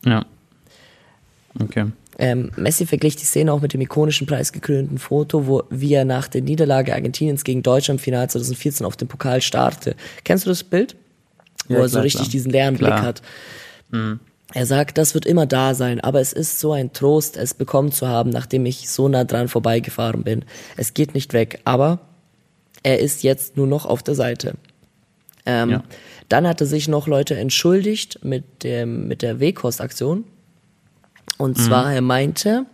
[0.05, 0.25] Ja.
[1.57, 1.85] Okay.
[2.17, 6.27] Ähm, Messi verglich die Szene auch mit dem ikonischen preisgekrönten Foto, wo wie er nach
[6.27, 9.95] der Niederlage Argentiniens gegen Deutschland im Finale 2014 auf dem Pokal starrte.
[10.25, 10.97] Kennst du das Bild?
[11.69, 12.31] Wo ja, er so richtig klar.
[12.31, 12.91] diesen leeren klar.
[12.91, 13.21] Blick hat.
[13.91, 14.19] Mhm.
[14.53, 17.91] er sagt, das wird immer da sein, aber es ist so ein Trost, es bekommen
[17.91, 20.45] zu haben, nachdem ich so nah dran vorbeigefahren bin.
[20.77, 21.99] Es geht nicht weg, aber
[22.83, 24.55] er ist jetzt nur noch auf der Seite.
[25.45, 25.83] Ähm, ja.
[26.27, 30.25] Dann hatte sich noch Leute entschuldigt mit dem mit der Wehkost-Aktion.
[31.37, 31.61] Und mhm.
[31.61, 32.65] zwar, er meinte,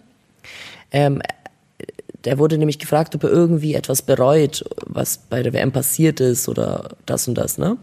[0.92, 1.22] ähm,
[2.26, 6.50] der wurde nämlich gefragt, ob er irgendwie etwas bereut, was bei der WM passiert ist
[6.50, 7.78] oder das und das, ne?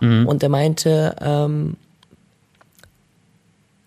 [0.00, 0.26] Mhm.
[0.26, 1.76] Und er meinte, ähm,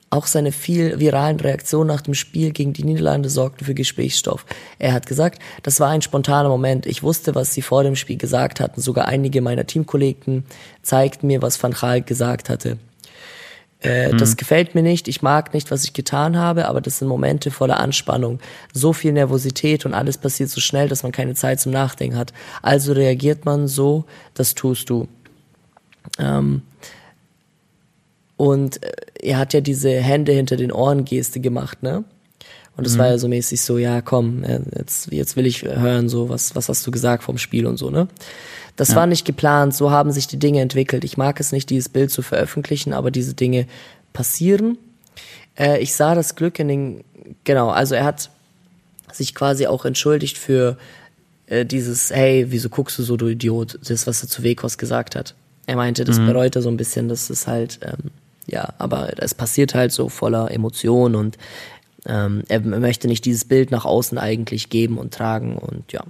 [0.10, 4.45] auch seine viel viralen Reaktionen nach dem Spiel gegen die Niederlande sorgten für Gesprächsstoff.
[4.80, 6.86] Er hat gesagt, das war ein spontaner Moment.
[6.86, 8.80] Ich wusste, was sie vor dem Spiel gesagt hatten.
[8.80, 10.45] Sogar einige meiner Teamkollegen
[10.82, 12.78] zeigten mir, was Van Gaal gesagt hatte.
[13.82, 14.18] Äh, mhm.
[14.18, 15.08] Das gefällt mir nicht.
[15.08, 18.39] Ich mag nicht, was ich getan habe, aber das sind Momente voller Anspannung.
[18.74, 22.34] So viel Nervosität und alles passiert so schnell, dass man keine Zeit zum Nachdenken hat.
[22.62, 25.08] Also reagiert man so, das tust du.
[26.18, 26.62] Ähm,
[28.38, 28.91] und äh,
[29.22, 32.03] er hat ja diese Hände hinter den Ohren Geste gemacht, ne?
[32.78, 32.99] Und es mhm.
[32.99, 36.55] war ja so mäßig so, ja, komm, äh, jetzt, jetzt will ich hören, so, was,
[36.55, 38.08] was hast du gesagt vom Spiel und so, ne?
[38.76, 38.95] Das ja.
[38.95, 41.03] war nicht geplant, so haben sich die Dinge entwickelt.
[41.03, 43.66] Ich mag es nicht, dieses Bild zu veröffentlichen, aber diese Dinge
[44.14, 44.78] passieren.
[45.58, 47.03] Äh, ich sah das Glück in den,
[47.43, 48.30] genau, also er hat
[49.12, 50.78] sich quasi auch entschuldigt für
[51.47, 55.16] äh, dieses, hey, wieso guckst du so, du Idiot, das, was er zu Wekos gesagt
[55.16, 55.34] hat.
[55.68, 56.26] Er meinte, das mhm.
[56.28, 58.11] bereut er so ein bisschen, das ist halt, ähm,
[58.47, 61.38] ja, aber es passiert halt so voller Emotion und
[62.05, 66.03] ähm, er möchte nicht dieses Bild nach außen eigentlich geben und tragen und ja.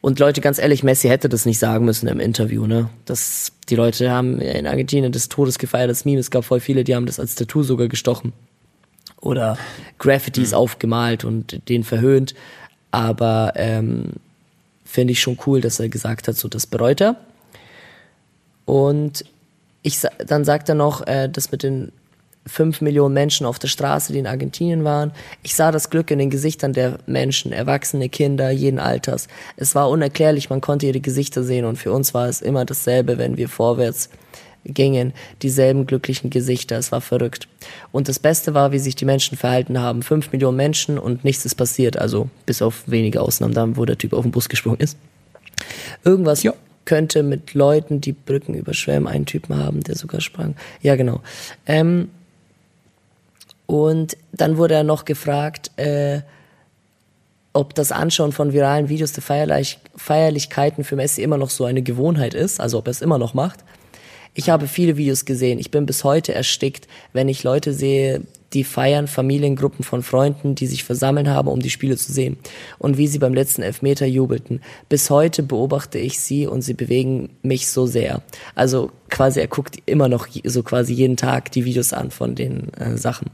[0.00, 2.88] Und Leute, ganz ehrlich, Messi hätte das nicht sagen müssen im Interview, ne?
[3.06, 6.20] Das, die Leute haben in Argentinien des Todes gefeiert, das Meme.
[6.20, 8.32] Es gab voll viele, die haben das als Tattoo sogar gestochen.
[9.20, 9.58] Oder
[9.98, 10.58] Graffitis mhm.
[10.58, 12.34] aufgemalt und den verhöhnt.
[12.92, 14.12] Aber ähm,
[14.84, 17.16] finde ich schon cool, dass er gesagt hat, so das bereut er.
[18.66, 19.24] Und
[19.82, 21.92] ich, dann sagt er noch, äh, das mit den
[22.46, 25.12] fünf Millionen Menschen auf der Straße, die in Argentinien waren.
[25.42, 29.28] Ich sah das Glück in den Gesichtern der Menschen, erwachsene Kinder, jeden Alters.
[29.56, 33.18] Es war unerklärlich, man konnte ihre Gesichter sehen und für uns war es immer dasselbe,
[33.18, 34.10] wenn wir vorwärts
[34.64, 35.12] gingen,
[35.42, 37.48] dieselben glücklichen Gesichter, es war verrückt.
[37.92, 40.02] Und das Beste war, wie sich die Menschen verhalten haben.
[40.02, 43.98] Fünf Millionen Menschen und nichts ist passiert, also bis auf wenige Ausnahmen, da wo der
[43.98, 44.96] Typ auf den Bus gesprungen ist.
[46.04, 46.52] Irgendwas ja
[46.86, 50.56] könnte mit Leuten, die Brücken überschwemmen, einen Typen haben, der sogar sprang.
[50.80, 51.20] Ja, genau.
[51.66, 52.08] Ähm,
[53.66, 56.20] und dann wurde er noch gefragt, äh,
[57.52, 61.82] ob das Anschauen von viralen Videos der Feierlich Feierlichkeiten für Messi immer noch so eine
[61.82, 63.60] Gewohnheit ist, also ob er es immer noch macht.
[64.34, 65.58] Ich habe viele Videos gesehen.
[65.58, 68.22] Ich bin bis heute erstickt, wenn ich Leute sehe,
[68.52, 72.36] die feiern, Familiengruppen von Freunden, die sich versammeln haben, um die Spiele zu sehen.
[72.78, 74.60] Und wie sie beim letzten Elfmeter jubelten.
[74.88, 78.22] Bis heute beobachte ich sie und sie bewegen mich so sehr.
[78.54, 82.72] Also quasi, er guckt immer noch so quasi jeden Tag die Videos an von den
[82.74, 83.30] äh, Sachen.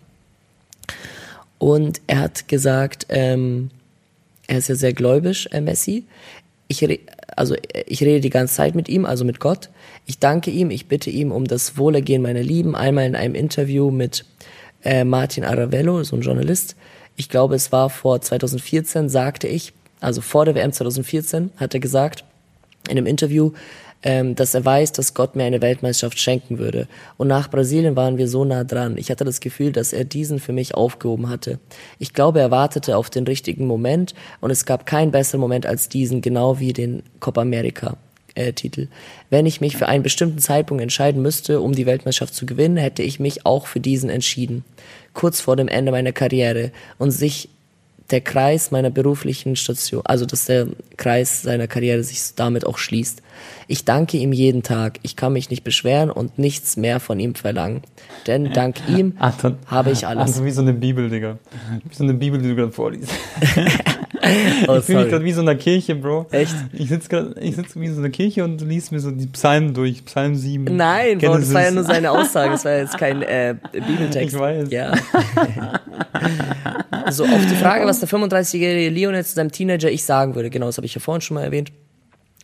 [1.58, 3.70] Und er hat gesagt, ähm,
[4.48, 6.04] er ist ja sehr gläubisch, äh, Messi.
[6.68, 6.84] Ich,
[7.36, 7.54] also
[7.86, 9.68] ich rede die ganze Zeit mit ihm, also mit Gott.
[10.06, 12.74] Ich danke ihm, ich bitte ihm um das Wohlergehen meiner Lieben.
[12.74, 14.24] Einmal in einem Interview mit
[14.84, 16.76] äh, Martin Aravello, so ein Journalist.
[17.16, 21.80] Ich glaube, es war vor 2014, sagte ich, also vor der WM 2014, hat er
[21.80, 22.24] gesagt
[22.88, 23.52] in einem Interview,
[24.02, 26.88] ähm, dass er weiß, dass Gott mir eine Weltmeisterschaft schenken würde.
[27.16, 28.96] Und nach Brasilien waren wir so nah dran.
[28.96, 31.60] Ich hatte das Gefühl, dass er diesen für mich aufgehoben hatte.
[31.98, 35.88] Ich glaube, er wartete auf den richtigen Moment und es gab keinen besseren Moment als
[35.88, 37.96] diesen, genau wie den Copa America
[38.34, 38.88] äh, Titel.
[39.30, 43.02] Wenn ich mich für einen bestimmten Zeitpunkt entscheiden müsste, um die Weltmeisterschaft zu gewinnen, hätte
[43.02, 44.64] ich mich auch für diesen entschieden.
[45.14, 47.48] Kurz vor dem Ende meiner Karriere und sich
[48.10, 53.22] der Kreis meiner beruflichen Station, also dass der Kreis seiner Karriere sich damit auch schließt.
[53.68, 54.98] Ich danke ihm jeden Tag.
[55.02, 57.82] Ich kann mich nicht beschweren und nichts mehr von ihm verlangen.
[58.26, 60.22] Denn dank ihm Anton, habe ich alles.
[60.22, 61.38] Also wie so eine Bibel, Digga.
[61.88, 63.10] Wie so eine Bibel, die du gerade vorliest.
[64.68, 66.26] oh, ich fühle mich gerade wie so in einer Kirche, Bro.
[66.30, 66.54] Echt?
[66.72, 69.26] Ich sitze gerade, ich sitze wie so in einer Kirche und liest mir so die
[69.26, 70.64] Psalmen durch, Psalm 7.
[70.76, 74.34] Nein, Bro, das war ja nur seine Aussage, das war jetzt kein äh, Bibeltext.
[74.34, 74.70] Ich weiß.
[74.70, 74.92] Ja.
[77.10, 80.66] so, auf die Frage, was der 35-jährige Lionel zu seinem Teenager ich sagen würde, genau,
[80.66, 81.72] das habe ich ja vorhin schon mal erwähnt.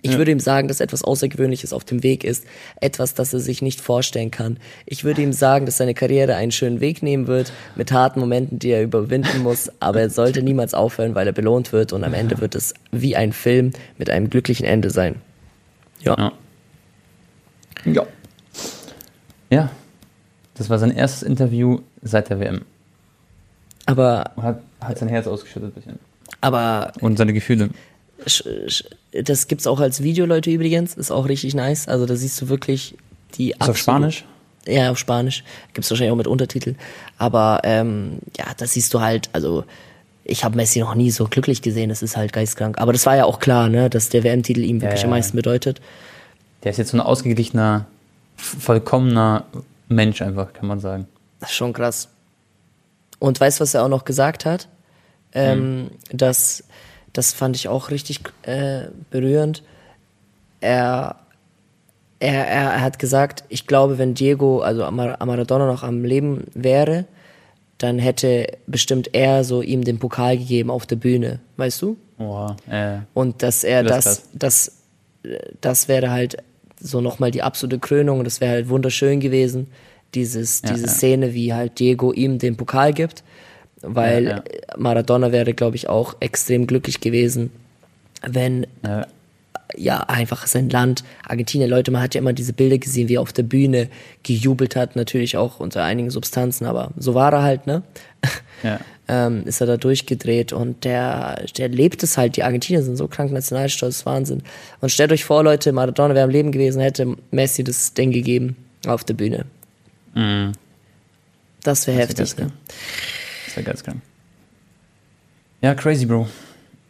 [0.03, 0.19] Ich ja.
[0.19, 2.45] würde ihm sagen, dass etwas Außergewöhnliches auf dem Weg ist,
[2.81, 4.59] etwas, das er sich nicht vorstellen kann.
[4.87, 8.59] Ich würde ihm sagen, dass seine Karriere einen schönen Weg nehmen wird, mit harten Momenten,
[8.59, 12.15] die er überwinden muss, aber er sollte niemals aufhören, weil er belohnt wird und am
[12.15, 15.17] Ende wird es wie ein Film mit einem glücklichen Ende sein.
[16.01, 16.17] Ja.
[16.17, 16.33] Ja.
[17.85, 18.07] Ja.
[19.51, 19.71] ja.
[20.55, 22.63] Das war sein erstes Interview seit der WM.
[23.87, 24.33] Aber.
[24.41, 25.99] Hat, hat sein Herz ausgeschüttet ein bisschen.
[26.41, 26.93] Aber.
[27.01, 27.71] Und seine Gefühle.
[29.12, 30.95] Das gibt's auch als Video, Leute, übrigens.
[30.95, 31.89] Ist auch richtig nice.
[31.89, 32.97] Also da siehst du wirklich
[33.37, 34.25] die Ist auf Spanisch?
[34.66, 35.45] Ja, auf Spanisch.
[35.73, 36.75] Gibt's wahrscheinlich auch mit Untertitel.
[37.16, 39.64] Aber ähm, ja, da siehst du halt, also
[40.25, 42.79] ich habe Messi noch nie so glücklich gesehen, das ist halt geistkrank.
[42.79, 45.16] Aber das war ja auch klar, ne, dass der WM-Titel ihm wirklich Ja, am ja.
[45.16, 45.81] meisten bedeutet.
[46.62, 47.87] Der ist jetzt so ein ausgeglichener,
[48.37, 49.45] vollkommener
[49.89, 51.09] Mensch einfach, kann man sagen.
[51.41, 52.09] Das ist schon krass.
[53.19, 54.69] Und weißt du, was er auch noch gesagt hat?
[55.33, 56.64] Ähm, das,
[57.13, 59.63] das fand ich auch richtig äh, berührend.
[60.61, 61.17] Er,
[62.21, 67.05] er, er, hat gesagt, ich glaube, wenn Diego, also Amar- Maradona noch am Leben wäre,
[67.79, 71.97] dann hätte bestimmt er so ihm den Pokal gegeben auf der Bühne, weißt du?
[72.17, 74.73] Boah, äh, Und dass er Das das, das,
[75.61, 76.39] das wäre halt
[76.81, 79.69] so nochmal die absolute Krönung und das wäre halt wunderschön gewesen,
[80.15, 80.93] dieses, Ja, diese ja.
[80.93, 83.23] Szene, wie halt Diego ihm den Pokal gibt,
[83.83, 84.43] weil Ja, ja.
[84.76, 87.51] Maradona wäre, glaube ich, auch extrem glücklich gewesen,
[88.26, 89.05] wenn äh,
[89.76, 93.20] ja einfach sein Land, Argentinien, Leute, man hat ja immer diese Bilder gesehen, wie er
[93.20, 93.89] auf der Bühne
[94.22, 97.83] gejubelt hat, natürlich auch unter einigen Substanzen, aber so war er halt, ne?
[98.62, 98.81] ja.
[99.07, 102.37] ähm, ist er da durchgedreht und der, der lebt es halt.
[102.37, 104.43] Die Argentinier sind so krank nationalstolz, Wahnsinn.
[104.81, 108.57] Und stellt euch vor, Leute, Maradona wäre am Leben gewesen, hätte Messi das Ding gegeben
[108.87, 109.45] auf der Bühne.
[110.14, 110.53] Mhm.
[111.62, 112.47] Das wäre wär heftig, ne?
[112.47, 112.53] krank.
[113.49, 114.03] Das wäre ganz krank.
[115.63, 116.29] Ja, crazy, Bro.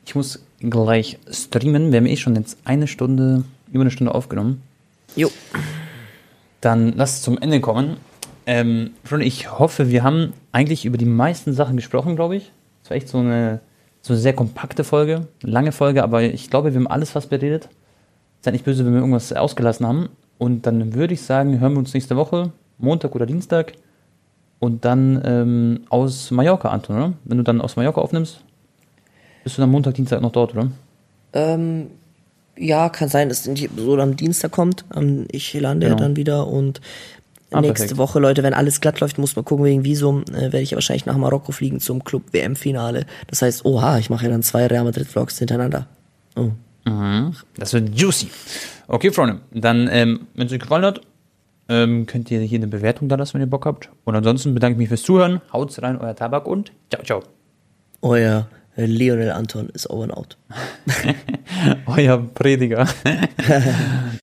[0.05, 1.93] Ich muss gleich streamen.
[1.93, 4.63] Wir haben eh schon jetzt eine Stunde, über eine Stunde aufgenommen.
[5.15, 5.31] Jo.
[6.61, 7.99] Dann lass es zum Ende kommen.
[8.45, 12.51] Ähm, schon, ich hoffe, wir haben eigentlich über die meisten Sachen gesprochen, glaube ich.
[12.83, 13.61] Es war echt so eine,
[14.03, 17.69] so eine sehr kompakte Folge, lange Folge, aber ich glaube, wir haben alles fast beredet.
[18.41, 20.09] Seid nicht böse, wenn wir irgendwas ausgelassen haben.
[20.39, 23.75] Und dann würde ich sagen, hören wir uns nächste Woche, Montag oder Dienstag.
[24.61, 27.13] Und dann ähm, aus Mallorca, Anton, oder?
[27.25, 28.41] Wenn du dann aus Mallorca aufnimmst,
[29.45, 30.69] bist du dann Montag, Dienstag noch dort, oder?
[31.33, 31.89] Ähm,
[32.57, 34.85] ja, kann sein, dass die Episode am Dienstag kommt.
[34.97, 36.03] Ähm, Ich lande ja Genau.
[36.05, 36.81] dann wieder und
[37.51, 37.99] Ah, nächste perfekt.
[37.99, 40.77] Woche, Leute, wenn alles glatt läuft, muss man gucken wegen Visum, äh, werde ich ja
[40.77, 43.07] wahrscheinlich nach Marokko fliegen zum Club WM-Finale.
[43.29, 45.87] Das heißt, oha, ich mache ja dann zwei Real Madrid-Vlogs hintereinander.
[46.37, 46.51] Oh.
[47.57, 48.29] Das wird juicy.
[48.87, 51.01] Okay, Freunde, dann, ähm, wenn es euch gefallen hat,
[51.69, 53.91] ähm, könnt ihr hier eine Bewertung da lassen, wenn ihr Bock habt.
[54.05, 55.41] Und ansonsten bedanke ich mich fürs Zuhören.
[55.53, 57.23] Haut's rein, euer Tabak und ciao, ciao.
[58.01, 60.39] Euer äh, Lionel Anton ist over and out.
[61.87, 62.87] Euer Prediger.